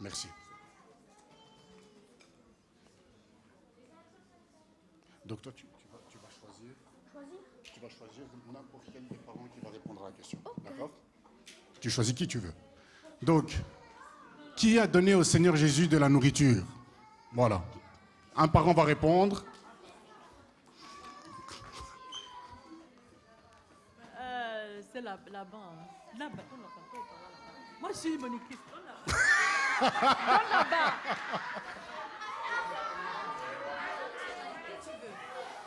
Merci. 0.00 0.28
Donc 5.24 5.42
toi, 5.42 5.52
tu, 5.56 5.64
tu 5.64 5.88
vas, 5.90 5.98
tu 6.08 6.18
vas 6.18 6.28
choisir. 6.30 6.74
Tu 7.62 7.80
vas 7.80 7.88
choisir 7.88 8.24
n'importe 8.52 8.84
quel 8.92 9.04
des 9.08 9.16
parents 9.16 9.46
qui 9.52 9.60
va 9.60 9.70
répondre 9.70 10.04
à 10.04 10.10
la 10.10 10.12
question. 10.12 10.38
D'accord? 10.64 10.90
Tu 11.80 11.90
choisis 11.90 12.14
qui 12.14 12.28
tu 12.28 12.38
veux. 12.38 12.54
Donc, 13.22 13.56
qui 14.54 14.78
a 14.78 14.86
donné 14.86 15.14
au 15.14 15.24
Seigneur 15.24 15.56
Jésus 15.56 15.88
de 15.88 15.98
la 15.98 16.08
nourriture? 16.08 16.62
Voilà. 17.36 17.60
Un 18.34 18.48
parent 18.48 18.72
va 18.72 18.84
répondre. 18.84 19.44
Euh, 24.18 24.80
c'est 24.90 25.02
là- 25.02 25.18
là-bas. 25.30 25.58
là-bas, 26.18 26.34
là-bas. 26.34 26.42
Moi, 27.78 27.90
je 27.92 27.98
suis. 27.98 28.16
Donne 28.16 28.32
là-bas. 30.50 30.94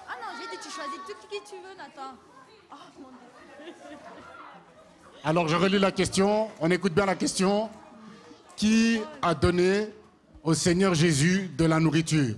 Ah 0.08 0.16
non, 0.20 0.40
j'ai 0.42 0.48
dit 0.58 0.64
tu 0.64 0.72
choisis 0.72 1.00
tout 1.08 1.28
qui 1.30 1.40
tu 1.48 1.56
veux, 1.62 1.76
Nathan. 1.78 2.16
Oh 2.72 2.76
mon 3.00 3.10
Dieu. 3.10 3.74
Alors, 5.24 5.48
je 5.48 5.56
relis 5.56 5.78
la 5.78 5.92
question. 5.92 6.50
On 6.60 6.72
écoute 6.72 6.94
bien 6.94 7.06
la 7.06 7.16
question. 7.16 7.70
Qui 8.56 9.02
a 9.22 9.36
donné 9.36 9.94
au 10.44 10.54
Seigneur 10.54 10.94
Jésus 10.94 11.50
de 11.58 11.66
la 11.66 11.80
nourriture 11.80 12.36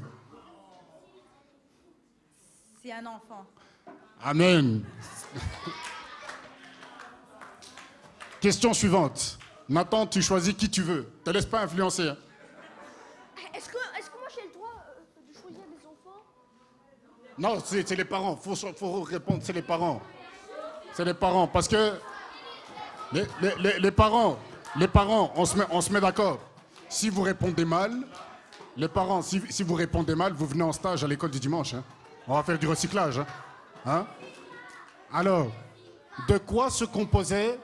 C'est 2.84 2.92
un 2.92 3.06
enfant. 3.06 3.46
Amen. 4.24 4.84
Question 8.40 8.74
suivante. 8.74 9.38
Nathan, 9.70 10.08
tu 10.08 10.22
choisis 10.22 10.54
qui 10.54 10.70
tu 10.70 10.82
veux. 10.82 11.08
Te 11.24 11.30
laisse 11.30 11.46
pas 11.46 11.62
influencer. 11.62 12.10
hein. 12.10 12.18
Est-ce 13.54 13.70
que, 13.70 13.78
est 13.78 14.02
que 14.02 14.18
moi 14.20 14.28
j'ai 14.36 14.48
le 14.48 14.54
droit 14.54 14.74
euh, 14.88 15.32
de 15.32 15.40
choisir 15.40 15.60
des 15.62 15.86
enfants? 15.86 16.24
Non, 17.38 17.62
c'est 17.64 17.96
les 17.96 18.06
parents. 18.06 18.40
Il 18.46 18.56
faut, 18.56 18.74
faut 18.76 19.02
répondre, 19.04 19.42
c'est 19.44 19.54
les 19.54 19.62
parents. 19.62 20.02
C'est 20.94 21.06
les 21.06 21.14
parents. 21.14 21.48
Parce 21.48 21.68
que 21.68 21.94
les, 23.14 23.26
les- 23.42 23.56
les- 23.60 23.80
les 23.80 23.92
parents, 23.92 24.38
les 24.76 24.88
parents, 24.88 25.32
on 25.36 25.46
se 25.46 25.58
met, 25.58 25.66
on 25.70 25.82
se 25.82 25.92
met 25.94 26.02
d'accord. 26.02 26.40
Si 26.92 27.10
vous 27.10 27.22
répondez 27.22 27.64
mal, 27.64 27.94
les 28.76 28.90
parents, 28.90 29.22
si, 29.22 29.40
vous 29.64 29.76
répondez 29.76 30.14
mal, 30.14 30.34
vous 30.34 30.46
venez 30.46 30.64
en 30.64 30.74
stage 30.74 31.06
à 31.06 31.08
l'école 31.08 31.32
du 31.32 31.40
dimanche. 31.40 31.74
hein. 31.74 31.86
On 32.28 32.36
va 32.36 32.44
faire 32.44 32.60
du 32.60 32.68
recyclage. 32.68 33.18
hein. 33.20 33.26
Hein? 33.86 34.06
Alors, 35.14 35.48
de 36.28 36.38
quoi 36.38 36.70
se 36.70 36.84
composait 36.84 37.58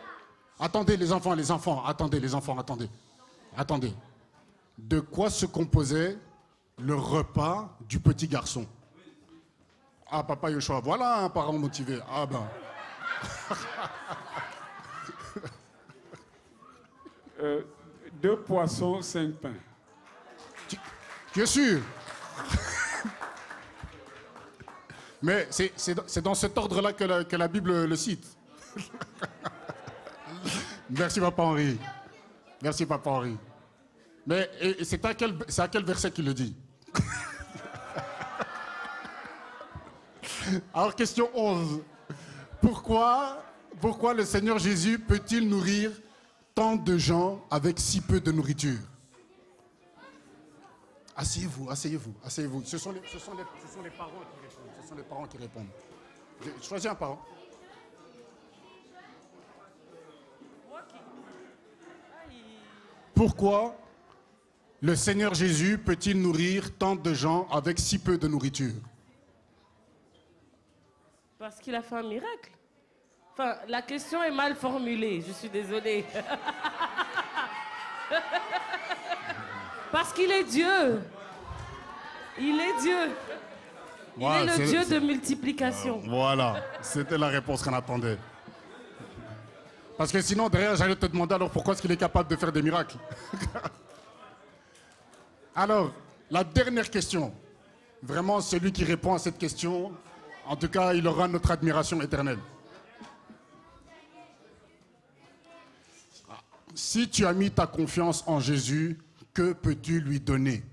Attendez 0.57 0.95
les 0.95 1.11
enfants, 1.11 1.33
les 1.33 1.51
enfants, 1.51 1.83
attendez 1.85 2.21
les 2.21 2.33
enfants, 2.33 2.57
attendez. 2.57 2.89
Attendez. 3.57 3.93
De 4.77 5.01
quoi 5.01 5.29
se 5.29 5.45
composait 5.45 6.17
le 6.79 6.95
repas 6.95 7.77
du 7.81 7.99
petit 7.99 8.29
garçon? 8.29 8.65
Ah, 10.09 10.23
papa 10.23 10.49
Yoshua, 10.51 10.79
voilà 10.79 11.17
un 11.25 11.29
parent 11.29 11.51
motivé. 11.57 11.99
Ah 12.09 12.25
ben. 12.25 12.47
Euh, 17.39 17.61
deux 18.21 18.37
poissons, 18.37 19.01
cinq 19.01 19.33
pains. 19.35 19.53
Tu 21.33 21.41
es 21.41 21.45
sûr? 21.45 21.81
Mais 25.21 25.47
c'est- 25.49 26.21
dans- 26.21 26.35
cet 26.35 26.57
ordre-là 26.57 26.93
que 26.93 27.03
la, 27.03 27.23
que 27.23 27.35
la 27.35 27.47
Bible 27.47 27.85
le 27.85 27.95
cite. 27.95 28.25
Merci, 30.89 31.19
Papa 31.19 31.41
Henri. 31.43 31.77
Merci, 32.61 32.85
Papa 32.85 33.09
Henri. 33.09 33.37
Mais 34.25 34.49
c'est 34.83 35.03
à, 35.05 35.09
à 35.09 35.67
quel 35.67 35.83
verset 35.85 36.11
qu'il 36.11 36.25
le 36.25 36.33
dit? 36.33 36.55
Alors, 40.73 40.95
question 40.95 41.29
11. 41.33 41.81
Pourquoi, 42.61 43.43
pourquoi 43.81 44.13
le 44.13 44.23
Seigneur 44.25 44.57
Jésus 44.59 44.97
peut-il 44.99 45.47
nourrir 45.49 45.91
tant 46.57 46.75
de 46.75 46.97
gens 46.97 47.39
avec 47.51 47.79
si 47.79 48.01
peu 48.01 48.19
de 48.19 48.31
nourriture 48.31 48.79
Asseyez-vous, 51.15 51.69
asseyez-vous, 51.69 52.13
asseyez-vous. 52.25 52.63
Ce 52.65 52.79
sont 52.79 52.91
les, 52.91 52.99
parents 52.99 54.09
qui 54.09 54.37
répondent. 54.41 54.77
Ce 54.81 54.87
sont 54.89 54.95
les 54.95 55.03
parents 55.03 55.27
qui 55.27 55.37
répondent. 55.37 55.67
Choisis 56.63 56.89
un 56.89 56.95
parent. 56.95 57.21
Pourquoi 63.13 63.75
le 64.81 64.95
Seigneur 64.95 65.35
Jésus 65.35 65.77
peut-il 65.77 66.19
nourrir 66.19 66.75
tant 66.75 66.95
de 66.95 67.13
gens 67.13 67.47
avec 67.49 67.77
si 67.77 67.99
peu 67.99 68.17
de 68.17 68.27
nourriture? 68.27 68.81
Parce 71.37 71.59
qu'il 71.59 71.75
a 71.75 71.83
fait 71.83 71.97
un 71.97 72.09
miracle. 72.09 72.51
Enfin, 73.39 73.53
la 73.67 73.83
question 73.83 74.23
est 74.23 74.31
mal 74.31 74.55
formulée, 74.55 75.21
je 75.21 75.31
suis 75.31 75.47
désolée. 75.47 76.03
Parce 79.91 80.11
qu'il 80.11 80.31
est 80.31 80.43
Dieu. 80.43 80.99
Il 82.39 82.59
est 82.59 82.81
Dieu. 82.81 83.11
Il 84.17 84.25
est 84.25 84.57
le 84.57 84.65
Dieu 84.65 84.83
de 84.85 84.97
multiplication. 85.05 86.01
Voilà, 86.07 86.63
c'était 86.81 87.19
la 87.19 87.27
réponse 87.27 87.61
qu'on 87.61 87.73
attendait. 87.73 88.17
Parce 89.99 90.11
que 90.11 90.19
sinon, 90.19 90.49
derrière, 90.49 90.75
j'allais 90.75 90.95
te 90.95 91.05
demander 91.05 91.35
alors 91.35 91.51
pourquoi 91.51 91.75
est-ce 91.75 91.81
qu'il 91.83 91.91
est 91.91 91.97
capable 91.97 92.31
de 92.31 92.35
faire 92.37 92.51
des 92.51 92.63
miracles. 92.63 92.97
alors, 95.55 95.91
la 96.31 96.43
dernière 96.43 96.89
question. 96.89 97.31
Vraiment, 98.01 98.41
celui 98.41 98.71
qui 98.71 98.83
répond 98.83 99.13
à 99.13 99.19
cette 99.19 99.37
question, 99.37 99.91
en 100.47 100.55
tout 100.55 100.69
cas, 100.69 100.95
il 100.95 101.07
aura 101.07 101.27
notre 101.27 101.51
admiration 101.51 102.01
éternelle. 102.01 102.39
Si 106.77 107.09
tu 107.09 107.25
as 107.25 107.33
mis 107.33 107.49
ta 107.49 107.65
confiance 107.65 108.23
en 108.27 108.39
Jésus, 108.39 108.99
que 109.33 109.51
peux-tu 109.53 109.99
lui 109.99 110.19
donner? 110.19 110.63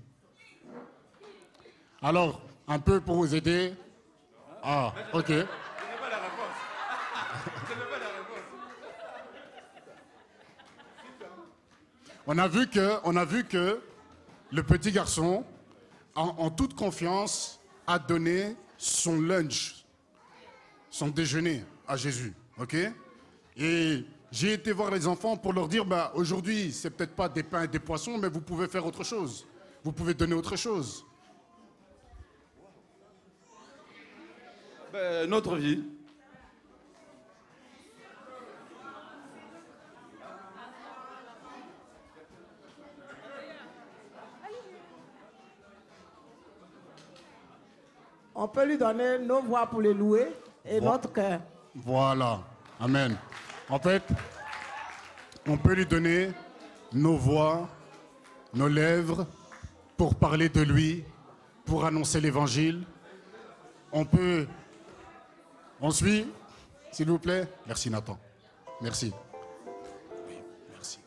Alors, 1.99 2.43
un 2.67 2.77
peu 2.77 3.01
pour 3.01 3.15
vous 3.15 3.33
aider. 3.33 3.73
Ah, 4.61 4.93
ok. 5.13 5.31
On 12.27 12.37
a 12.37 12.47
vu 12.47 12.67
que, 12.67 12.99
on 13.03 13.15
a 13.15 13.25
vu 13.25 13.43
que 13.43 13.81
le 14.51 14.61
petit 14.63 14.91
garçon, 14.91 15.43
en, 16.13 16.35
en 16.37 16.51
toute 16.51 16.75
confiance, 16.75 17.59
a 17.87 17.97
donné 17.97 18.55
son 18.77 19.19
lunch, 19.19 19.83
son 20.91 21.07
déjeuner 21.07 21.63
à 21.87 21.97
Jésus. 21.97 22.35
Ok? 22.59 22.75
Et 23.57 24.05
j'ai 24.31 24.53
été 24.53 24.71
voir 24.71 24.91
les 24.91 25.07
enfants 25.07 25.37
pour 25.37 25.53
leur 25.53 25.67
dire, 25.67 25.85
bah, 25.85 26.11
aujourd'hui, 26.15 26.71
c'est 26.71 26.89
peut-être 26.89 27.15
pas 27.15 27.29
des 27.29 27.43
pains 27.43 27.63
et 27.63 27.67
des 27.67 27.79
poissons, 27.79 28.17
mais 28.17 28.27
vous 28.27 28.41
pouvez 28.41 28.67
faire 28.67 28.85
autre 28.85 29.03
chose. 29.03 29.45
Vous 29.83 29.91
pouvez 29.91 30.13
donner 30.13 30.33
autre 30.33 30.55
chose. 30.55 31.05
Ben, 34.91 35.29
notre 35.29 35.55
vie. 35.55 35.83
On 48.37 48.49
peut 48.49 48.65
lui 48.65 48.77
donner 48.77 49.19
nos 49.19 49.41
voix 49.41 49.65
pour 49.65 49.81
les 49.81 49.93
louer 49.93 50.27
et 50.65 50.81
notre 50.81 51.11
cœur. 51.11 51.39
Voilà. 51.73 52.41
Amen. 52.79 53.17
En 53.69 53.79
fait, 53.79 54.03
on 55.47 55.57
peut 55.57 55.73
lui 55.73 55.85
donner 55.85 56.31
nos 56.93 57.17
voix, 57.17 57.67
nos 58.53 58.67
lèvres 58.67 59.25
pour 59.97 60.15
parler 60.15 60.49
de 60.49 60.61
lui, 60.61 61.03
pour 61.65 61.85
annoncer 61.85 62.21
l'évangile. 62.21 62.83
On 63.91 64.05
peut. 64.05 64.47
On 65.81 65.89
suit, 65.89 66.27
s'il 66.91 67.07
vous 67.09 67.19
plaît. 67.19 67.47
Merci 67.65 67.89
Nathan. 67.89 68.19
Merci. 68.81 69.11
Oui, 70.27 70.35
merci. 70.71 70.99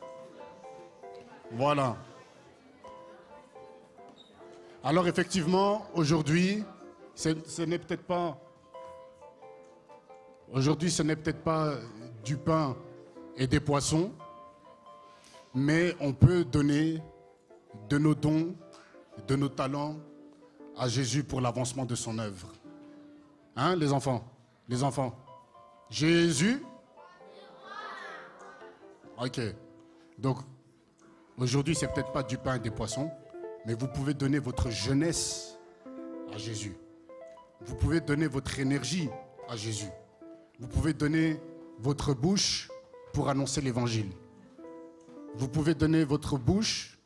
Voilà. 1.52 1.96
Alors 4.82 5.06
effectivement, 5.06 5.86
aujourd'hui, 5.94 6.64
ce 7.14 7.62
n'est 7.62 7.78
peut-être 7.78 8.04
pas 8.04 8.38
Aujourd'hui, 10.52 10.90
ce 10.90 11.02
n'est 11.02 11.16
peut-être 11.16 11.42
pas 11.42 11.74
du 12.29 12.37
pain 12.37 12.76
et 13.39 13.47
des 13.47 13.59
poissons, 13.59 14.12
mais 15.55 15.97
on 15.99 16.12
peut 16.12 16.45
donner 16.45 17.03
de 17.89 17.97
nos 17.97 18.14
dons, 18.14 18.55
de 19.26 19.35
nos 19.35 19.49
talents 19.49 19.97
à 20.76 20.89
Jésus 20.89 21.24
pour 21.24 21.41
l'avancement 21.41 21.87
de 21.87 21.95
son 21.95 22.18
œuvre. 22.18 22.53
Hein, 23.57 23.76
les 23.76 23.95
enfants? 23.95 24.22
Les 24.68 24.83
enfants 24.83 25.16
Jésus? 25.89 26.62
Ok. 29.18 29.41
Donc, 30.18 30.37
aujourd'hui, 31.39 31.74
c'est 31.74 31.91
peut-être 31.91 32.12
pas 32.12 32.22
du 32.22 32.37
pain 32.37 32.57
et 32.57 32.59
des 32.59 32.70
poissons, 32.70 33.11
mais 33.64 33.72
vous 33.72 33.89
pouvez 33.89 34.12
donner 34.12 34.39
votre 34.39 34.68
jeunesse 34.68 35.57
à 36.35 36.37
Jésus. 36.37 36.76
Vous 37.62 37.74
pouvez 37.74 38.03
donner 38.03 38.26
votre 38.26 38.61
énergie 38.61 39.09
à 39.49 39.57
Jésus. 39.57 39.91
Vous 40.61 40.68
pouvez 40.68 40.93
donner 40.93 41.41
votre 41.81 42.14
bouche 42.14 42.68
pour 43.12 43.29
annoncer 43.29 43.61
l'évangile. 43.61 44.11
Vous 45.35 45.49
pouvez 45.49 45.74
donner 45.74 46.05
votre 46.05 46.39
bouche 46.39 46.99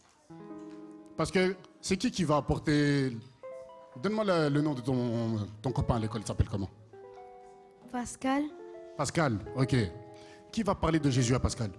parce 1.17 1.31
que 1.31 1.55
c'est 1.81 1.97
qui 1.97 2.11
qui 2.11 2.25
va 2.25 2.37
apporter? 2.37 3.17
Donne-moi 4.03 4.25
le, 4.25 4.49
le 4.49 4.61
nom 4.63 4.75
de 4.75 4.81
ton, 4.81 5.47
ton 5.61 5.71
copain 5.73 5.97
à 5.97 5.99
l'école, 5.99 6.23
il 6.23 6.27
s'appelle 6.27 6.49
comment? 6.49 6.71
Pascal, 7.91 8.45
Pascal, 8.97 9.39
ok. 9.57 9.77
Qui 10.51 10.63
va 10.63 10.75
parler 10.75 10.99
de 10.99 11.11
Jésus 11.11 11.35
à 11.35 11.41
Pascal? 11.41 11.71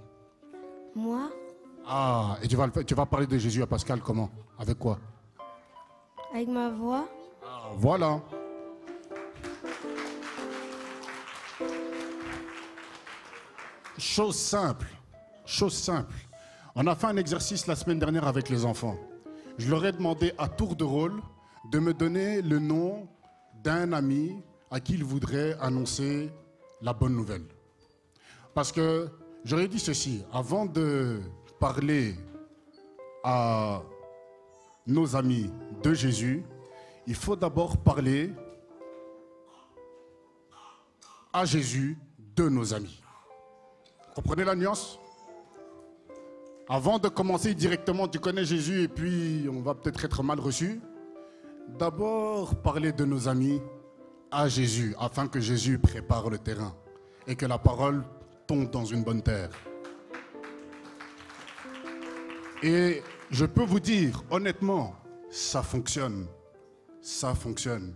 Moi, 0.95 1.29
Ah, 1.87 2.37
et 2.43 2.47
tu 2.47 2.55
vas, 2.55 2.69
tu 2.69 2.93
vas 2.93 3.05
parler 3.05 3.25
de 3.25 3.37
Jésus 3.37 3.61
à 3.63 3.67
Pascal 3.67 3.99
comment? 4.01 4.29
Avec 4.59 4.77
quoi? 4.77 4.99
Avec 6.33 6.47
ma 6.47 6.69
voix, 6.69 7.07
Ah, 7.43 7.69
Voilà. 7.77 8.21
Chose 13.97 14.35
simple, 14.35 14.87
chose 15.45 15.73
simple. 15.73 16.15
On 16.75 16.87
a 16.87 16.95
fait 16.95 17.07
un 17.07 17.17
exercice 17.17 17.67
la 17.67 17.75
semaine 17.75 17.99
dernière 17.99 18.27
avec 18.27 18.49
les 18.49 18.65
enfants. 18.65 18.97
Je 19.59 19.69
leur 19.69 19.85
ai 19.85 19.91
demandé 19.91 20.33
à 20.39 20.47
tour 20.47 20.75
de 20.75 20.83
rôle 20.83 21.21
de 21.71 21.77
me 21.77 21.93
donner 21.93 22.41
le 22.41 22.57
nom 22.57 23.07
d'un 23.63 23.93
ami 23.93 24.41
à 24.71 24.79
qui 24.79 24.93
ils 24.93 25.03
voudraient 25.03 25.55
annoncer 25.61 26.31
la 26.81 26.93
bonne 26.93 27.15
nouvelle. 27.15 27.45
Parce 28.55 28.71
que 28.71 29.09
j'aurais 29.45 29.67
dit 29.67 29.79
ceci, 29.79 30.23
avant 30.33 30.65
de 30.65 31.21
parler 31.59 32.15
à 33.23 33.83
nos 34.87 35.15
amis 35.15 35.51
de 35.83 35.93
Jésus, 35.93 36.43
il 37.05 37.15
faut 37.15 37.35
d'abord 37.35 37.77
parler 37.77 38.33
à 41.31 41.45
Jésus 41.45 41.97
de 42.35 42.49
nos 42.49 42.73
amis. 42.73 43.02
Comprenez 44.15 44.43
la 44.43 44.55
nuance? 44.55 44.99
Avant 46.69 46.99
de 46.99 47.09
commencer 47.09 47.53
directement, 47.53 48.07
tu 48.07 48.19
connais 48.19 48.45
Jésus 48.45 48.83
et 48.83 48.87
puis 48.87 49.47
on 49.51 49.61
va 49.61 49.73
peut-être 49.73 50.05
être 50.05 50.23
mal 50.23 50.39
reçu. 50.39 50.81
D'abord 51.79 52.55
parler 52.55 52.91
de 52.91 53.05
nos 53.05 53.27
amis 53.27 53.61
à 54.31 54.47
Jésus 54.47 54.95
afin 54.99 55.27
que 55.27 55.39
Jésus 55.39 55.79
prépare 55.79 56.29
le 56.29 56.37
terrain 56.37 56.75
et 57.27 57.35
que 57.35 57.45
la 57.45 57.57
parole 57.57 58.03
tombe 58.47 58.69
dans 58.69 58.85
une 58.85 59.03
bonne 59.03 59.21
terre. 59.21 59.49
Et 62.61 63.01
je 63.31 63.45
peux 63.45 63.65
vous 63.65 63.79
dire, 63.79 64.23
honnêtement, 64.29 64.95
ça 65.29 65.63
fonctionne. 65.63 66.27
Ça 67.01 67.33
fonctionne. 67.33 67.95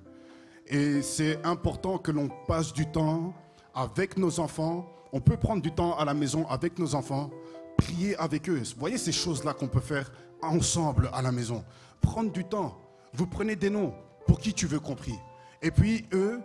Et 0.65 1.01
c'est 1.01 1.45
important 1.45 1.97
que 1.97 2.11
l'on 2.11 2.29
passe 2.47 2.73
du 2.73 2.85
temps 2.91 3.33
avec 3.73 4.17
nos 4.17 4.39
enfants. 4.39 4.91
On 5.13 5.19
peut 5.21 5.37
prendre 5.37 5.61
du 5.61 5.71
temps 5.71 5.97
à 5.97 6.05
la 6.05 6.13
maison 6.13 6.47
avec 6.47 6.77
nos 6.79 6.95
enfants, 6.95 7.29
prier 7.77 8.15
avec 8.17 8.49
eux. 8.49 8.59
Vous 8.59 8.79
voyez 8.79 8.97
ces 8.97 9.11
choses-là 9.11 9.53
qu'on 9.53 9.67
peut 9.67 9.79
faire 9.79 10.11
ensemble 10.41 11.09
à 11.13 11.21
la 11.21 11.31
maison. 11.31 11.63
Prendre 12.01 12.31
du 12.31 12.43
temps. 12.43 12.77
Vous 13.13 13.27
prenez 13.27 13.55
des 13.55 13.69
noms 13.69 13.93
pour 14.25 14.39
qui 14.39 14.53
tu 14.53 14.67
veux 14.67 14.79
compris. 14.79 15.15
Et 15.61 15.71
puis 15.71 16.05
eux, 16.13 16.41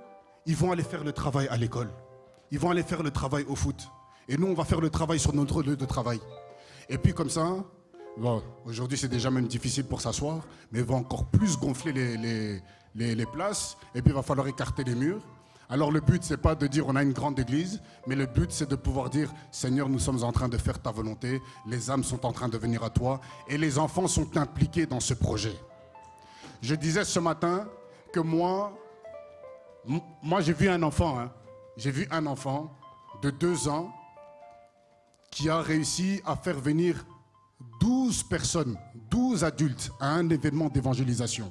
ils 0.47 0.57
vont 0.57 0.73
aller 0.73 0.83
faire 0.83 1.05
le 1.05 1.13
travail 1.13 1.49
à 1.49 1.57
l'école. 1.57 1.91
Ils 2.51 2.59
vont 2.59 2.71
aller 2.71 2.83
faire 2.83 3.03
le 3.03 3.11
travail 3.11 3.45
au 3.49 3.57
foot. 3.57 3.89
Et 4.29 4.37
nous, 4.37 4.47
on 4.47 4.55
va 4.55 4.65
faire 4.65 4.81
le 4.81 4.91
travail 4.91 5.19
sur 5.19 5.35
notre 5.35 5.63
lieu 5.63 5.77
de 5.77 5.85
travail. 5.85 6.21
Et 6.89 6.99
puis 6.99 7.13
comme 7.13 7.31
ça, 7.31 7.57
bon, 8.17 8.43
aujourd'hui 8.65 8.99
c'est 8.99 9.09
déjà 9.09 9.31
même 9.31 9.47
difficile 9.47 9.85
pour 9.85 10.01
s'asseoir, 10.01 10.41
mais 10.71 10.83
va 10.83 10.95
encore 10.95 11.27
plus 11.27 11.59
gonfler 11.59 11.93
les, 11.93 12.63
les 12.95 13.27
places. 13.27 13.77
Et 13.95 14.03
puis 14.03 14.13
il 14.13 14.15
va 14.15 14.23
falloir 14.23 14.47
écarter 14.47 14.85
les 14.85 14.95
murs. 14.95 15.23
Alors 15.73 15.91
le 15.91 16.01
but, 16.01 16.23
c'est 16.23 16.37
pas 16.37 16.55
de 16.55 16.67
dire 16.67 16.87
on 16.87 16.97
a 16.97 17.03
une 17.03 17.15
grande 17.15 17.41
église, 17.41 17.81
mais 18.07 18.15
le 18.15 18.27
but, 18.27 18.53
c'est 18.53 18.69
de 18.69 18.77
pouvoir 18.77 19.09
dire 19.09 19.33
Seigneur, 19.51 19.89
nous 19.89 19.99
sommes 19.99 20.23
en 20.23 20.31
train 20.31 20.51
de 20.51 20.59
faire 20.59 20.79
ta 20.79 20.91
volonté, 20.91 21.41
les 21.67 21.91
âmes 21.91 22.05
sont 22.05 22.27
en 22.27 22.33
train 22.33 22.51
de 22.51 22.59
venir 22.59 22.85
à 22.85 22.91
toi, 22.91 23.23
et 23.49 23.57
les 23.57 23.79
enfants 23.79 24.07
sont 24.07 24.37
impliqués 24.37 24.85
dans 24.85 25.01
ce 25.01 25.15
projet. 25.15 25.59
Je 26.61 26.75
disais 26.75 27.07
ce 27.07 27.19
matin 27.21 27.67
que 28.13 28.21
moi, 28.21 28.79
moi 30.23 30.43
j'ai 30.43 30.53
vu 30.53 30.69
un 30.69 30.83
enfant, 30.83 31.19
hein. 31.19 31.33
j'ai 31.79 31.91
vu 31.91 32.07
un 32.11 32.27
enfant 32.27 32.77
de 33.23 33.31
deux 33.31 33.67
ans 33.67 33.91
qui 35.31 35.49
a 35.49 35.63
réussi 35.63 36.21
à 36.27 36.37
faire 36.37 36.61
venir 36.61 37.03
12 37.81 38.25
personnes, 38.25 38.77
12 39.11 39.43
adultes 39.43 39.91
à 40.01 40.11
un 40.11 40.29
événement 40.29 40.69
d'évangélisation. 40.69 41.51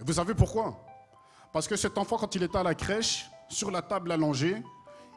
Vous 0.00 0.12
savez 0.12 0.34
pourquoi? 0.34 0.84
Parce 1.52 1.68
que 1.68 1.76
cet 1.76 1.98
enfant, 1.98 2.16
quand 2.16 2.34
il 2.34 2.42
était 2.42 2.58
à 2.58 2.62
la 2.62 2.74
crèche, 2.74 3.26
sur 3.48 3.70
la 3.70 3.82
table 3.82 4.10
allongée, 4.12 4.62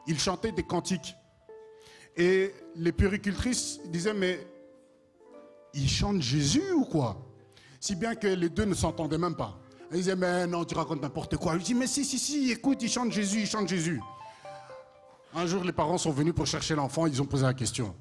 il 0.06 0.18
chantait 0.18 0.52
des 0.52 0.62
cantiques. 0.62 1.14
Et 2.16 2.54
les 2.76 2.92
puricultrices 2.92 3.80
disaient, 3.86 4.14
mais 4.14 4.46
il 5.74 5.88
chante 5.88 6.20
Jésus 6.20 6.72
ou 6.72 6.84
quoi? 6.84 7.16
Si 7.80 7.94
bien 7.94 8.14
que 8.14 8.26
les 8.26 8.48
deux 8.48 8.64
ne 8.64 8.74
s'entendaient 8.74 9.18
même 9.18 9.36
pas. 9.36 9.58
Ils 9.90 9.98
disaient, 9.98 10.16
mais 10.16 10.46
non, 10.46 10.64
tu 10.64 10.74
racontes 10.74 11.02
n'importe 11.02 11.36
quoi. 11.36 11.58
Je 11.58 11.64
dis, 11.64 11.74
mais 11.74 11.86
si, 11.86 12.04
si, 12.04 12.18
si, 12.18 12.50
écoute, 12.50 12.82
il 12.82 12.90
chante 12.90 13.12
Jésus, 13.12 13.40
il 13.40 13.46
chante 13.46 13.68
Jésus. 13.68 14.00
Un 15.34 15.46
jour, 15.46 15.62
les 15.64 15.72
parents 15.72 15.98
sont 15.98 16.10
venus 16.10 16.34
pour 16.34 16.46
chercher 16.46 16.74
l'enfant, 16.74 17.06
ils 17.06 17.20
ont 17.20 17.26
posé 17.26 17.44
la 17.44 17.54
question. 17.54 17.94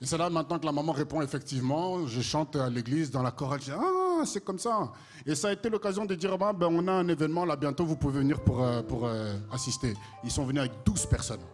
Et 0.00 0.06
c'est 0.06 0.18
là 0.18 0.28
maintenant 0.28 0.58
que 0.58 0.66
la 0.66 0.72
maman 0.72 0.92
répond 0.92 1.22
effectivement, 1.22 2.06
je 2.06 2.20
chante 2.20 2.56
à 2.56 2.68
l'église 2.68 3.10
dans 3.10 3.22
la 3.22 3.30
chorale. 3.30 3.60
Je 3.60 3.66
dis, 3.66 3.70
ah, 3.72 4.03
c'est 4.24 4.42
comme 4.42 4.58
ça. 4.58 4.92
Et 5.26 5.34
ça 5.34 5.48
a 5.48 5.52
été 5.52 5.68
l'occasion 5.68 6.04
de 6.04 6.14
dire, 6.14 6.36
bah, 6.38 6.52
ben, 6.52 6.68
on 6.70 6.86
a 6.88 6.92
un 6.92 7.08
événement 7.08 7.44
là, 7.44 7.56
bientôt 7.56 7.84
vous 7.84 7.96
pouvez 7.96 8.20
venir 8.20 8.40
pour, 8.40 8.62
euh, 8.62 8.82
pour 8.82 9.06
euh, 9.06 9.36
assister. 9.52 9.94
Ils 10.22 10.30
sont 10.30 10.44
venus 10.44 10.60
avec 10.60 10.72
12 10.84 11.06
personnes. 11.06 11.44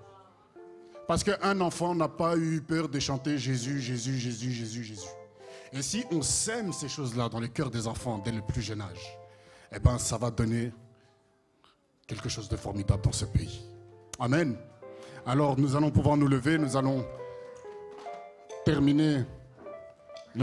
Parce 1.06 1.24
qu'un 1.24 1.60
enfant 1.60 1.94
n'a 1.94 2.08
pas 2.08 2.36
eu 2.36 2.60
peur 2.60 2.88
de 2.88 2.98
chanter 3.00 3.36
Jésus, 3.36 3.80
Jésus, 3.80 4.18
Jésus, 4.18 4.52
Jésus, 4.52 4.84
Jésus. 4.84 5.08
Et 5.72 5.82
si 5.82 6.04
on 6.10 6.22
sème 6.22 6.72
ces 6.72 6.88
choses-là 6.88 7.28
dans 7.28 7.40
le 7.40 7.48
cœur 7.48 7.70
des 7.70 7.86
enfants 7.86 8.18
dès 8.24 8.32
le 8.32 8.42
plus 8.42 8.62
jeune 8.62 8.80
âge, 8.80 9.18
eh 9.72 9.78
ben, 9.78 9.98
ça 9.98 10.18
va 10.18 10.30
donner 10.30 10.72
quelque 12.06 12.28
chose 12.28 12.48
de 12.48 12.56
formidable 12.56 13.02
dans 13.02 13.12
ce 13.12 13.24
pays. 13.24 13.62
Amen. 14.18 14.56
Alors 15.26 15.58
nous 15.58 15.76
allons 15.76 15.90
pouvoir 15.90 16.16
nous 16.16 16.26
lever, 16.26 16.58
nous 16.58 16.76
allons 16.76 17.04
terminer 18.64 19.24